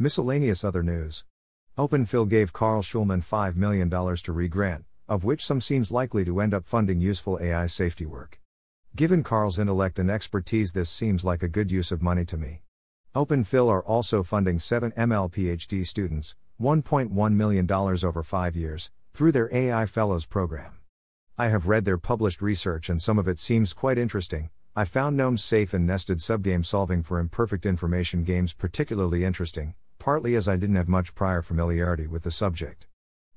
[0.01, 1.25] Miscellaneous other news.
[1.79, 6.55] OpenPhil gave Carl Shulman $5 million to re-grant, of which some seems likely to end
[6.55, 8.41] up funding useful AI safety work.
[8.97, 12.63] Given Carl's intellect and expertise, this seems like a good use of money to me.
[13.15, 19.55] OpenPhil are also funding 7 ML PhD students, $1.1 million over five years, through their
[19.55, 20.79] AI Fellows program.
[21.37, 24.49] I have read their published research and some of it seems quite interesting.
[24.75, 30.35] I found Noam's safe and nested subgame solving for imperfect information games particularly interesting, partly
[30.35, 32.87] as I didn't have much prior familiarity with the subject.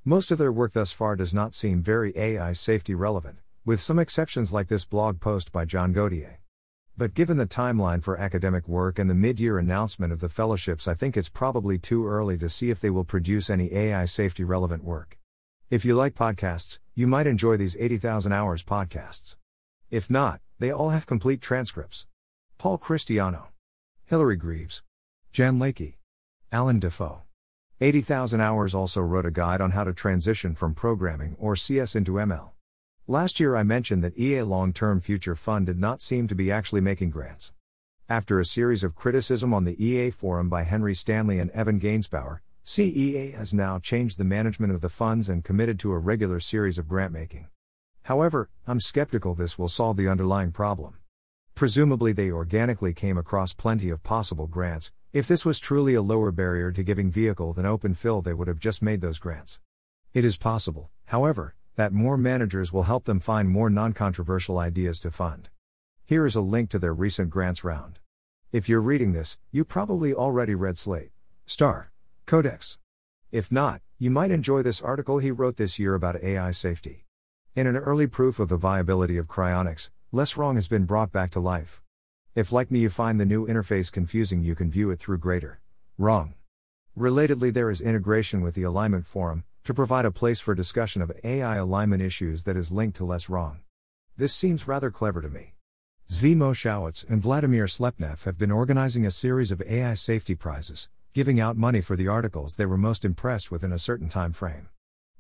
[0.06, 4.00] Most of their work thus far does not seem very AI safety relevant, with some
[4.00, 6.40] exceptions like this blog post by John Gauthier.
[6.98, 10.88] But given the timeline for academic work and the mid year announcement of the fellowships,
[10.88, 14.46] I think it's probably too early to see if they will produce any AI safety
[14.46, 15.18] relevant work.
[15.70, 19.36] If you like podcasts, you might enjoy these 80,000 hours podcasts.
[19.92, 22.08] If not, they all have complete transcripts.
[22.58, 23.48] Paul Christiano,
[24.06, 24.82] Hilary Greaves,
[25.34, 25.96] Jan Leike,
[26.50, 27.24] Alan Dafoe,
[27.82, 32.14] 80,000 Hours also wrote a guide on how to transition from programming or CS into
[32.14, 32.55] ML.
[33.08, 36.52] Last year I mentioned that EA Long Term Future Fund did not seem to be
[36.52, 37.54] actually making grants.
[38.10, 42.40] After a series of criticism on the EA forum by Henry Stanley and Evan Gaensbauer,
[42.66, 46.80] CEA has now changed the management of the funds and committed to a regular series
[46.80, 47.48] of grant making.
[48.06, 50.96] However, I'm skeptical this will solve the underlying problem.
[51.54, 54.92] Presumably, they organically came across plenty of possible grants.
[55.14, 58.60] If this was truly a lower barrier to giving vehicle than OpenPhil, they would have
[58.60, 59.60] just made those grants.
[60.16, 65.00] It is possible, however, that more managers will help them find more non controversial ideas
[65.02, 65.50] to fund.
[66.06, 68.00] Here is a link to their recent grants round.
[68.52, 71.12] If you're reading this, you probably already read Slate.
[71.46, 71.92] Star.
[72.26, 72.78] Codex.
[73.32, 77.06] If not, you might enjoy this article he wrote this year about AI safety.
[77.56, 81.32] In an early proof of the viability of cryonics, less wrong has been brought back
[81.32, 81.82] to life.
[82.36, 85.60] If, like me, you find the new interface confusing, you can view it through greater
[85.98, 86.36] wrong.
[86.98, 91.12] Relatedly, there is integration with the Alignment Forum, to provide a place for discussion of
[91.24, 93.62] AI alignment issues that is linked to less wrong.
[94.16, 95.56] This seems rather clever to me.
[96.08, 101.40] Zvi Mowshowitz and Vladimir Slepnev have been organizing a series of AI safety prizes, giving
[101.40, 104.70] out money for the articles they were most impressed with in a certain time frame.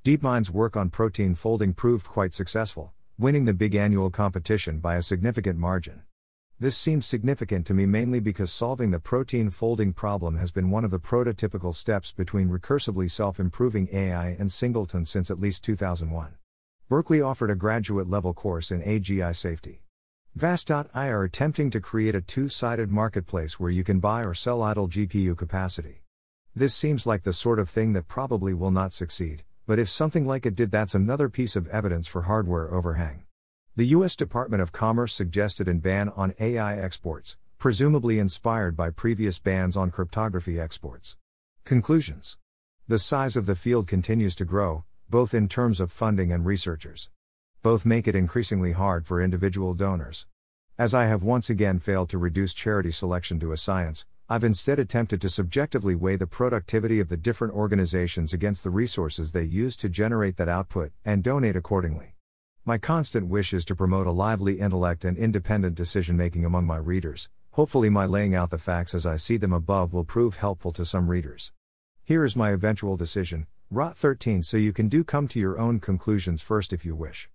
[0.03, 5.01] DeepMind's work on protein folding proved quite successful, winning the big annual competition by a
[5.01, 6.03] significant margin.
[6.57, 10.85] This seems significant to me mainly because solving the protein folding problem has been one
[10.85, 16.35] of the prototypical steps between recursively self improving AI and Singleton since at least 2001.
[16.87, 19.81] Berkeley offered a graduate level course in AGI safety.
[20.33, 24.61] Vast.ai are attempting to create a two sided marketplace where you can buy or sell
[24.61, 26.03] idle GPU capacity.
[26.55, 30.25] This seems like the sort of thing that probably will not succeed, but if something
[30.25, 33.24] like it did, that's another piece of evidence for hardware overhang.
[33.77, 34.15] The U.S.
[34.15, 39.91] Department of Commerce suggested an ban on AI exports, presumably inspired by previous bans on
[39.91, 41.17] cryptography exports.
[41.65, 42.37] Conclusions
[42.87, 47.09] The size of the field continues to grow, both in terms of funding and researchers.
[47.63, 50.25] Both make it increasingly hard for individual donors.
[50.77, 54.79] As I have once again failed to reduce charity selection to a science, I've instead
[54.79, 59.75] attempted to subjectively weigh the productivity of the different organizations against the resources they use
[59.77, 62.14] to generate that output, and donate accordingly.
[62.67, 66.77] My constant wish is to promote a lively intellect and independent decision making among my
[66.77, 67.29] readers.
[67.51, 70.83] Hopefully, my laying out the facts as I see them above will prove helpful to
[70.83, 71.51] some readers.
[72.03, 75.79] Here is my eventual decision, Rot 13, so you can do come to your own
[75.79, 77.29] conclusions first if you wish.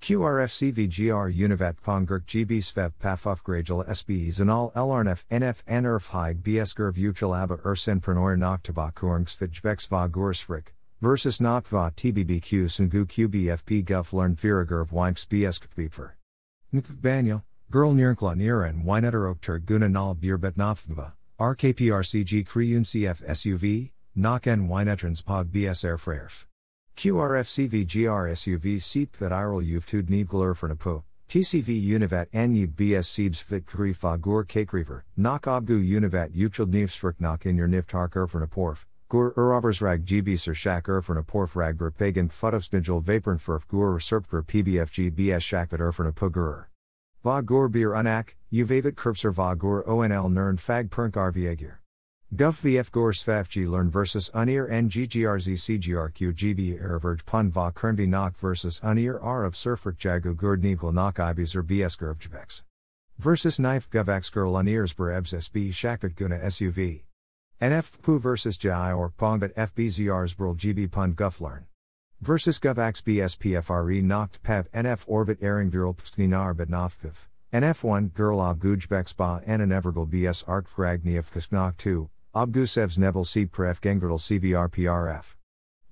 [0.00, 7.36] QRFCVGR Univat Pongurk GB Svev Pafuf Gragel SBE Zanal Elrnf NF Nerf Haig BSGurv Uchel
[7.36, 14.90] Abba Ursen Prenoir Noctaba Kurngsvijbex Va Gursfrik, versus Nakva TBBQ Sungu QBFP Guff Learn Viragerv
[14.90, 16.12] Wimps BSKVPfer.
[16.74, 24.46] Nkv Girl Nirnkla Niran Winetter Okter Guna Nal Birbet Nafva, RKPRCG Kriyun CF SUV, Nok
[24.46, 26.46] N Winetrans Pog BS Airfraerf.
[26.96, 27.86] QRFCV
[28.36, 31.02] SUV Seep Vet Iral Uvtud Nivglur Fernapu.
[31.28, 37.46] TCV Univat Anyub BS Siebs Fit Kri Fagur Kakriver, Nok Obgu Univat Ucheld Nivsfrik Nok
[37.46, 43.68] in your Niftark Erfernaporf, Gur Uroversrag GB Shak Erfern a Porf Ragber Pagan Futofsnigel Vapernfurf
[43.68, 46.66] Gur Serpger PBFG BS Shakvat Erfern Pugur.
[47.22, 51.76] Va Gur Bir Unak, Uvavit Kurpser Va Gur ONL Nern Fag Pernk Arviegir.
[52.34, 58.36] Guf VF Gur Svafg Learn versus Unir NGGRZ CGRQ GB Erverge Pun Va Kernvi Nok
[58.36, 62.64] versus Unir R of Surfrik Jagu Gurd Nivla Nok Ibizer BS Gurvjbex.
[63.18, 67.05] Versus Knife Guvax Girl Unirs Berebs SB Shakvat Guna SUV.
[67.58, 71.64] NF Pu versus Jai or Pongbet FBZRs Brul GB Pun Gufflarn.
[72.20, 77.28] Versus Guvax BSPFRE Noct Pev NF Orbit Airing Viral Pskninar Betnofpiv.
[77.54, 82.10] NF1 Girl Obgujbex Ba N and Evergal BS Ark Fragniev Kisknok 2.
[82.34, 85.36] Obgusevs Neville C Pref Gengrdal CVR PRF.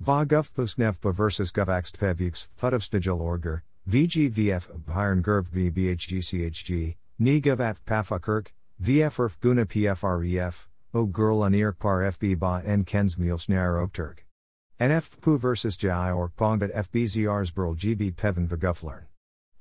[0.01, 3.62] Va Guf Pusknevpa versus Guvax Pevux Futovsnigel Orger.
[3.89, 6.97] VGVF Byron Gurv BHGCHG.
[7.19, 8.49] Ni Guvat Pafakirk.
[8.82, 10.66] VFRF Guna PFREF.
[10.94, 14.18] O girl anir par FB ba en kens milsnare okturg.
[14.78, 19.06] NF pu versus jai or pongbet FBZRs burl GB peven vaguflern.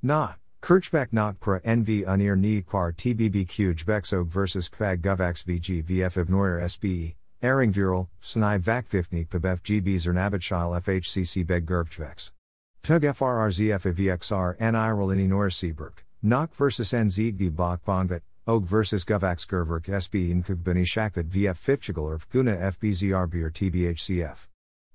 [0.00, 6.24] Na, Kirchbach not pra NV unir ni par TBBQ jbexog versus kvag guvax VG VF
[6.24, 12.30] Ivnoir SBE, Airing Viral, Snai Vakvifni Pabev GB Zernavitshile FHCC Beg Gurvjvex.
[12.84, 19.46] Tug FRRZF VXR N Iral Ininor Seaberg, Nok versus NZB Bach Bongvet, Og versus Govax
[19.46, 24.48] Gerverk SB in Kugbani Shakvat VF Fifchigalurv Guna FBZRB or TBHCF.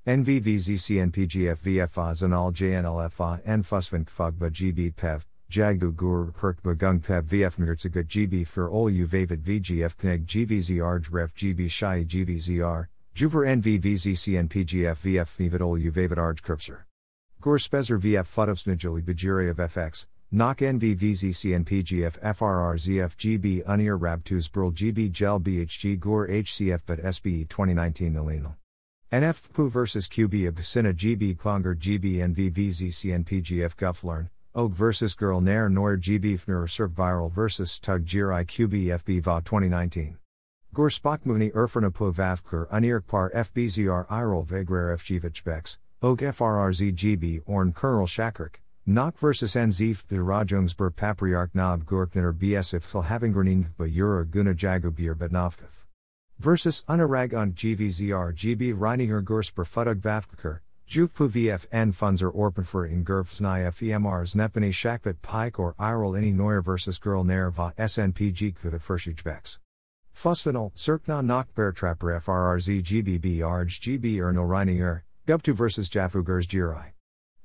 [0.06, 7.58] NVVZCNPGF VFA Zanal JNLFA N Fusvin Kfugba GB PEV, Jagdu Gur Perkba Gung PEV VF
[7.58, 15.36] Mirtsagut GB for Ol Uvavid VGF Pneg GVZR Dref GB Shai GVZR, Juver NVVZCNPGF VF
[15.38, 16.86] Vividol Uvavid Arj Kurpser.
[17.42, 25.12] Gor Spezer VF Futovsnijuli Bajiri of FX, NOC NVVZCNPGF FRR ZFGB Unir Rabtus Brul GB
[25.12, 28.54] Gel BHG Gor HCF but SBE 2019 Nalino.
[29.12, 34.30] NF versus QB Absina GB Klonger GB NVVZCNPGF Gufflearn.
[34.54, 39.42] Og versus Girl Nair Noir GB Fnur Circ Viral versus Tug Jiri QB FB VA
[39.44, 40.20] 2019.
[40.76, 45.80] Gor Spokmuni Erfernapu Vavkur Unirk Par FBZR Irol Vegrer FGvich Bex.
[46.04, 48.58] Og FRRZ GB Orn Colonel Shakirk,
[48.90, 55.86] Nok vs Enzif de Rajungsber Papriarch Nob Gurkner BSF Filhavingranin Bayura Guna Jagubir Bednovkov.
[56.40, 63.68] Versus Unarag und GVZR GB Reiniger Gursper Futug Vavkir, Juvpu VFN Funzer Orpenfer in Gurfsnai
[63.68, 69.60] FEMRs Nepani Shakvit Pike or Iral Ini Neuer versus Girl Nair va SNP Jikvit Fershijbex.
[70.16, 75.04] Fusfinal, Cirkna Nok Beartrapper FRRZ GBB Arj GB Ernal Reiniger.
[75.28, 76.94] Gubtu vs Jafugurs Jirai.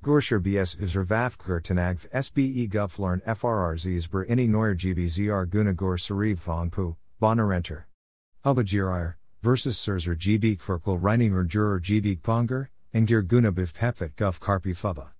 [0.04, 7.84] Gorsher BS Uzervafkur Tanagv SBE Guflern FRRZs Ber Ini Neuer GBZR Gunagor Sariv Vongpu, Bonarenter.
[8.44, 14.74] Ubajirire, versus Surzer GB Kverkel Reininger Juror GB Ponger, and Gir Gunabiv Pepet Guf Karpi
[14.74, 15.12] Fubba.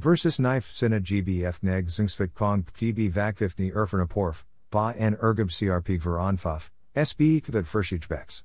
[0.00, 6.72] Versus Knife Sina GBF Neg Zingsvik Kong PB Vakvifni Erfernaporf, Ba en Ergab CRP Veranfuf,
[6.96, 8.42] SBE Kvad Fershijbex.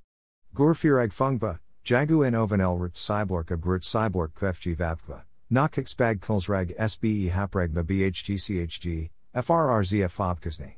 [0.53, 9.09] Gorfirag Fungba, Jagu en Ovanelrit Cyborg Abgurt Cyborg Kvefg Vapkva, Nakixbag Kulsrag SBE Hapregma BHGCHG,
[9.35, 10.73] FRRZF Fobkasni.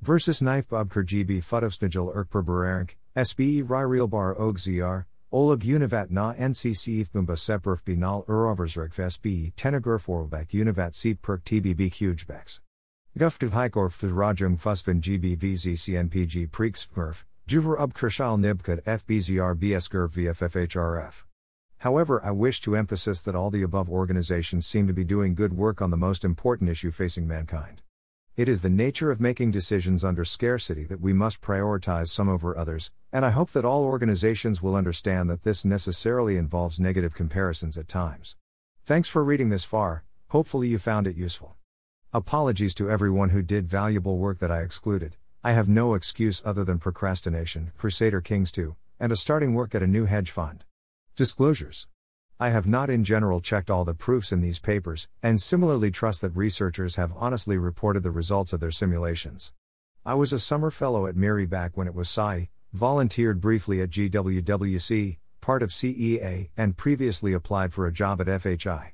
[0.00, 7.36] Versus Knife Bubker GB Futovsnigil Erkper Berank, SBE Ryrealbar Ogzr, Olab Univat na NCC Ifbumba
[7.36, 12.60] Seperf Binal Uroversreg SBE Tenegurf Orlbek Univat Seep Perk TBB Hugebex.
[13.18, 16.50] Guftu Hikorf Rajung Fusvin GB VZCNPG
[17.46, 21.25] Juver Ub Kershal Nibkut FBZR BSGR VFFHRF.
[21.78, 25.52] However, I wish to emphasize that all the above organizations seem to be doing good
[25.52, 27.82] work on the most important issue facing mankind.
[28.36, 32.54] It is the nature of making decisions under scarcity that we must prioritize some over
[32.54, 37.78] others, and I hope that all organizations will understand that this necessarily involves negative comparisons
[37.78, 38.36] at times.
[38.84, 41.56] Thanks for reading this far, hopefully you found it useful.
[42.12, 45.16] Apologies to everyone who did valuable work that I excluded.
[45.42, 49.82] I have no excuse other than procrastination, Crusader Kings 2, and a starting work at
[49.82, 50.65] a new hedge fund.
[51.16, 51.88] Disclosures.
[52.38, 56.20] I have not in general checked all the proofs in these papers, and similarly trust
[56.20, 59.54] that researchers have honestly reported the results of their simulations.
[60.04, 63.88] I was a summer fellow at MIRI back when it was SIAI, volunteered briefly at
[63.88, 68.90] GWWC, part of CEA, and previously applied for a job at FHI.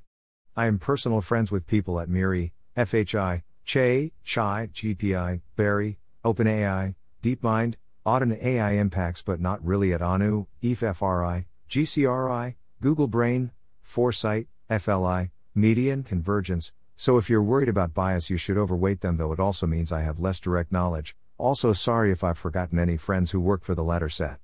[0.56, 7.74] I am personal friends with people at MIRI, FHI, Che, CHAI, GPI, BERI, OpenAI, DeepMind,
[8.06, 13.50] Auden AI impacts but not really at ANU, EFFRI, GCRI, Google Brain,
[13.80, 16.74] Foresight, FLI, Median, Convergence.
[16.96, 20.02] So if you're worried about bias, you should overweight them, though it also means I
[20.02, 21.16] have less direct knowledge.
[21.38, 24.38] Also, sorry if I've forgotten any friends who work for the latter set.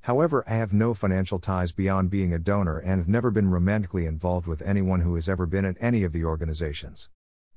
[0.00, 4.06] However, I have no financial ties beyond being a donor and have never been romantically
[4.06, 7.10] involved with anyone who has ever been at any of the organizations.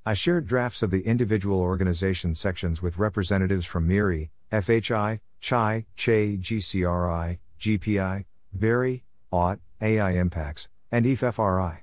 [0.05, 6.39] I shared drafts of the individual organization sections with representatives from MIRI, FHI, CHAI, CHE,
[6.41, 9.02] GCRI, GPI, BERI,
[9.33, 11.79] AUT, AI Impacts, and EFFRI.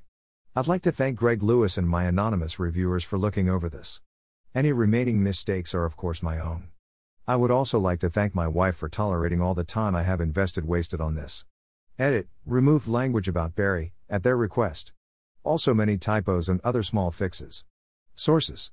[0.55, 4.01] I'd like to thank Greg Lewis and my anonymous reviewers for looking over this.
[4.55, 6.68] Any remaining mistakes are, of course, my own.
[7.27, 10.20] I would also like to thank my wife for tolerating all the time I have
[10.20, 11.44] invested wasted on this.
[11.98, 14.93] Edit, removed language about BERI, at their request.
[15.43, 17.64] Also, many typos and other small fixes.
[18.14, 18.70] Sources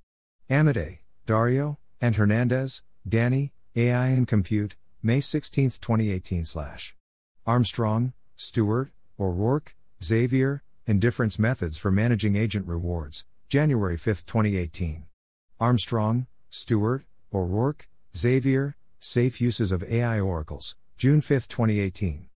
[0.51, 6.45] Amodei, Dario, and Hernandez, Danny, AI and Compute, May 16, 2018.
[6.45, 6.95] Slash.
[7.47, 15.05] Armstrong, Stuart, O'Rorke, Xavier, Indifference Methods for Managing Agent Rewards, January 5, 2018.
[15.59, 22.29] Armstrong, Stuart, O'Rorke, Xavier, Safe Uses of AI Oracles, June 5, 2018.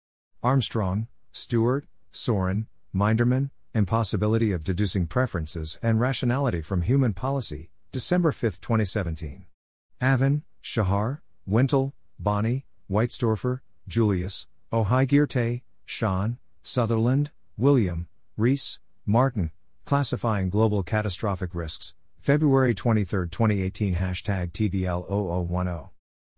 [0.41, 8.61] Armstrong, Stuart, Soren, Mindermann, Impossibility of Deducing Preferences and Rationality from Human Policy, December 5,
[8.61, 9.47] 2017.
[10.01, 19.51] Avin, Shahar, Wintle, Bonnie, Whitestorfer, Julius, Ó hÉigeartaigh, Sean, Sutherland, William, Rees, Martin,
[19.86, 25.89] Classifying Global Catastrophic Risks, February 23, 2018 Hashtag TBL0010.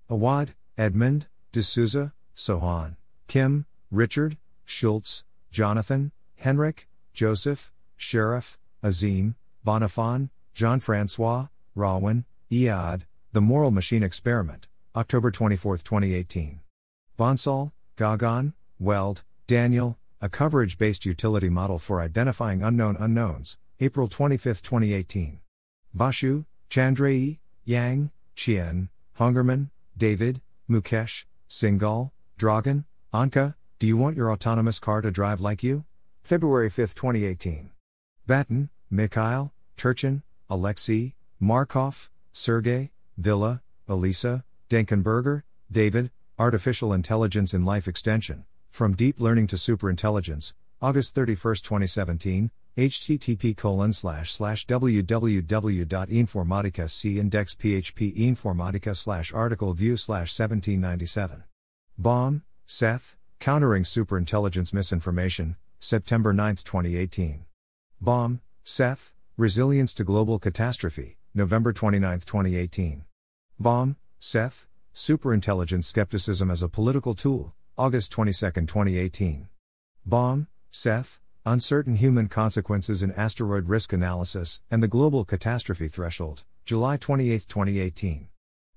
[0.09, 2.97] Awad, Edmund, D'Souza, Sohan,
[3.27, 6.13] Kim, Richard, Schulz, Jonathan,
[6.43, 9.35] Henrich, Joseph, Shariff, Azim,
[9.67, 13.03] Bonnefon, Jean Francois, Rahwan, Iad,
[13.33, 16.61] The Moral Machine Experiment, October 24, 2018.
[17.19, 24.63] Bansal, Gagan, Weld, Daniel, a coverage based utility model for identifying unknown unknowns, April 25,
[24.63, 25.41] 2018.
[25.93, 30.41] Basu, Chandrai, Yang, Chien, Hungerman, David,
[30.71, 35.85] Mukesh, Singhal, Dragan, Anca, do you want your autonomous car to drive like you?
[36.23, 37.73] February 5, 2018.
[38.29, 48.45] Batin, Mikhail, Turchin, Alexei, Markov, Sergey, Villa, Elisa, Denkenberger, David, Artificial Intelligence in Life Extension,
[48.71, 57.57] From Deep Learning to Superintelligence, August 31, 2017, http colon slash slash www.informatica c index
[57.57, 61.45] php informatica slash article view slash 1797.
[61.99, 67.45] Baum, Seth, Countering Superintelligence Misinformation, September 9, 2018.
[68.01, 73.05] Baum, Seth, Resilience to Global Catastrophe, November 29, 2018.
[73.59, 79.49] Baum, Seth, Superintelligence Skepticism as a Political Tool, August 22, 2018.
[80.05, 86.99] Baum, Seth, Uncertain Human Consequences in Asteroid Risk Analysis and the Global Catastrophe Threshold, July
[86.99, 88.29] 28, 2018.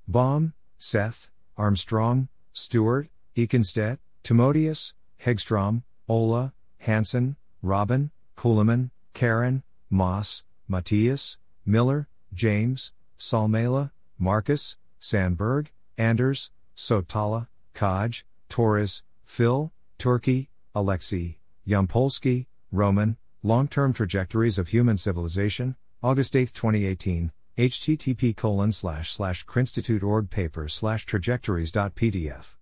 [0.07, 12.07] Baum, Seth, Armstrong, Stuart, Ekenstedt, Timotheus, Häggström, Ola, Hanson, Robin, Kuhlemann, Karen, Moss, Matthias, Miller,
[12.33, 18.23] James, Salmela, Marcus, Sandberg, Anders, Sotala, Kaj,
[18.53, 27.31] Torres, Phil, Turkey, Alexei, Yampolskiy, Roman, Long Term Trajectories of Human Civilization, August 8, 2018,
[27.57, 32.55] http colon slash slash crinstitute.org paper slash trajectories.pdf.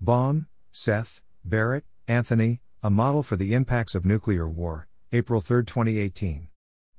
[0.00, 6.48] Baum, Seth, Barrett, Anthony, A Model for the Impacts of Nuclear War, April 3, 2018.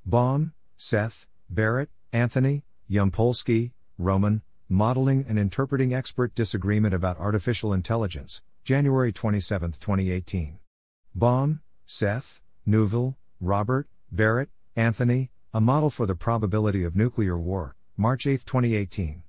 [0.04, 9.12] Baum, Seth, Barrett, Anthony, Yampolskiy, Roman, Modeling and Interpreting Expert Disagreement about Artificial Intelligence, January
[9.12, 10.58] 27, 2018.
[11.14, 18.26] Baum, Seth, Neuville, Robert, Barrett, Anthony, A Model for the Probability of Nuclear War, March
[18.26, 19.22] 8, 2018.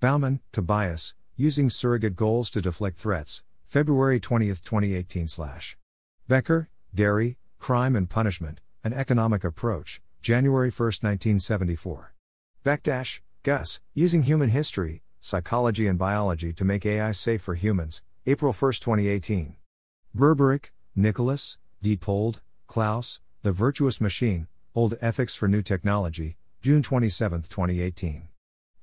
[0.00, 5.28] Baumann, Tobias, Using Surrogate Goals to Deflect Threats, February 20, 2018.
[5.28, 5.78] Slash.
[6.26, 12.12] Becker, Gary, Crime and Punishment, An Economic Approach, January 1, 1974.
[12.64, 18.52] Bekdash, Gus, Using Human History, Psychology and Biology to Make AI Safe for Humans, April
[18.52, 19.56] 1, 2018.
[20.14, 28.28] Berberich, Nicholas, Diepold, Klaus, The Virtuous Machine, Old Ethics for New Technology, June 27, 2018.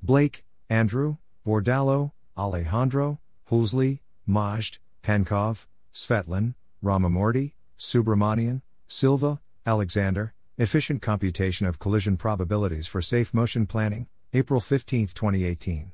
[0.01, 3.19] Blake, Andrew, Bordallo, Alejandro,
[3.51, 13.35] Hawasly, Majd, Pankov, Svetlin, Ramamurthy, Subramanian, Silva, Alexander, Efficient Computation of Collision Probabilities for Safe
[13.35, 15.93] Motion Planning, April 15, 2018.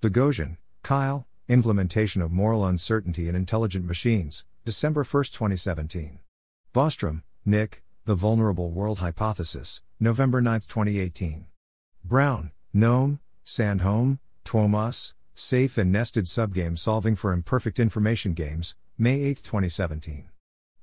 [0.00, 6.20] Bogosian, Kyle, Implementation of Moral Uncertainty in Intelligent Machines, December 1, 2017.
[6.72, 11.46] Bostrom, Nick, The Vulnerable World Hypothesis, November 9, 2018.
[12.04, 19.38] Brown, Noam, Sandholm, Tuomas, Safe and Nested Subgame Solving for Imperfect Information Games, May 8,
[19.42, 20.28] 2017.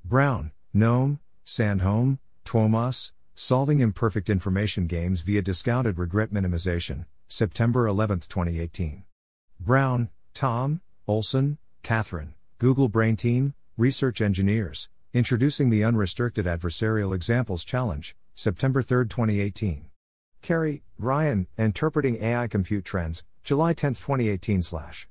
[0.03, 9.06] Brown, Noam, Sandholm, Tuomas, Solving Imperfect Information Games via Discounted Regret Minimization, September 11, 2018.
[9.61, 18.14] Brown, Tom, Olsson, Catherine, Google Brain Team, Research Engineers, Introducing the Unrestricted Adversarial Examples Challenge,
[18.36, 19.86] September 3, 2018.
[20.41, 24.61] Carey, Ryan, Interpreting AI Compute Trends, July 10, 2018.
[24.64, 25.07] Slash.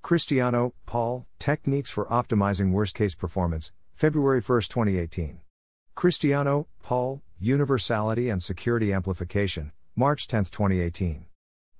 [0.03, 5.39] Christiano, Paul, Techniques for Optimizing Worst Case Performance, February 1, 2018.
[5.95, 11.25] Christiano, Paul, Universality and Security Amplification, March 10, 2018.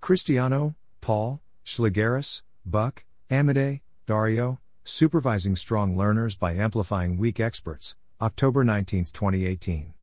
[0.02, 9.04] Christiano, Paul, Shlegeris, Buck, Amodei, Dario, Supervising Strong Learners by Amplifying Weak Experts, October 19,
[9.04, 9.94] 2018.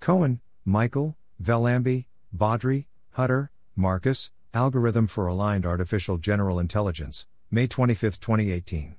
[0.00, 8.96] Cohen, Michael, Vellambi, Badri, Hutter, Marcus, Algorithm for Aligned Artificial General Intelligence, May 25, 2018.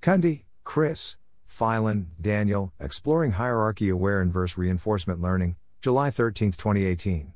[0.00, 7.34] Cundy, Chris, Filan, Daniel, Exploring Hierarchy Aware Inverse Reinforcement Learning, July 13, 2018.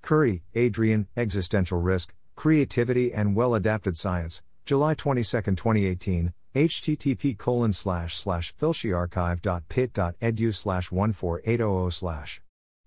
[0.00, 8.16] Currie, Adrian, Existential Risk, Creativity and Well Adapted Science, July 22, 2018, http colon slash
[8.16, 12.40] slash filshiarchive.pit.edu slash 14800 slash.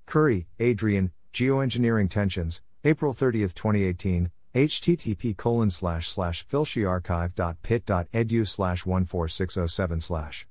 [0.07, 10.47] Currie, Adrian, Geoengineering Tensions, April 30, 2018, http colon slash slash filshiarchive.pit.edu slash 14607 slash.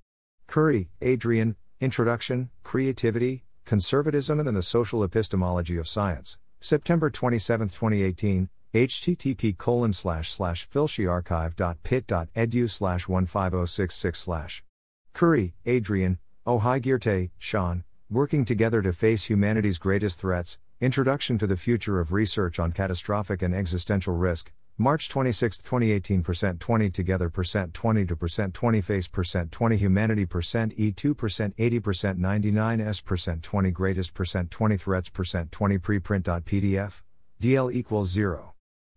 [0.46, 9.56] Currie, Adrian, Introduction, Creativity, Conservatism and the Social Epistemology of Science, September 27, 2018, http
[9.56, 14.64] colon slash slash filshiarchive.pit.edu slash 15066 slash.
[15.12, 21.56] Currie, Adrian, Ó hÉigeartaigh, Sean, Working Together to Face Humanity's Greatest Threats, Introduction to the
[21.56, 27.72] Future of Research on Catastrophic and Existential Risk, March 26, 2018 percent 20 together percent
[27.72, 33.00] 20 to percent 20 face percent 20 humanity percent E2 percent 80 percent 99 S
[33.00, 37.00] percent 20 greatest percent 20 threats percent 20 preprint.pdf
[37.40, 38.55] DL equals 0.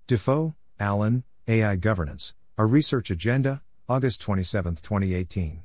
[0.10, 5.62] Dafoe, Allan, AI Governance, A Research Agenda, August 27, 2018.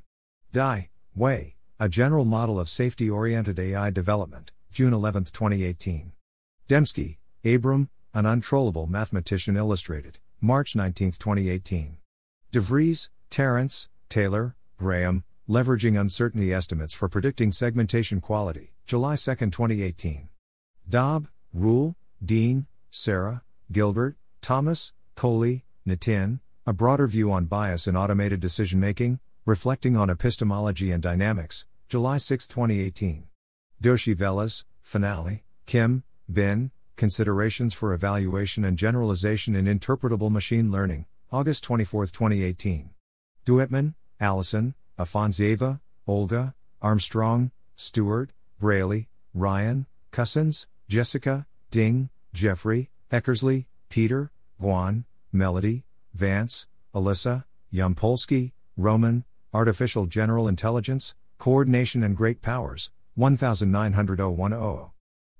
[0.51, 6.11] Dai, Wei, A General Model of Safety Oriented AI Development, June 11, 2018.
[6.69, 11.97] Demski, Abram, An Untrollable Mathematician Illustrated, March 19, 2018.
[12.53, 20.29] DeVries, Terence, Taylor, Graham, Leveraging Uncertainty Estimates for Predicting Segmentation Quality, July 2, 2018.
[20.87, 23.41] Daub, Rule, Dean, Sarah,
[23.71, 30.11] Gilbert, Thomas, Coley, Natin, A Broader View on Bias in Automated Decision Making, Reflecting on
[30.11, 33.23] Epistemology and Dynamics, July 6, 2018.
[33.81, 41.63] Doshi Velez, Finale, Kim, Bin, Considerations for Evaluation and Generalization in Interpretable Machine Learning, August
[41.63, 42.91] 24, 2018.
[43.47, 46.53] Duettmann, Allison, Afanasjeva, Olga,
[46.83, 58.53] Armstrong, Stuart, Braley, Ryan, Cousins, Jessica, Ding, Jeffrey, Eckersley, Peter, Juan, Melody, Vance, Alyssa, Yampolskiy,
[58.77, 64.91] Roman, Artificial General Intelligence, Coordination and Great Powers, 1901010.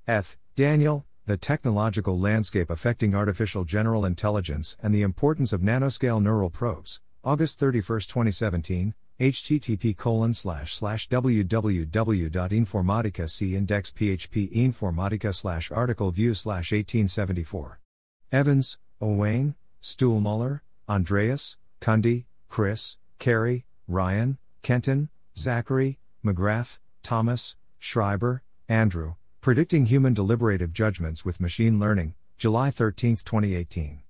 [0.08, 0.38] F.
[0.56, 7.02] Daniel, The Technological Landscape Affecting Artificial General Intelligence and the Importance of Nanoscale Neural Probes,
[7.24, 16.34] August 31, 2017, http colon slash slash www.informatica c index php informatica slash article view
[16.34, 17.80] slash 1874
[18.36, 20.60] Evans, Owain, Stuhlmuller,
[20.90, 25.07] Andreas, Cundy, Chris, Carey, Ryan, Kenton,
[25.38, 34.02] Zachary, McGrath, Thomas, Schreiber, Andrew, Predicting Human Deliberative Judgments with Machine Learning, July 13, 2018.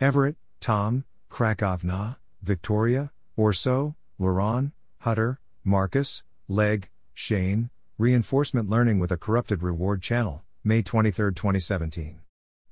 [0.00, 9.62] Everitt, Tom, Krakovna, Victoria, Orseau, Laurent, Hutter, Marcus, Legg, Shane, Reinforcement Learning with a Corrupted
[9.62, 12.20] Reward Channel, May 23, 2017.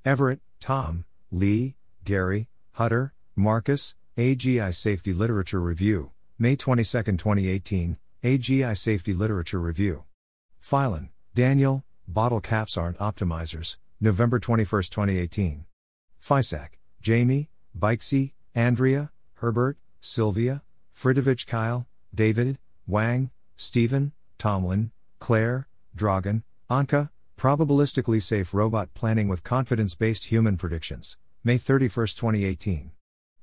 [0.07, 9.13] Everitt, Tom, Lee, Gary, Hutter, Marcus, AGI Safety Literature Review, May 22, 2018, AGI Safety
[9.13, 10.05] Literature Review.
[10.59, 15.67] Filan, Daniel, Bottle Caps Aren't Optimizers, November 21, 2018.
[16.19, 20.63] Fisac, Jamie, Bajcsy, Andrea, Herbert, Sylvia,
[20.95, 21.85] Fridovich Keil,
[22.15, 30.57] David, Wang, Stephen, Tomlin, Claire, Dragan, Anca, Probabilistically Safe Robot Planning with Confidence Based Human
[30.57, 32.93] Predictions, May 31, 2018.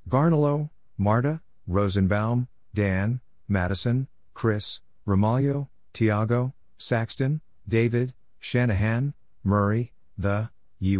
[0.08, 9.14] Garnelo, Marta, Rosenbaum, Dan, Maddison, Chris, Ramalho, Tiago, Saxton, David, Shanahan,
[9.44, 10.50] Murray, The,
[10.80, 10.96] Yi,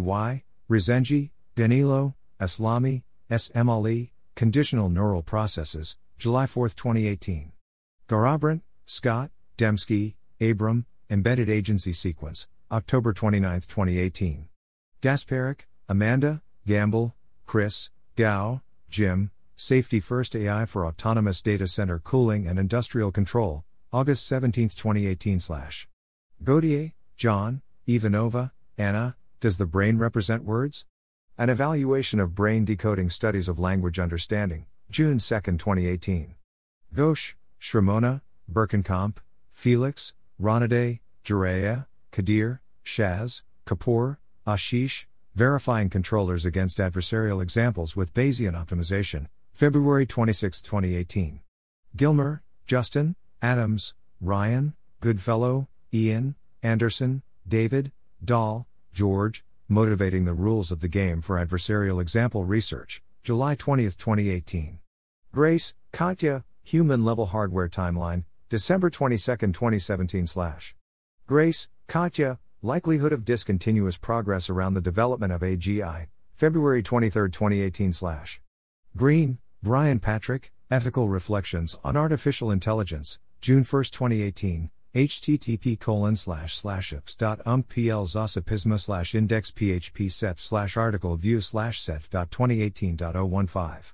[0.69, 3.51] Rezende, Danilo, Eslami, S.
[3.53, 3.69] M.
[3.69, 7.51] Ali, Conditional Neural Processes, July 4, 2018.
[8.07, 14.47] Garrabrant, Scott, Demski, Abram, Embedded Agency Sequence, October 29, 2018.
[14.99, 17.13] Gasparik, Amanda, Gamble,
[17.45, 24.25] Chris, Gao, Jim, Safety First AI for Autonomous Data Center Cooling and Industrial Control, August
[24.25, 25.39] 17, 2018.
[25.39, 25.87] Slash.
[26.43, 30.87] Gaudier, John, Ivanova, Anna, Does the Brain Represent Words?
[31.37, 36.33] An Evaluation of Brain Decoding Studies of Language Understanding, June 2, 2018.
[36.91, 38.21] Ghosh, Shramona,
[38.51, 39.17] Birkenkamp,
[39.47, 45.05] Felix, Ronaday, Jurea, Kadir, Shaz, Kapoor, Ashish,
[45.35, 51.39] Verifying Controllers Against Adversarial Examples with Bayesian Optimization, February 26, 2018.
[51.95, 57.91] Gilmer, Justin, Adams, Ryan, Goodfellow, Ian, Anderson, David,
[58.23, 64.79] Dahl, George, Motivating the Rules of the Game for Adversarial Example Research, July 20, 2018.
[65.31, 70.27] Grace, Katja, Human Level Hardware Timeline, December 22, 2017.
[70.27, 70.75] Slash.
[71.25, 77.91] Grace, Katja, Likelihood of Discontinuous Progress Around the Development of AGI, February 23, 2018.
[77.91, 78.39] Slash.
[78.95, 86.93] Green, Brian Patrick, Ethical Reflections on Artificial Intelligence, June 1, 2018, http colon slash slash
[86.93, 93.93] ups dot umpl zosapisma slash index php set slash article view slash set dot 2018.015.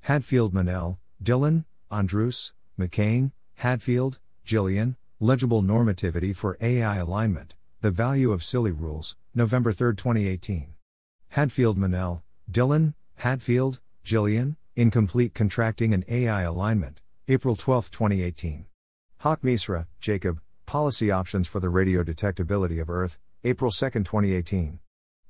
[0.00, 8.42] Hadfield Menell, Dylan, Andrus, McCain, Hadfield, Gillian, Legible Normativity for AI Alignment, The Value of
[8.42, 10.74] Silly Rules, November 3, 2018.
[11.28, 18.66] Hadfield Menell, Dylan, Hadfield, Gillian, Incomplete Contracting and AI Alignment, April 12, 2018.
[19.22, 24.80] Haqq Misra, Jacob, Policy Options for the Radio Detectability of Earth, April 2, 2018.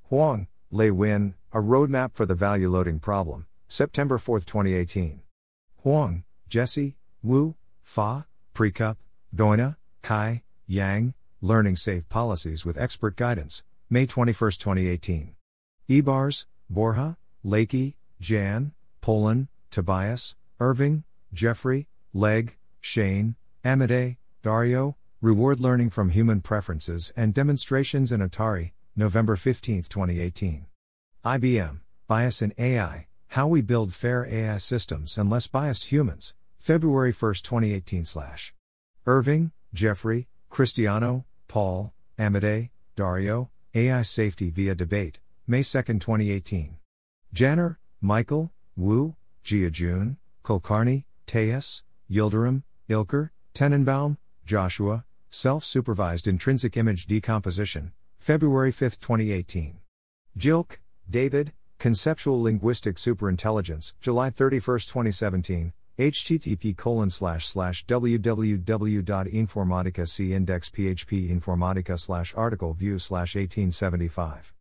[0.05, 5.21] Huang, Lei Win, A Roadmap for the Value Loading Problem, September 4, 2018.
[5.83, 7.53] Huang, Jesse, Wu,
[7.83, 8.97] Fa, Precup,
[9.35, 15.35] Doina, Kai, Yang, Learning Safe Policies with Expert Guidance, May 21, 2018.
[15.87, 26.09] Ibarz, Borja, Leike, Jan, Pohlen, Tobias, Irving, Geoffrey, Legg, Shane, Amodei, Dario, Reward Learning from
[26.09, 30.65] Human Preferences and Demonstrations in Atari, November 15, 2018.
[31.23, 37.13] IBM, Bias in AI, How We Build Fair AI Systems and Less Biased Humans, February
[37.13, 38.03] 1, 2018.
[38.03, 38.53] Slash.
[39.05, 46.77] Irving, Geoffrey, Christiano, Paul, Amodei, Dario, AI Safety via Debate, May 2, 2018.
[47.33, 57.07] Janner, Michael, Wu, Jia Jun, Kulkarni, Tejas, Yildirim, Ilker, Tenenbaum, Joshua, Self Supervised Intrinsic Image
[57.07, 59.79] Decomposition, February 5, 2018.
[60.37, 60.77] Jilk,
[61.09, 71.29] David, Conceptual Linguistic Superintelligence, July 31, 2017, http colon slash slash www.informatica c index php
[71.29, 74.53] informatica slash article view slash 1875.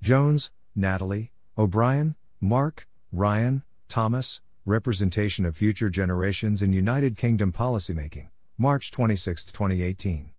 [0.00, 8.92] Jones, Natalie, O'Brien, Mark, Ryan, Thomas, Representation of Future Generations in United Kingdom Policymaking, March
[8.92, 10.30] 26, 2018.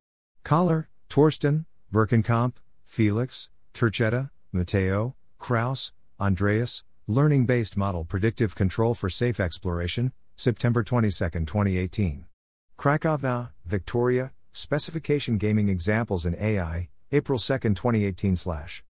[0.45, 2.53] Koller, Torsten, Birkenkamp,
[2.85, 11.09] Felix, Turchetta, Matteo, Krause, Andreas, Learning Based Model Predictive Control for Safe Exploration, September 22,
[11.29, 12.25] 2018.
[12.77, 18.35] Krakovna, Victoria, Specification Gaming Examples in AI, April 2, 2018.
[18.35, 18.83] Slash.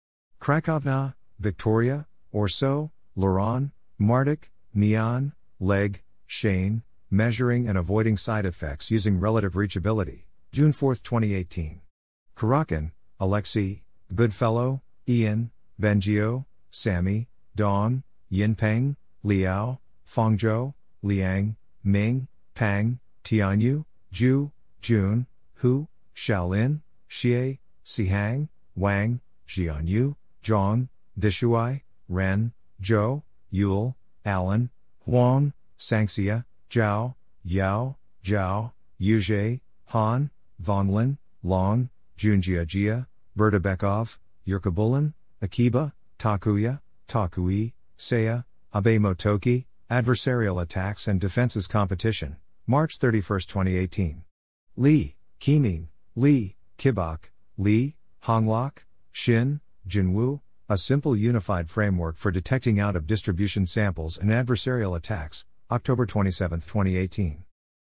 [0.40, 9.54] Krakovna, Victoria, Orseau, Laurent, Martic, Mian, Legg, Shane, Measuring and Avoiding Side Effects Using Relative
[9.54, 11.80] Reachability, June 4, 2018.
[12.36, 13.82] Kurakin, Alexei,
[14.14, 15.50] Goodfellow, Ian,
[15.80, 24.50] Bengio, Sammy, Dong, Yinpeng, Liao, Fangzhou, Liang, Ming, Pang, Tianyu, Zhu,
[24.80, 25.26] Jun,
[25.56, 30.14] Hu, Shaolin, Xie, Sihang, Wang, Jianyu,
[30.44, 30.88] Zhang,
[31.18, 32.52] Dishuai, Ren,
[32.82, 33.22] Zhou,
[33.52, 34.70] Yuille, Alan,
[35.04, 37.14] Huang, Sangxia, Zhao,
[37.44, 40.30] Yao, Zhao, Yuzhe, Han,
[40.62, 41.88] Vonglin, Long,
[42.18, 43.06] Junjiajia,
[43.36, 45.12] Bertabekov, Yurkabulin,
[45.42, 54.24] Akiba, Takuya, Takui, Seiya, Abe Motoki, Adversarial Attacks and Defenses Competition, March 31, 2018.
[54.74, 57.24] Li, Kiming, Li, Kibok,
[57.58, 64.30] Li, Honglok, Shin, Jinwu, a simple unified framework for detecting out of distribution samples and
[64.30, 67.44] adversarial attacks, October 27, 2018.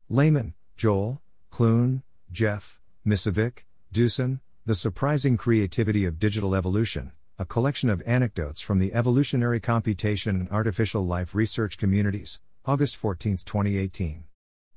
[0.07, 8.01] Lehman, Joel, Clune, Jeff, Misevic, Dusan, The Surprising Creativity of Digital Evolution, a collection of
[8.05, 14.23] anecdotes from the evolutionary computation and artificial life research communities, August 14, 2018.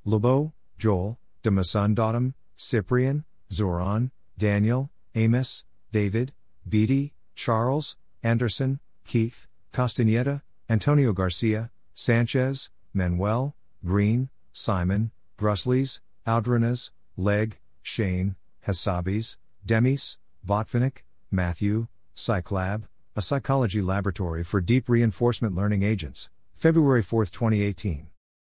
[0.05, 6.33] Leibo, Joel, Demasun Daughtam, Cyprian, Zoran, Daniel, Amos, David,
[6.67, 13.55] Beatty, Charles, Anderson, Keith, Castaneda, Antonio Garcia, Sanchez, Manuel,
[13.85, 18.35] Green, Simon, Gruslys, Aldranas, Legg, Shane,
[18.67, 21.87] Hassabis, Demis, Botvinick, Matthew,
[22.19, 22.83] Psychlab,
[23.15, 28.07] a psychology laboratory for deep reinforcement learning agents, February 4, 2018.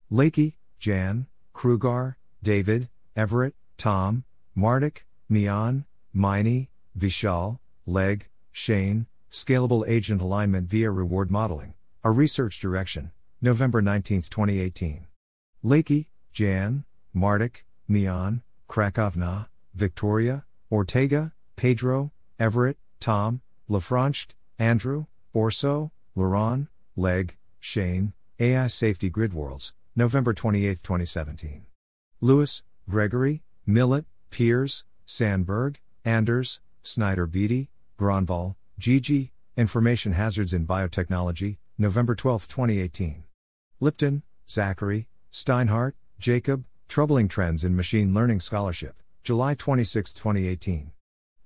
[0.09, 4.23] Leike, Jan, Krueger, David, Everitt, Tom,
[4.57, 5.85] Martic, Mian,
[6.15, 11.75] Maini, Vishal, Legg, Shane, Scalable Agent Alignment via Reward Modeling,
[12.05, 13.11] a research direction,
[13.43, 15.09] November 19, 2018.
[15.65, 24.29] Leike, Jan, Martic, Mian, Krakovna, Victoria, Ortega, Pedro, Everitt, Tom, Lefrancq,
[24.59, 31.67] Andrew, Orseau, Laurent, Legg, Shane, AI Safety Grid Worlds, November 28, 2017.
[32.21, 42.15] Lewis, Gregory, Millett, Piers, Sandberg, Anders, Snyder Beattie, Gronvall, Gigi, Information Hazards in Biotechnology, November
[42.15, 43.25] 12, 2018.
[43.81, 50.93] Lipton, Zachary, Steinhardt, Jacob, Troubling Trends in Machine Learning Scholarship, July 26, 2018.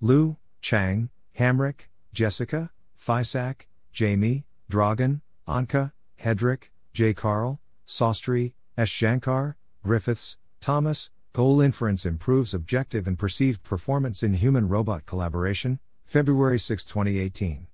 [0.03, 7.15] Liu, Chang, Hamrick, Jessica, Fisac, Jamie, Dragan, Anca, Hedrick, J.
[7.15, 8.89] Carl, Sastry, S.
[8.89, 16.59] Shankar, Griffiths, Thomas, Goal Inference Improves Objective and Perceived Performance in Human Robot Collaboration, February
[16.59, 17.69] 6, 2018.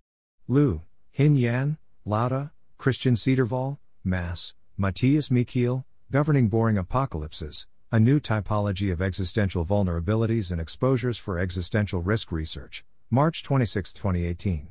[0.46, 8.92] Liu, Hin Yan, Lauda, Christian Cedarval, Mass, Matthias Michiel, Governing Boring Apocalypses, a new typology
[8.92, 14.68] of existential vulnerabilities and exposures for existential risk research, March 26, 2018.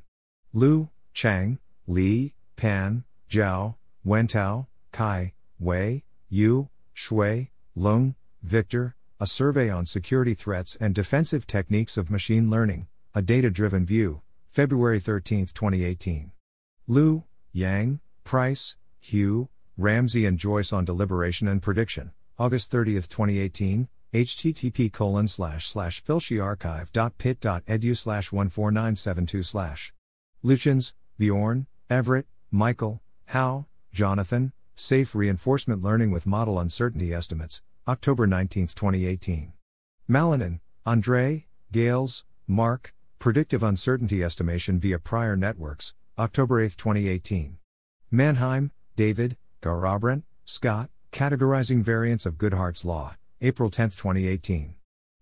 [0.52, 1.58] Liu, Chang,
[1.88, 3.76] Li, Pan, Zhao,
[4.06, 11.96] Wentao, Kai, Wei, Yu, Shui, Lung, Victor, A Survey on Security Threats and Defensive Techniques
[11.96, 16.34] of Machine Learning, A Data Driven View, February 13, 2018.
[16.88, 19.48] Liu, Yang, Price, Hugh,
[19.78, 23.88] Ramsey and Joyce on Deliberation and Prediction, August 30, 2018,
[24.24, 29.94] http colon slash slash filshiarchive.pit.edu slash 14972 slash.
[30.44, 38.68] Luchins, Bjorn, Everett, Michael, Howe, Jonathan, Safe Reinforcement Learning with Model Uncertainty Estimates, October 19,
[38.68, 39.52] 2018.
[40.10, 47.58] Malinin, Andre, Gales, Mark, Predictive Uncertainty Estimation via Prior Networks, October 8, 2018.
[48.12, 54.76] Manheim, David, Garrabrant, Scott, Categorizing Variants of Goodhart's Law, April 10, 2018.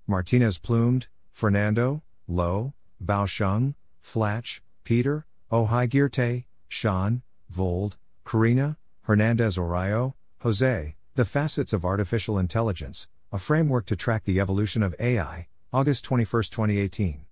[0.06, 2.73] Martinez Plumed, Fernando, Lowe,
[3.03, 12.38] Baosheng, Flach, Peter, Ó hÉigeartaigh, Sean, Vold, Karina, Hernandez Orallo, Jose, The Facets of Artificial
[12.38, 17.26] Intelligence, a framework to track the evolution of AI, August 21, 2018.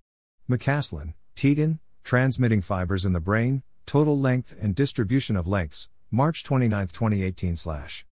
[0.50, 6.88] McCaslin, Tegan, Transmitting Fibers in the Brain, Total Length and Distribution of Lengths, March 29,
[6.88, 7.56] 2018.
[7.56, 8.04] Slash.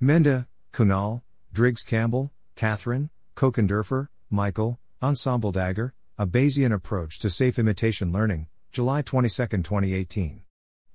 [0.00, 1.22] Menda, Kunal,
[1.54, 9.02] Driggs Campbell, Catherine, Kochenderfer, Michael, Ensemble Dagger, A Bayesian Approach to Safe Imitation Learning, July
[9.02, 10.42] 22, 2018.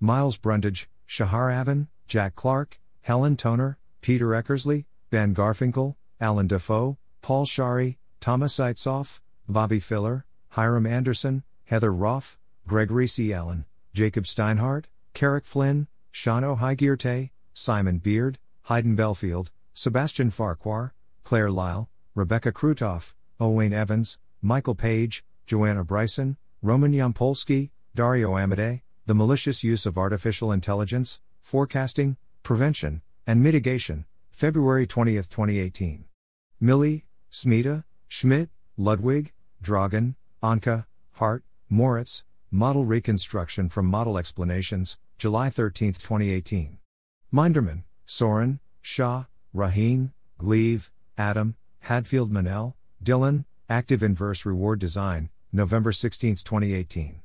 [0.02, 7.46] Miles Brundage, Shahar Avin, Jack Clark, Helen Toner, Peter Eckersley, Ben Garfinkel, Allan Dafoe, Paul
[7.46, 12.38] Scharre, Thomas Zeitzoff, Bobby Filar, Hyrum Anderson, Heather Roff,
[12.68, 13.32] Gregory C.
[13.32, 13.64] Allen,
[13.94, 19.52] Jacob Steinhardt, Carrick Flynn, Sean Ó hÉigeartaigh, Simon Beard, Hayden Belfield,
[19.82, 20.94] Sebastian Farquhar,
[21.24, 29.16] Claire Lyle, Rebecca Crootof, Owain Evans, Michael Page, Joanna Bryson, Roman Yampolskiy, Dario Amodei, The
[29.16, 34.04] Malicious Use of Artificial Intelligence, Forecasting, Prevention, and Mitigation,
[34.34, 36.04] February 20, 2018.
[36.62, 39.32] Milli, Smita, Schmidt, Ludwig,
[39.64, 46.80] Dragan, Anka, Hardt, Moritz, Model Reconstruction from Model Explanations, July 13, 2018.
[47.32, 49.24] Mindermann, Soren, Shah,
[49.54, 57.22] Rohin, Gleave, Adam, Hadfield Menell, Dylan, Active Inverse Reward Design, November 16, 2018.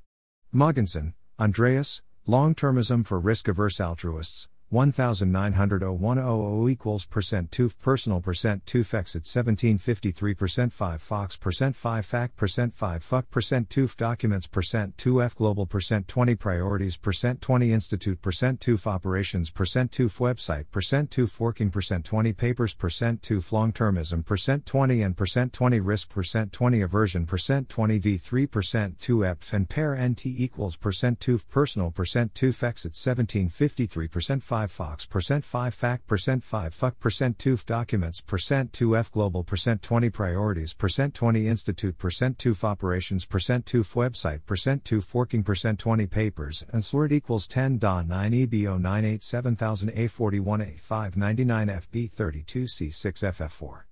[0.55, 8.81] Mogensen, Andreas, Long Termism for Risk Averse Altruists, 1900 equals percent 2 personal percent 2
[8.81, 14.47] fex at 1753 percent 5 fox percent 5 fac percent 5 fuck percent 2 documents
[14.47, 20.09] percent 2 f global percent 20 priorities percent 20 institute percent 2 operations percent 2
[20.09, 25.53] website percent 2 forking percent 20 papers percent 2 long termism percent 20 and percent
[25.53, 30.77] 20 risk percent 20 aversion percent 20 v3 percent 2 epf and pair nt equals
[30.77, 36.07] percent 2 personal percent 2 fex at 1753 percent 5 5 Fox percent 5 Fac
[36.07, 41.49] percent 5 Fuck percent 2 Documents percent 2 F Global percent 20 Priorities percent 20
[41.49, 47.11] Institute percent 2 Operations percent 2 Website percent 2 Forking percent 20 Papers and Slurred
[47.11, 53.51] equals 10 Da 9 ebo 987000 a 41 a 599 fb 32 c 6 ff
[53.51, 53.89] 4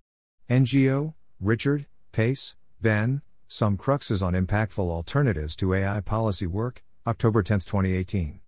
[0.49, 7.59] NGO Richard Pace Ben Some Cruxes on Impactful Alternatives to AI Policy Work October 10,
[7.59, 8.39] 2018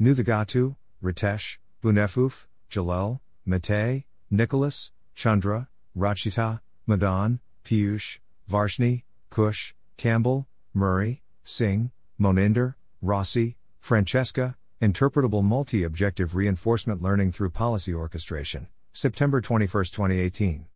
[0.00, 8.18] Nuthagatu, Ritesh, Bouneffouf, Jalal, Mate, Nicholas, Chandra, Rachita, Madan, Piyush,
[8.50, 17.92] Varshney, Kush, Campbell, Murray, Singh, Moninder, Rossi, Francesca, Interpretable Multi Objective Reinforcement Learning through Policy
[17.92, 20.66] Orchestration, September 21, 2018.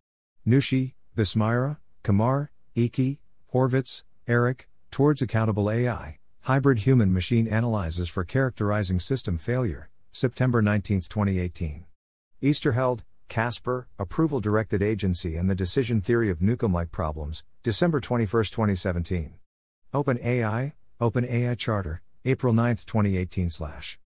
[0.45, 3.21] Nushi, Besmira, Kamar, Iki,
[3.53, 11.01] Horvitz, Eric, Towards Accountable AI, Hybrid Human Machine Analyzes for Characterizing System Failure, September 19,
[11.09, 11.85] 2018.
[12.43, 12.99] Oesterheld,
[13.29, 19.33] Caspar, Approval Directed Agency and the Decision Theory of Newcomb-like Problems, December 21, 2017.
[19.91, 23.97] OpenAI, OpenAI Charter, April 9, 2018 slash.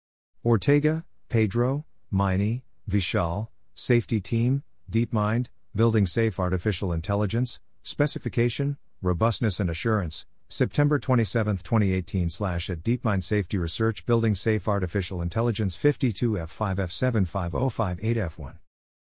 [0.44, 10.24] Ortega, Pedro, Maini, Vishal, Safety Team, DeepMind, Building Safe Artificial Intelligence, Specification, Robustness and Assurance,
[10.48, 18.58] September 27, 2018 slash at DeepMind Safety Research Building Safe Artificial Intelligence 52F5F75058F1.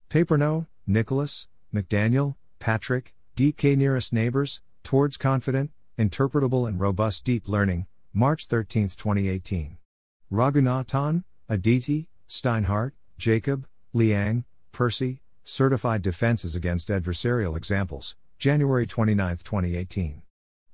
[0.09, 7.87] Paperno, Nicholas, McDaniel, Patrick, Deep K Nearest Neighbors, Towards Confident, Interpretable and Robust Deep Learning,
[8.13, 9.77] March 13, 2018.
[10.31, 20.22] Raghunathan, Aditi, Steinhardt, Jacob, Liang, Percy, Certified Defenses Against Adversarial Examples, January 29, 2018.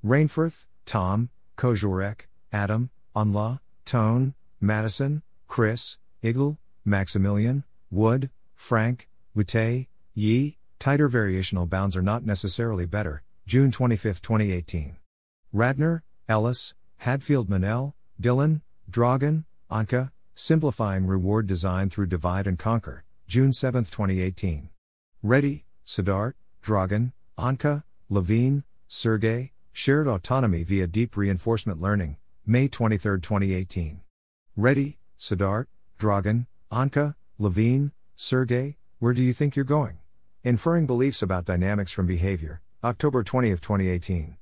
[0.06, 11.10] Rainforth, Tom, Kosiorek, Adam, Unla, Tone, Maddison, Chris, Igl, Maximilian, Wood, Frank, Wute, Yi, tighter
[11.10, 14.96] variational bounds are not necessarily better, June 25, 2018.
[15.54, 23.52] Ratner, Ellis, Hadfield Menell, Dylan, Dragan, Anca, Simplifying Reward Design Through Divide and Conquer, June
[23.52, 24.70] 7, 2018.
[25.22, 34.02] Reddy, Siddharth, Dragan, Anca, Levine, Sergey, Shared Autonomy via Deep Reinforcement Learning, May 23, 2018.
[34.58, 40.00] Reddy, Siddharth, Dragan, Anca, Levine, Sergey, where do you think you're going?
[40.44, 44.36] Inferring Beliefs About Dynamics from Behavior, October 20, 2018.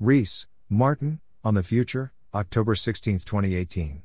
[0.00, 4.02] Rees, Martin, On the Future, October 16, 2018.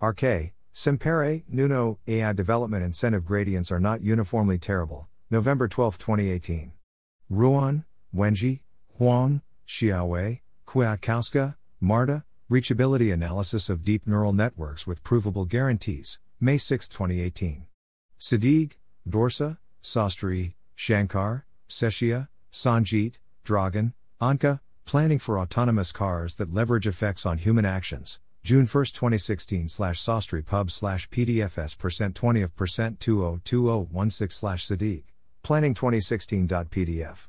[0.00, 6.70] RK, Sempere, Nuno, AI development incentive gradients are not uniformly terrible, November 12, 2018.
[7.28, 7.84] Ruan,
[8.14, 8.60] Wenji,
[8.96, 16.88] Huang, Xiaowei, Kwiatkowska, Marta, Reachability Analysis of Deep Neural Networks with Provable Guarantees, May 6,
[16.88, 17.66] 2018.
[18.18, 18.72] Sadigh,
[19.08, 27.38] Dorsa, Sastry, Shankar, Seshia, Sanjit, Dragan, Anca, Planning for Autonomous Cars that Leverage Effects on
[27.38, 34.30] Human Actions, June 1, 2016 slash Sastry pub slash PDFS percent 20 of percent 202016
[34.30, 35.04] slash Sadigh,
[35.44, 37.28] Planning 2016.pdf.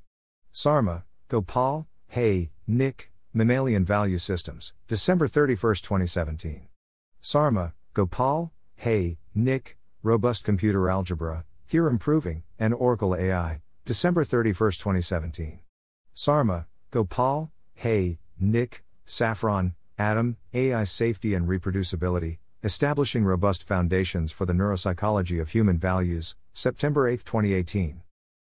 [0.53, 6.67] Sarma, Gopal, Hay, Nick, Mammalian Value Systems, December 31, 2017.
[7.23, 15.61] Sarma, Gopal, Hay, Nick, Robust Computer Algebra, Theorem Proving, and Oracle AI, December 31, 2017.
[16.15, 24.55] Sarma, Gopal, Hay, Nick, Safron, Adam, AI Safety and Reproducibility, Establishing Robust Foundations for the
[24.55, 28.03] Neuropsychology of Human Values, September 8, 2018.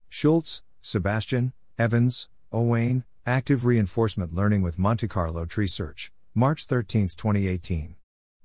[0.09, 7.97] Schulze, Sebastian, Evans, Owain, Active Reinforcement Learning with Monte Carlo Tree Search, March 13, 2018.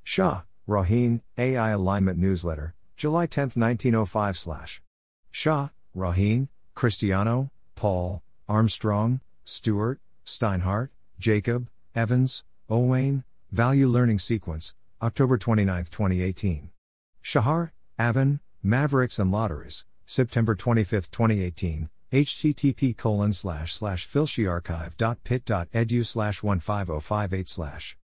[0.07, 4.81] Shah, Rohin, AI Alignment Newsletter, July 10, 1905 slash.
[5.31, 15.83] Shah, Rohin, Christiano, Paul, Armstrong, Stuart, Steinhardt, Jacob, Evans, Owain, Value Learning Sequence, October 29,
[15.83, 16.69] 2018.
[17.21, 27.49] Shahar, Avin, Mavericks and Lotteries, September 25, 2018, http colon slash slash filshiarchive.pit.edu slash 15058
[27.49, 27.97] slash.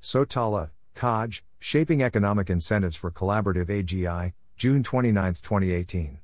[0.00, 6.20] Sotala, Kaj, Shaping Economic Incentives for Collaborative AGI, June 29, 2018.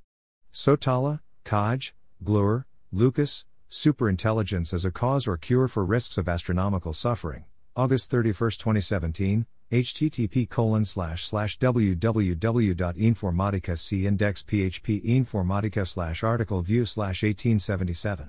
[0.53, 1.93] Sotala, Kaj,
[2.25, 7.45] Gloor, Lucas, Superintelligence as a Cause or Cure for Risks of Astronomical Suffering,
[7.77, 16.85] August 31, 2017, http colon slash slash www.informatica c index php informatica slash article view
[16.85, 18.29] slash 1877.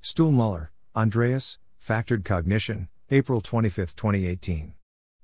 [0.00, 4.74] Stuhlmuller, Andreas, Factored Cognition, April 25, 2018.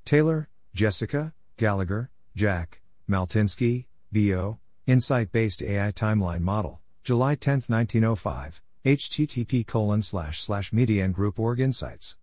[0.05, 4.59] Taylor, Jessica, Gallagher, Jack, Maltinsky, B.O.,
[4.89, 11.39] Insight Based AI Timeline Model, July 10, 1905, http colon slash slash media and group
[11.39, 12.17] org insights.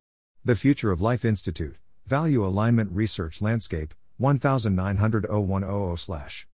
[0.44, 1.78] The Future of Life Institute,
[2.10, 6.48] Value Alignment Research Landscape, 1900 0100 slash.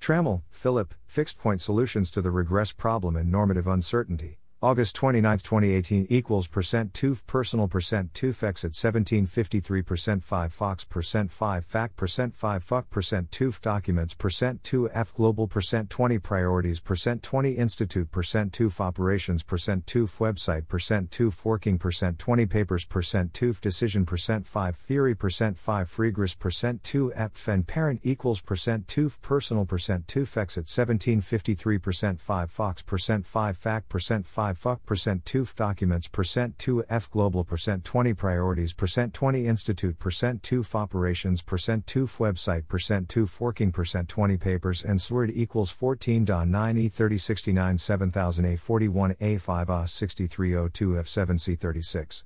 [0.00, 4.38] Trammell, Philip, Fixed Point Solutions to the Regress Problem and Normative Uncertainty.
[4.64, 10.84] August 29, 2018 equals percent 2 personal percent 2 fex at 1753 percent 5 fox
[10.84, 16.20] percent 5 fac percent 5 fuck percent 2 documents percent 2 f global percent 20
[16.20, 22.46] priorities percent 20 institute percent 2 operations percent 2 website percent 2 forking percent 20
[22.46, 27.98] papers percent 2 decision percent 5 theory percent 5 freegress percent 2 f and parent
[28.04, 33.88] equals percent 2 personal percent 2 fex at 1753 percent 5 fox percent 5 fac
[33.88, 39.14] percent 5 5 fuck percent 2 documents percent 2 f global percent 20 priorities percent
[39.14, 45.00] 20 institute percent 2 operations percent 2 website percent 2 forking percent 20 papers and
[45.00, 51.08] sword equals 14 don 9 e 3069 7000 a 41 a 5 a 6302 f
[51.08, 52.24] 7 c 36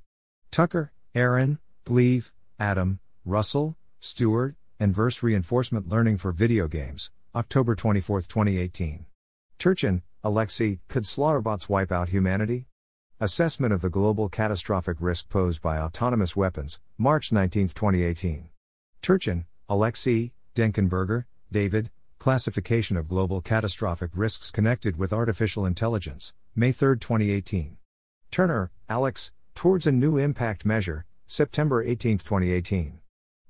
[0.50, 8.22] Tucker, Aaron, Gleave, Adam, Russell, Stuart, and Verse Reinforcement Learning for Video Games, October 24,
[8.22, 9.04] 2018.
[9.58, 12.66] Turchin, Alexei, could slaughterbots wipe out humanity?
[13.20, 18.48] Assessment of the global catastrophic risk posed by autonomous weapons, March 19, 2018.
[19.02, 26.98] Turchin, Alexei, Denkenberger, David, Classification of Global Catastrophic Risks Connected with Artificial Intelligence, May 3,
[26.98, 27.76] 2018.
[28.32, 32.98] Turner, Alex, Towards a New Impact Measure, September 18, 2018.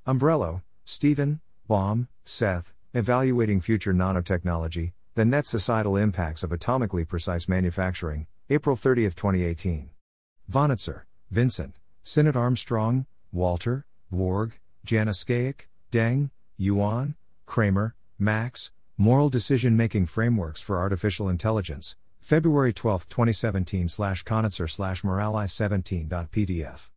[0.07, 8.27] Umbrello, Stephen, Baum, Seth, Evaluating Future Nanotechnology, the Net Societal Impacts of Atomically Precise Manufacturing,
[8.51, 9.89] April 30, 2018.
[10.53, 16.29] Conitzer, Vincent, Sinnott Armstrong, Walter, Borg, Jana Schaich, Deng,
[16.59, 17.15] Yuan,
[17.47, 25.01] Kramer, Max, Moral Decision Making Frameworks for Artificial Intelligence, February 12, 2017 slash Conitzer slash
[25.01, 26.91] Morali17.pdf.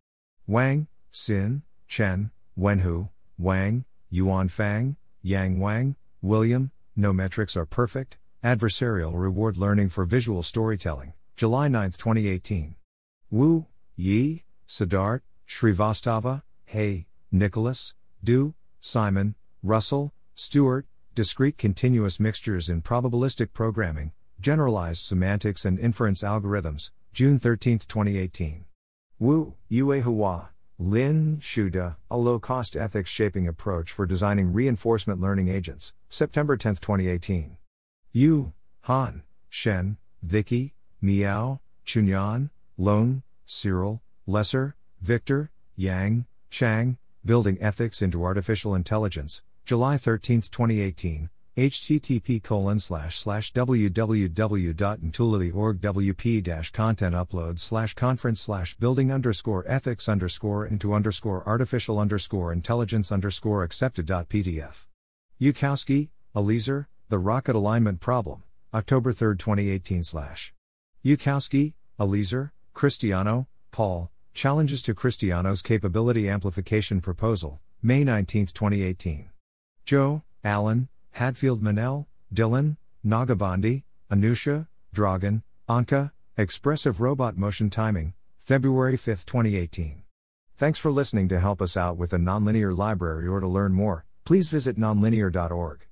[0.46, 8.18] Wang, Xin, Chen, Wenhu, Wang, Yuan Fang, Yang Wang, William, no metrics are perfect.
[8.42, 12.74] Adversarial Reward Learning for Visual Storytelling, July 9, 2018.
[13.30, 17.94] Wu, Yi, Siddharth, Srivastava, Hay, Nicholas,
[18.24, 26.92] Du, Simon, Russell, Stuart, Discrete Continuous Mixtures in Probabilistic Programming, Generalized Semantics and Inference Algorithms,
[27.12, 28.64] June 13, 2018.
[29.18, 30.50] Wu, Yue Hua,
[30.82, 36.76] Lin Shuda, a low cost ethics shaping approach for designing reinforcement learning agents, September 10,
[36.76, 37.58] 2018.
[38.12, 38.54] Yu,
[38.84, 42.48] Han, Shen, Vicky, Miao, Chunyan,
[42.78, 46.96] Leung, Cyril, Lesser, Victor, Yang, Qiang,
[47.26, 51.28] Building Ethics into Artificial Intelligence, July 13, 2018,
[51.60, 60.66] http colon slash slash www.ntulily.org wp content upload slash conference slash building underscore ethics underscore
[60.66, 64.86] into underscore artificial underscore intelligence underscore accepted.pdf.
[65.40, 68.42] Yudkowsky, Eliezer, The Rocket Alignment Problem,
[68.72, 70.54] October 3, 2018 slash.
[71.04, 79.28] Yudkowsky, Eliezer, Christiano, Paul, Challenges to Christiano's Capability Amplification Proposal, May 19, 2018.
[79.84, 89.26] Zhou, Alan, Hadfield Menell, Dylan, Nagabandi, Anusha, Dragan, Anca, Expressive Robot Motion Timing, February 5,
[89.26, 90.02] 2018.
[90.56, 94.04] Thanks for listening to help us out with the nonlinear library or to learn more,
[94.24, 95.86] please visit nonlinear.org.